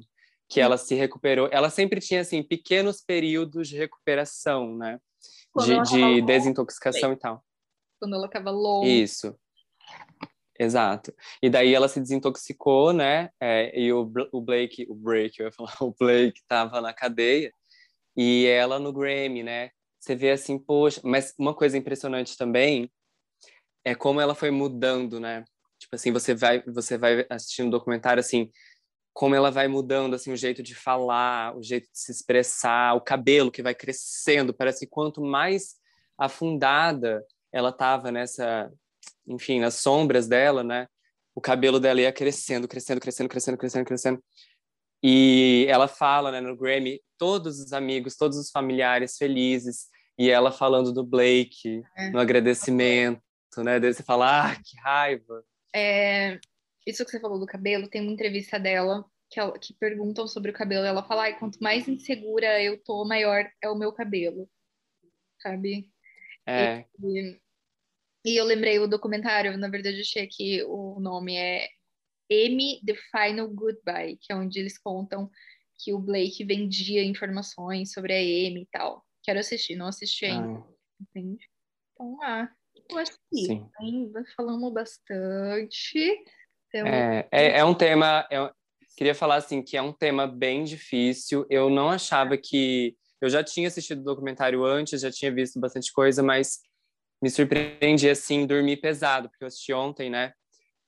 que 0.52 0.60
ela 0.60 0.78
se 0.78 0.93
recuperou. 0.95 1.47
Ela 1.49 1.70
sempre 1.70 2.02
tinha 2.02 2.20
assim 2.20 2.43
pequenos 2.43 3.02
períodos 3.02 3.70
de 3.70 3.78
recuperação, 3.78 4.76
né? 4.76 4.99
de, 5.56 5.82
de 5.84 6.22
desintoxicação 6.22 7.14
e 7.14 7.16
tal. 7.16 7.41
Quando 7.97 8.16
ela 8.16 8.26
estava 8.26 8.52
louca. 8.52 8.86
Isso. 8.86 9.34
Exato. 10.60 11.14
E 11.41 11.49
daí 11.49 11.74
ela 11.74 11.88
se 11.88 12.02
desintoxicou, 12.02 12.91
né? 12.91 13.30
É, 13.39 13.80
e 13.80 13.93
o, 13.93 14.12
o 14.34 14.41
Blake, 14.41 14.86
o 14.89 14.93
Blake, 14.93 15.39
eu 15.39 15.45
ia 15.45 15.52
falar, 15.54 15.74
o 15.82 15.95
Blake 15.97 16.39
estava 16.39 16.82
na 16.82 16.93
cadeia 16.93 17.54
e 18.16 18.45
ela 18.45 18.78
no 18.78 18.91
Grammy, 18.91 19.43
né? 19.43 19.72
Você 20.02 20.16
vê 20.16 20.32
assim, 20.32 20.60
poxa, 20.60 20.99
mas 21.02 21.34
uma 21.39 21.56
coisa 21.56 21.78
impressionante 21.78 22.36
também 22.36 22.91
é 23.86 23.95
como 23.95 24.20
ela 24.20 24.36
foi 24.36 24.52
mudando, 24.52 25.18
né? 25.18 25.45
Tipo 25.80 25.95
assim, 25.95 26.12
você 26.12 26.36
vai, 26.36 26.62
você 26.64 26.97
vai 26.97 27.26
assistindo 27.30 27.68
um 27.68 27.72
documentário 27.72 28.20
assim, 28.20 28.52
como 29.14 29.36
ela 29.36 29.51
vai 29.51 29.68
mudando 29.68 30.14
assim 30.14 30.32
o 30.32 30.38
jeito 30.38 30.64
de 30.64 30.74
falar, 30.74 31.55
o 31.55 31.62
jeito 31.62 31.84
de 31.91 31.99
se 31.99 32.12
expressar, 32.12 32.95
o 32.95 33.01
cabelo 33.01 33.51
que 33.51 33.62
vai 33.62 33.76
crescendo, 33.76 34.53
parece 34.53 34.82
que 34.82 34.91
quanto 34.91 35.22
mais 35.22 35.76
afundada 36.18 37.24
ela 37.51 37.70
estava 37.70 38.12
nessa, 38.12 38.72
enfim, 39.28 39.59
nas 39.59 39.76
sombras 39.76 40.28
dela, 40.28 40.64
né? 40.64 40.88
O 41.36 41.41
cabelo 41.41 41.80
dela 41.80 42.01
ia 42.01 42.12
crescendo, 42.12 42.68
crescendo, 42.68 42.99
crescendo, 42.99 43.30
crescendo, 43.30 43.57
crescendo, 43.57 43.86
crescendo. 43.86 44.24
E 45.03 45.66
ela 45.68 45.88
fala, 45.88 46.32
né, 46.32 46.39
no 46.39 46.55
Grammy, 46.55 47.01
todos 47.18 47.59
os 47.59 47.74
amigos, 47.74 48.16
todos 48.16 48.38
os 48.38 48.51
familiares 48.51 49.18
felizes, 49.18 49.88
e 50.18 50.30
ela 50.30 50.51
falando 50.51 50.93
do 50.93 51.03
Blake, 51.03 51.82
é. 51.97 52.09
no 52.12 52.20
agradecimento, 52.20 53.22
né? 53.57 53.80
Daí 53.80 53.93
você 53.93 54.03
fala, 54.03 54.51
ah, 54.51 54.55
que 54.55 54.78
raiva. 54.80 55.43
É, 55.74 56.39
isso 56.86 57.05
que 57.05 57.11
você 57.11 57.19
falou 57.19 57.39
do 57.39 57.45
cabelo, 57.45 57.88
tem 57.88 58.01
uma 58.01 58.11
entrevista 58.11 58.59
dela 58.59 59.05
que, 59.29 59.39
ela, 59.39 59.57
que 59.57 59.73
perguntam 59.73 60.27
sobre 60.27 60.51
o 60.51 60.53
cabelo. 60.53 60.86
E 60.86 60.88
ela 60.88 61.03
fala: 61.03 61.23
Ai, 61.23 61.39
quanto 61.39 61.61
mais 61.61 61.88
insegura 61.88 62.61
eu 62.61 62.82
tô, 62.84 63.05
maior 63.05 63.49
é 63.61 63.69
o 63.69 63.77
meu 63.77 63.91
cabelo. 63.91 64.49
Sabe? 65.41 65.89
É. 66.45 66.86
E, 67.03 67.39
e 68.25 68.36
eu 68.39 68.45
lembrei 68.45 68.79
o 68.79 68.88
documentário, 68.88 69.57
na 69.57 69.67
verdade, 69.67 70.01
achei 70.01 70.27
que 70.27 70.63
o 70.63 70.99
nome 70.99 71.36
é 71.36 71.67
M 72.29 72.82
The 72.86 72.95
Final 72.95 73.49
Goodbye, 73.49 74.17
que 74.17 74.32
é 74.32 74.36
onde 74.36 74.59
eles 74.59 74.77
contam 74.77 75.29
que 75.84 75.93
o 75.93 75.99
Blake 75.99 76.43
vendia 76.43 77.03
informações 77.03 77.91
sobre 77.91 78.13
a 78.13 78.17
Amy 78.17 78.61
e 78.61 78.67
tal. 78.71 79.03
Quero 79.23 79.39
assistir, 79.39 79.75
não 79.75 79.88
assisti 79.88 80.25
ainda. 80.25 80.59
Ah. 80.59 80.73
Entende? 81.01 81.49
Então, 81.93 82.21
ah, 82.21 82.49
eu 82.89 82.97
acho 82.97 83.11
que 83.32 83.45
Sim. 83.45 83.69
ainda 83.79 84.23
falamos 84.36 84.71
bastante. 84.71 86.23
Então... 86.74 86.88
É, 86.88 87.28
é, 87.32 87.59
é, 87.59 87.65
um 87.65 87.74
tema. 87.74 88.26
É, 88.32 88.49
queria 88.95 89.13
falar 89.13 89.36
assim 89.36 89.61
que 89.61 89.76
é 89.76 89.82
um 89.82 89.91
tema 89.91 90.26
bem 90.26 90.63
difícil. 90.63 91.45
Eu 91.49 91.69
não 91.69 91.89
achava 91.89 92.38
que 92.38 92.95
eu 93.19 93.30
já 93.30 93.43
tinha 93.43 93.67
assistido 93.67 93.99
o 93.99 94.03
documentário 94.03 94.63
antes, 94.63 95.01
já 95.01 95.11
tinha 95.11 95.32
visto 95.32 95.59
bastante 95.59 95.91
coisa, 95.91 96.24
mas 96.24 96.59
me 97.22 97.30
surpreendi 97.30 98.09
assim 98.09 98.47
dormir 98.47 98.78
pesado 98.78 99.30
porque 99.30 99.43
eu 99.43 99.47
assisti 99.47 99.74
ontem, 99.74 100.09
né? 100.09 100.34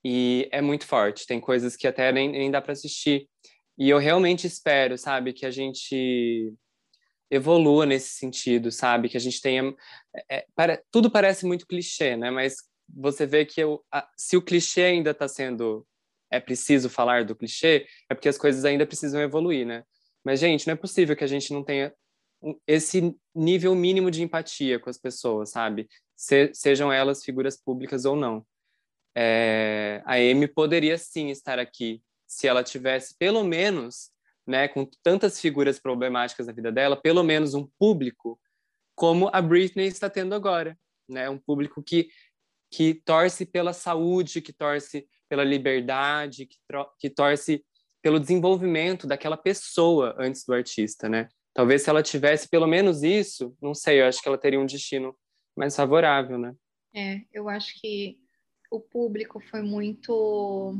E 0.04 0.50
é 0.52 0.62
muito 0.62 0.86
forte. 0.86 1.28
Tem 1.28 1.40
coisas 1.40 1.76
que 1.76 1.88
até 1.88 2.12
nem, 2.12 2.32
nem 2.32 2.50
dá 2.50 2.62
para 2.62 2.74
assistir. 2.74 3.30
E 3.78 3.90
eu 3.90 3.98
realmente 3.98 4.48
espero, 4.48 4.98
sabe, 4.98 5.34
que 5.34 5.46
a 5.46 5.52
gente 5.52 6.54
evolua 7.30 7.86
nesse 7.86 8.10
sentido, 8.10 8.72
sabe? 8.72 9.10
Que 9.10 9.18
a 9.18 9.20
gente 9.20 9.42
tenha. 9.42 9.74
É, 10.30 10.38
é 10.38 10.46
para, 10.56 10.82
tudo 10.92 11.10
parece 11.12 11.46
muito 11.46 11.68
clichê, 11.68 12.16
né? 12.16 12.30
Mas 12.32 12.56
você 12.90 13.26
vê 13.26 13.46
que 13.46 13.62
eu, 13.62 13.84
a, 13.92 14.08
se 14.16 14.38
o 14.38 14.42
clichê 14.42 14.84
ainda 14.84 15.12
está 15.12 15.28
sendo 15.28 15.86
é 16.32 16.40
preciso 16.40 16.90
falar 16.90 17.26
do 17.26 17.36
clichê, 17.36 17.86
é 18.10 18.16
porque 18.16 18.28
as 18.28 18.40
coisas 18.40 18.66
ainda 18.66 18.88
precisam 18.88 19.22
evoluir, 19.22 19.68
né? 19.68 19.84
Mas 20.24 20.40
gente, 20.40 20.66
não 20.66 20.74
é 20.74 20.76
possível 20.76 21.16
que 21.16 21.24
a 21.24 21.28
gente 21.28 21.54
não 21.54 21.64
tenha 21.64 21.94
esse 22.68 23.16
nível 23.36 23.76
mínimo 23.76 24.10
de 24.10 24.24
empatia 24.24 24.80
com 24.80 24.90
as 24.90 24.98
pessoas, 24.98 25.52
sabe? 25.52 25.88
Se, 26.16 26.52
sejam 26.54 26.92
elas 26.92 27.24
figuras 27.24 27.56
públicas 27.56 28.06
ou 28.06 28.16
não. 28.16 28.46
É, 29.16 30.02
a 30.06 30.16
Amy 30.16 30.48
poderia 30.48 30.98
sim 30.98 31.30
estar 31.30 31.60
aqui 31.60 32.02
se 32.28 32.48
ela 32.48 32.64
tivesse 32.64 33.16
pelo 33.18 33.44
menos, 33.44 34.10
né, 34.46 34.68
com 34.68 34.90
tantas 35.04 35.40
figuras 35.40 35.80
problemáticas 35.80 36.48
na 36.48 36.54
vida 36.54 36.72
dela, 36.72 36.98
pelo 37.00 37.24
menos 37.24 37.54
um 37.54 37.68
público 37.78 38.40
como 38.96 39.30
a 39.32 39.42
Britney 39.42 39.88
está 39.88 40.10
tendo 40.10 40.34
agora, 40.34 40.78
né? 41.08 41.30
Um 41.30 41.38
público 41.38 41.82
que 41.82 42.10
que 42.74 42.96
torce 43.06 43.46
pela 43.46 43.72
saúde, 43.72 44.42
que 44.42 44.52
torce 44.52 45.08
pela 45.30 45.44
liberdade, 45.44 46.48
que, 46.48 46.58
que 47.00 47.08
torce 47.08 47.64
pelo 48.02 48.20
desenvolvimento 48.20 49.06
daquela 49.06 49.38
pessoa 49.38 50.16
antes 50.18 50.44
do 50.44 50.56
artista, 50.56 51.08
né? 51.08 51.30
Talvez 51.54 51.84
se 51.84 51.92
ela 51.92 52.02
tivesse 52.02 52.50
pelo 52.50 52.66
menos 52.66 53.04
isso, 53.04 53.56
não 53.62 53.76
sei, 53.76 54.02
eu 54.02 54.08
acho 54.08 54.20
que 54.20 54.28
ela 54.28 54.40
teria 54.40 54.60
um 54.60 54.66
destino 54.66 55.16
mais 55.56 55.76
favorável, 55.76 56.40
né? 56.40 56.56
É, 56.96 57.22
eu 57.32 57.48
acho 57.48 57.80
que 57.80 58.18
o 58.72 58.80
público 58.80 59.40
foi 59.40 59.62
muito 59.62 60.76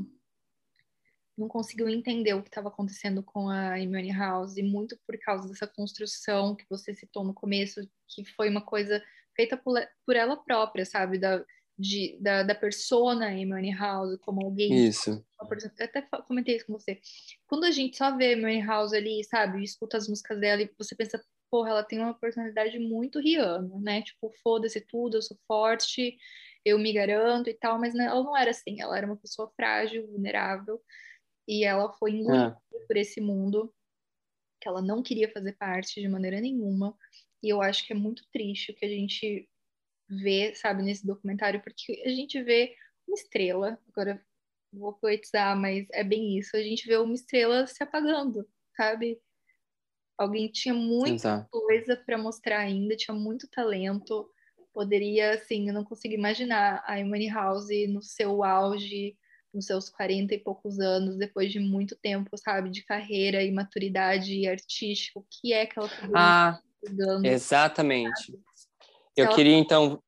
não 1.38 1.48
conseguiu 1.48 1.88
entender 1.88 2.34
o 2.34 2.42
que 2.42 2.50
estava 2.50 2.70
acontecendo 2.70 3.22
com 3.22 3.50
a 3.50 3.76
Amy 3.76 4.12
House 4.12 4.58
e 4.58 4.64
muito 4.64 4.98
por 5.06 5.18
causa 5.20 5.48
dessa 5.48 5.68
construção 5.68 6.56
que 6.56 6.66
você 6.68 6.94
citou 6.94 7.24
no 7.24 7.36
começo, 7.36 7.88
que 8.08 8.26
foi 8.36 8.50
uma 8.50 8.62
coisa 8.62 9.04
feita 9.36 9.58
por, 9.58 9.80
por 10.06 10.16
ela 10.16 10.38
própria, 10.38 10.86
sabe, 10.86 11.20
da 11.20 11.44
de, 11.78 12.18
da, 12.20 12.44
da 12.44 12.56
persona 12.56 13.28
Amy 13.28 13.74
House 13.74 14.18
como 14.22 14.46
alguém. 14.46 14.88
Isso. 14.88 15.26
Eu 15.40 15.86
até 15.86 16.02
comentei 16.26 16.56
isso 16.56 16.66
com 16.68 16.74
você. 16.74 17.00
Quando 17.48 17.66
a 17.66 17.72
gente 17.72 17.98
só 17.98 18.16
vê 18.16 18.34
Amy 18.34 18.62
House 18.62 18.94
ali, 18.94 19.24
sabe, 19.24 19.60
e 19.60 19.64
escuta 19.64 19.98
as 19.98 20.08
músicas 20.08 20.40
dela 20.40 20.62
e 20.62 20.72
você 20.78 20.96
pensa, 20.96 21.24
porra, 21.50 21.70
ela 21.70 21.84
tem 21.84 22.00
uma 22.00 22.14
personalidade 22.14 22.80
muito 22.80 23.20
Rihanna, 23.20 23.80
né? 23.80 24.02
Tipo, 24.02 24.32
foda-se 24.42 24.82
tudo, 24.82 25.18
eu 25.18 25.22
sou 25.22 25.38
forte, 25.48 26.18
eu 26.64 26.80
me 26.80 26.94
garanto 26.94 27.50
e 27.50 27.54
tal, 27.54 27.80
mas 27.80 27.94
ela 27.96 28.24
não 28.24 28.38
era 28.38 28.52
assim, 28.52 28.82
ela 28.82 28.98
era 28.98 29.06
uma 29.06 29.18
pessoa 29.18 29.52
frágil, 29.56 30.08
vulnerável, 30.08 30.82
e 31.48 31.64
ela 31.66 31.92
foi 31.94 32.12
engolida 32.12 32.58
é. 32.74 32.80
por 32.88 32.98
esse 32.98 33.20
mundo 33.20 33.74
que 34.62 34.68
ela 34.68 34.82
não 34.82 35.04
queria 35.04 35.30
fazer 35.30 35.54
parte 35.54 36.00
de 36.00 36.08
maneira 36.08 36.40
nenhuma. 36.40 36.98
E 37.42 37.50
eu 37.50 37.62
acho 37.62 37.86
que 37.86 37.92
é 37.92 37.96
muito 37.96 38.24
triste 38.32 38.72
o 38.72 38.76
que 38.76 38.86
a 38.86 38.90
gente 38.90 39.48
vê, 40.10 40.54
sabe, 40.56 40.84
nesse 40.84 41.06
documentário, 41.06 41.62
porque 41.64 42.02
a 42.06 42.10
gente 42.10 42.42
vê 42.44 42.76
uma 43.08 43.16
estrela, 43.16 43.80
agora 43.90 44.24
vou 44.72 44.94
poetizar, 44.94 45.56
mas 45.60 45.88
é 45.92 46.04
bem 46.04 46.38
isso, 46.38 46.56
a 46.58 46.62
gente 46.62 46.88
vê 46.88 46.98
uma 46.98 47.14
estrela 47.14 47.68
se 47.68 47.84
apagando, 47.84 48.48
sabe? 48.76 49.20
Alguém 50.18 50.48
tinha 50.52 50.74
muita 50.74 51.16
Exato. 51.16 51.48
coisa 51.52 51.96
para 51.96 52.18
mostrar 52.18 52.60
ainda, 52.60 52.96
tinha 52.96 53.16
muito 53.16 53.48
talento, 53.50 54.30
poderia, 54.74 55.34
assim, 55.34 55.68
eu 55.68 55.74
não 55.74 55.84
consigo 55.84 56.14
imaginar 56.14 56.84
a 56.88 57.00
Imani 57.00 57.30
House 57.30 57.70
no 57.90 58.02
seu 58.02 58.44
auge, 58.44 59.16
nos 59.54 59.68
seus 59.68 59.90
40 59.90 60.34
e 60.34 60.40
poucos 60.40 60.80
anos, 60.80 61.18
depois 61.18 61.52
de 61.52 61.60
muito 61.60 61.96
tempo, 61.96 62.36
sabe, 62.38 62.72
de 62.72 62.84
carreira 62.84 63.44
e 63.44 63.52
maturidade 63.52 64.48
artística, 64.48 65.20
o 65.20 65.26
que 65.30 65.54
é 65.54 65.66
que 65.68 65.78
ela 65.78 65.88
Ah, 66.16 66.60
exatamente. 67.24 68.32
Sabe? 68.32 68.44
Eu 69.16 69.26
ela... 69.26 69.36
queria, 69.36 69.56
então... 69.56 70.02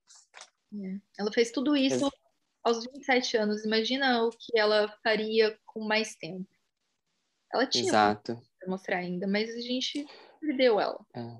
É. 0.73 0.99
Ela 1.19 1.31
fez 1.31 1.51
tudo 1.51 1.75
isso 1.75 2.11
aos 2.63 2.83
27 2.83 3.37
anos. 3.37 3.63
Imagina 3.63 4.23
o 4.23 4.31
que 4.31 4.57
ela 4.57 4.87
faria 5.03 5.57
com 5.65 5.81
mais 5.81 6.15
tempo. 6.15 6.47
Ela 7.53 7.65
tinha 7.65 7.87
Exato. 7.87 8.41
para 8.59 8.69
mostrar 8.69 8.97
ainda, 8.97 9.27
mas 9.27 9.49
a 9.49 9.61
gente 9.61 10.05
perdeu 10.41 10.79
ela. 10.79 10.99
É. 11.15 11.37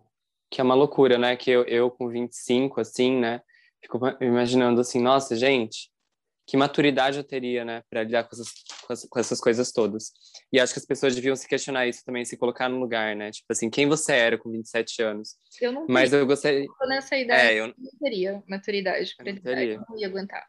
Que 0.50 0.62
é 0.62 0.64
uma 0.64 0.76
loucura, 0.76 1.18
né? 1.18 1.36
Que 1.36 1.52
eu, 1.52 1.64
eu 1.64 1.92
com 1.92 2.08
25, 2.08 2.80
assim, 2.80 3.20
né? 3.20 3.42
Fico 3.82 4.00
imaginando 4.22 4.80
assim, 4.82 5.02
nossa, 5.02 5.36
gente, 5.36 5.92
que 6.48 6.56
maturidade 6.56 7.18
eu 7.18 7.24
teria, 7.24 7.66
né, 7.66 7.84
para 7.90 8.04
lidar 8.04 8.24
com 8.24 8.36
essas, 8.36 9.08
com 9.10 9.20
essas 9.20 9.40
coisas 9.40 9.72
todas. 9.72 10.12
E 10.54 10.60
acho 10.60 10.74
que 10.74 10.80
as 10.80 10.86
pessoas 10.86 11.16
deviam 11.16 11.36
se 11.36 11.48
questionar 11.48 11.88
isso 11.88 12.04
também, 12.06 12.24
se 12.24 12.38
colocar 12.38 12.70
no 12.70 12.80
lugar, 12.80 13.16
né? 13.16 13.32
Tipo 13.32 13.48
assim, 13.52 13.70
quem 13.70 13.88
você 13.88 14.14
era 14.14 14.38
com 14.38 14.52
27 14.52 15.02
anos? 15.02 15.36
Eu 15.60 15.72
não 15.72 15.86
Mas 15.90 16.14
eu 16.14 16.26
gostaria. 16.26 16.66
Nessa 16.88 17.18
idade, 17.18 17.42
é, 17.42 17.54
eu 17.56 17.68
não 17.68 17.90
teria 18.00 18.44
maturidade 18.48 19.16
para 19.18 19.32
lidar, 19.32 19.64
eu 19.64 19.84
não 19.90 19.98
ia 19.98 20.08
aguentar. 20.08 20.48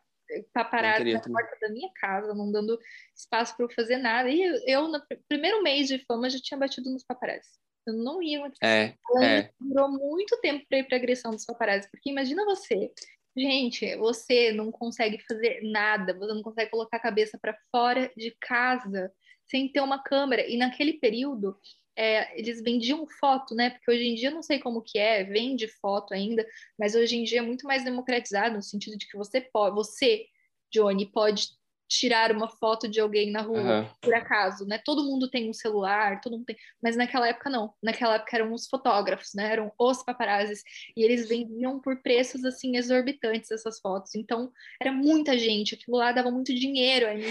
Paparazzi 0.52 1.12
na 1.12 1.20
porta 1.20 1.56
da 1.60 1.68
minha 1.70 1.88
casa, 1.94 2.34
não 2.34 2.50
dando 2.50 2.78
espaço 3.14 3.56
para 3.56 3.64
eu 3.64 3.70
fazer 3.70 3.96
nada. 3.96 4.28
E 4.28 4.42
eu, 4.66 4.88
no 4.88 5.00
primeiro 5.28 5.62
mês 5.62 5.86
de 5.86 6.04
fama, 6.04 6.28
já 6.28 6.38
tinha 6.40 6.58
batido 6.58 6.90
nos 6.90 7.04
paparazzi. 7.04 7.48
Eu 7.86 7.94
não 7.94 8.20
ia 8.20 8.40
aguentar. 8.40 8.68
É, 8.68 8.94
é. 9.22 9.50
Durou 9.60 9.88
muito 9.88 10.36
tempo 10.40 10.66
para 10.68 10.78
ir 10.78 10.84
para 10.84 10.96
agressão 10.96 11.30
dos 11.30 11.44
paparazzi, 11.44 11.88
porque 11.90 12.10
imagina 12.10 12.44
você 12.44 12.90
Gente, 13.36 13.94
você 13.96 14.50
não 14.52 14.72
consegue 14.72 15.22
fazer 15.28 15.60
nada, 15.62 16.14
você 16.14 16.32
não 16.32 16.42
consegue 16.42 16.70
colocar 16.70 16.96
a 16.96 17.00
cabeça 17.00 17.38
para 17.38 17.56
fora 17.70 18.10
de 18.16 18.34
casa 18.40 19.12
sem 19.46 19.70
ter 19.70 19.80
uma 19.80 20.02
câmera. 20.02 20.48
E 20.48 20.56
naquele 20.56 20.94
período, 20.94 21.54
é, 21.94 22.38
eles 22.38 22.62
vendiam 22.62 23.06
foto, 23.06 23.54
né? 23.54 23.70
Porque 23.70 23.90
hoje 23.90 24.04
em 24.04 24.14
dia 24.14 24.30
não 24.30 24.42
sei 24.42 24.58
como 24.58 24.82
que 24.82 24.98
é, 24.98 25.22
vende 25.24 25.68
foto 25.68 26.14
ainda, 26.14 26.46
mas 26.78 26.94
hoje 26.94 27.16
em 27.16 27.24
dia 27.24 27.40
é 27.40 27.42
muito 27.42 27.66
mais 27.66 27.84
democratizado 27.84 28.56
no 28.56 28.62
sentido 28.62 28.96
de 28.96 29.06
que 29.06 29.16
você 29.18 29.40
pode, 29.40 29.74
você, 29.74 30.26
Johnny, 30.72 31.06
pode 31.06 31.48
tirar 31.88 32.32
uma 32.32 32.48
foto 32.48 32.88
de 32.88 33.00
alguém 33.00 33.30
na 33.30 33.42
rua, 33.42 33.80
uhum. 33.80 33.88
por 34.00 34.14
acaso, 34.14 34.66
né? 34.66 34.80
Todo 34.84 35.04
mundo 35.04 35.30
tem 35.30 35.48
um 35.48 35.52
celular, 35.52 36.20
todo 36.20 36.32
mundo 36.32 36.46
tem, 36.46 36.56
mas 36.82 36.96
naquela 36.96 37.28
época 37.28 37.48
não. 37.48 37.72
Naquela 37.82 38.16
época 38.16 38.36
eram 38.36 38.52
os 38.52 38.66
fotógrafos, 38.66 39.34
né? 39.34 39.52
Eram 39.52 39.72
os 39.78 40.02
paparazzis 40.02 40.62
e 40.96 41.02
eles 41.02 41.28
vendiam 41.28 41.80
por 41.80 42.02
preços 42.02 42.44
assim 42.44 42.76
exorbitantes 42.76 43.50
essas 43.50 43.78
fotos. 43.80 44.14
Então, 44.14 44.50
era 44.80 44.92
muita 44.92 45.38
gente, 45.38 45.74
aquilo 45.74 45.96
lá 45.96 46.12
dava 46.12 46.30
muito 46.30 46.54
dinheiro, 46.54 47.06
aí 47.06 47.22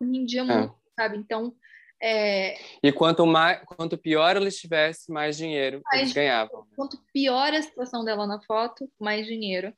vendia 0.00 0.44
muito, 0.44 0.74
é. 0.74 1.02
sabe? 1.02 1.16
Então, 1.16 1.54
é... 2.02 2.56
E 2.82 2.90
quanto 2.90 3.26
mais, 3.26 3.62
quanto 3.64 3.98
pior 3.98 4.34
ela 4.34 4.48
estivesse, 4.48 5.12
mais 5.12 5.36
dinheiro 5.36 5.82
mais 5.84 6.02
eles 6.02 6.12
ganhavam. 6.14 6.66
Quanto 6.74 6.98
pior 7.12 7.52
a 7.52 7.62
situação 7.62 8.04
dela 8.04 8.26
na 8.26 8.40
foto, 8.40 8.90
mais 8.98 9.26
dinheiro. 9.26 9.72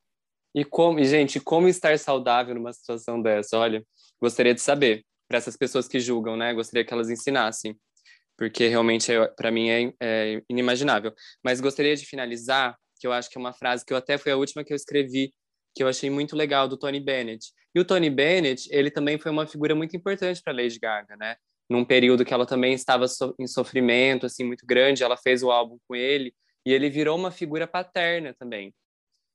E 0.54 0.64
como, 0.64 0.98
e, 1.00 1.04
gente, 1.04 1.40
como 1.40 1.66
estar 1.66 1.98
saudável 1.98 2.54
numa 2.54 2.72
situação 2.72 3.20
dessa? 3.20 3.58
Olha, 3.58 3.82
gostaria 4.20 4.54
de 4.54 4.60
saber 4.60 5.04
para 5.26 5.38
essas 5.38 5.56
pessoas 5.56 5.88
que 5.88 5.98
julgam, 5.98 6.36
né? 6.36 6.52
Gostaria 6.52 6.84
que 6.84 6.92
elas 6.92 7.08
ensinassem, 7.08 7.74
porque 8.36 8.68
realmente 8.68 9.10
é, 9.10 9.26
para 9.28 9.50
mim 9.50 9.70
é, 9.70 9.92
é, 10.00 10.42
inimaginável. 10.48 11.14
Mas 11.42 11.60
gostaria 11.60 11.96
de 11.96 12.04
finalizar, 12.04 12.76
que 13.00 13.06
eu 13.06 13.12
acho 13.12 13.30
que 13.30 13.38
é 13.38 13.40
uma 13.40 13.54
frase 13.54 13.84
que 13.84 13.92
eu 13.92 13.96
até 13.96 14.18
foi 14.18 14.32
a 14.32 14.36
última 14.36 14.62
que 14.62 14.72
eu 14.72 14.76
escrevi, 14.76 15.32
que 15.74 15.82
eu 15.82 15.88
achei 15.88 16.10
muito 16.10 16.36
legal 16.36 16.68
do 16.68 16.76
Tony 16.76 17.00
Bennett. 17.00 17.50
E 17.74 17.80
o 17.80 17.84
Tony 17.84 18.10
Bennett, 18.10 18.68
ele 18.70 18.90
também 18.90 19.18
foi 19.18 19.30
uma 19.30 19.46
figura 19.46 19.74
muito 19.74 19.96
importante 19.96 20.42
para 20.42 20.52
Lady 20.52 20.78
Gaga, 20.78 21.16
né? 21.16 21.36
Num 21.70 21.84
período 21.84 22.26
que 22.26 22.34
ela 22.34 22.44
também 22.44 22.74
estava 22.74 23.08
so 23.08 23.34
em 23.38 23.46
sofrimento 23.46 24.26
assim 24.26 24.44
muito 24.44 24.66
grande, 24.66 25.02
ela 25.02 25.16
fez 25.16 25.42
o 25.42 25.50
álbum 25.50 25.78
com 25.88 25.96
ele 25.96 26.34
e 26.66 26.72
ele 26.72 26.90
virou 26.90 27.16
uma 27.16 27.30
figura 27.30 27.66
paterna 27.66 28.34
também 28.38 28.74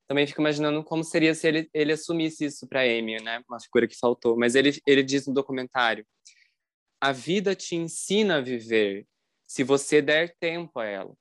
também 0.07 0.25
fico 0.25 0.41
imaginando 0.41 0.83
como 0.83 1.03
seria 1.03 1.35
se 1.35 1.47
ele, 1.47 1.69
ele 1.73 1.91
assumisse 1.91 2.45
isso 2.45 2.67
para 2.67 2.81
Amy, 2.81 3.21
né? 3.21 3.43
Uma 3.47 3.59
figura 3.59 3.87
que 3.87 3.97
faltou. 3.97 4.37
Mas 4.37 4.55
ele, 4.55 4.81
ele 4.85 5.03
diz 5.03 5.27
no 5.27 5.33
documentário: 5.33 6.05
a 7.01 7.11
vida 7.11 7.53
te 7.53 7.75
ensina 7.75 8.37
a 8.37 8.41
viver 8.41 9.05
se 9.45 9.63
você 9.63 10.01
der 10.01 10.35
tempo 10.39 10.79
a 10.79 10.85
ela. 10.85 11.13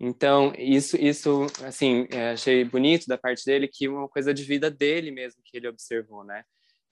Então, 0.00 0.52
isso, 0.56 0.96
isso 0.96 1.46
assim, 1.64 2.06
é, 2.10 2.30
achei 2.30 2.64
bonito 2.64 3.06
da 3.06 3.18
parte 3.18 3.44
dele, 3.44 3.68
que 3.68 3.88
uma 3.88 4.08
coisa 4.08 4.32
de 4.32 4.44
vida 4.44 4.70
dele 4.70 5.10
mesmo 5.10 5.42
que 5.44 5.56
ele 5.56 5.68
observou, 5.68 6.24
né? 6.24 6.44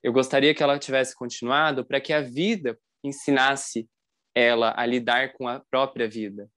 Eu 0.03 0.13
gostaria 0.13 0.55
que 0.55 0.63
ela 0.63 0.79
tivesse 0.79 1.15
continuado 1.15 1.87
para 1.87 2.01
que 2.01 2.13
a 2.13 2.21
vida 2.21 2.79
ensinasse 3.03 3.89
ela 4.35 4.75
a 4.77 4.85
lidar 4.85 5.33
com 5.35 5.49
a 5.49 5.61
própria 5.71 6.09
vida, 6.09 6.51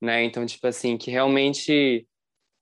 né? 0.00 0.22
Então, 0.22 0.44
tipo 0.44 0.66
assim, 0.66 0.98
que 0.98 1.10
realmente 1.10 2.06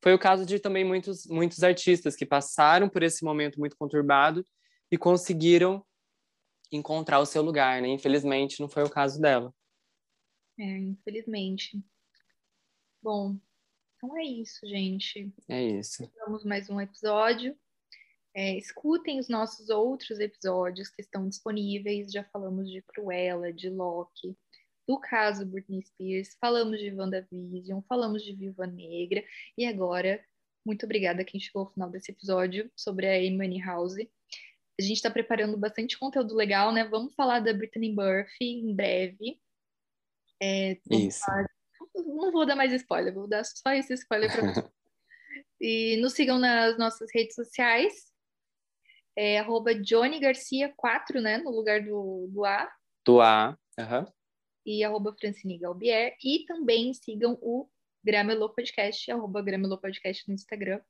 foi 0.03 0.13
o 0.13 0.19
caso 0.19 0.45
de 0.45 0.59
também 0.59 0.85
muitos, 0.85 1.27
muitos 1.27 1.63
artistas 1.63 2.17
que 2.17 2.27
passaram 2.27 2.89
por 2.89 3.03
esse 3.03 3.25
momento 3.25 3.61
muito 3.61 3.77
conturbado 3.77 4.45
e 4.91 4.99
conseguiram 4.99 5.85
encontrar 6.73 7.21
o 7.21 7.27
seu 7.27 7.41
lugar, 7.41 7.81
né? 7.81 7.89
Infelizmente, 7.89 8.61
não 8.61 8.69
foi 8.69 8.83
o 8.83 8.91
caso 8.91 9.21
dela. 9.21 9.55
É, 10.59 10.79
infelizmente. 10.79 11.81
Bom, 13.01 13.39
então 13.97 14.17
é 14.19 14.25
isso, 14.25 14.67
gente. 14.67 15.33
É 15.49 15.63
isso. 15.63 16.07
Temos 16.09 16.45
mais 16.45 16.69
um 16.69 16.81
episódio. 16.81 17.57
É, 18.35 18.57
escutem 18.57 19.21
os 19.21 19.29
nossos 19.29 19.69
outros 19.69 20.19
episódios 20.19 20.89
que 20.89 21.03
estão 21.03 21.29
disponíveis. 21.29 22.11
Já 22.11 22.25
falamos 22.25 22.69
de 22.69 22.83
Cruella, 22.83 23.53
de 23.53 23.71
Loki, 23.71 24.37
do 24.87 24.99
caso 24.99 25.47
Britney 25.47 25.83
Spears, 25.83 26.37
falamos 26.41 26.79
de 26.79 26.93
WandaVision, 26.93 27.81
falamos 27.89 28.23
de 28.23 28.35
Viva 28.35 28.67
Negra 28.67 29.25
e 29.57 29.65
agora, 29.65 30.25
muito 30.67 30.85
obrigada 30.85 31.23
a 31.23 31.25
quem 31.25 31.41
chegou 31.41 31.63
ao 31.63 31.73
final 31.73 31.91
desse 31.91 32.11
episódio 32.11 32.71
sobre 32.77 33.07
a 33.07 33.15
Amy 33.15 33.61
House. 33.61 33.97
A 34.79 34.83
gente 34.83 34.97
está 34.97 35.11
preparando 35.11 35.57
bastante 35.57 35.99
conteúdo 35.99 36.35
legal, 36.35 36.73
né? 36.73 36.85
Vamos 36.85 37.15
falar 37.15 37.41
da 37.41 37.53
Britney 37.53 37.93
Murphy 37.93 38.61
em 38.61 38.75
breve. 38.75 39.41
É, 40.41 40.79
Isso. 40.91 41.21
Falar... 41.21 41.47
Não 41.95 42.33
vou 42.33 42.47
dar 42.47 42.57
mais 42.57 42.73
spoiler, 42.73 43.13
vou 43.13 43.29
dar 43.29 43.45
só 43.45 43.73
esse 43.73 43.93
spoiler 43.95 44.33
para 44.33 44.53
vocês. 44.53 44.67
e 45.61 45.97
nos 46.01 46.15
sigam 46.15 46.39
nas 46.39 46.79
nossas 46.79 47.09
redes 47.15 47.35
sociais. 47.35 48.11
É 49.15 49.39
arroba 49.39 49.75
Johnny 49.75 50.19
Garcia 50.19 50.73
4, 50.77 51.21
né? 51.21 51.39
No 51.39 51.51
lugar 51.51 51.85
do, 51.85 52.29
do 52.33 52.45
A. 52.45 52.73
Do 53.05 53.21
A, 53.21 53.57
aham. 53.79 54.01
Uhum 54.01 54.22
e 54.65 54.85
arroba 54.85 55.15
Francine 55.19 55.59
Galbier. 55.59 56.17
E 56.23 56.45
também 56.47 56.93
sigam 56.95 57.39
o 57.41 57.69
Gramelô 58.05 58.49
Podcast, 58.49 59.11
arroba 59.11 59.43
Gramelô 59.43 59.79
Podcast 59.79 60.27
no 60.29 60.35
Instagram. 60.35 60.81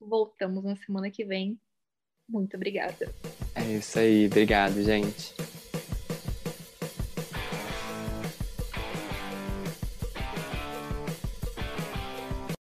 Voltamos 0.00 0.64
na 0.64 0.76
semana 0.76 1.10
que 1.10 1.24
vem. 1.24 1.58
Muito 2.28 2.56
obrigada. 2.56 3.12
É 3.54 3.62
isso 3.72 3.98
aí. 3.98 4.26
Obrigado, 4.26 4.82
gente. 4.82 5.55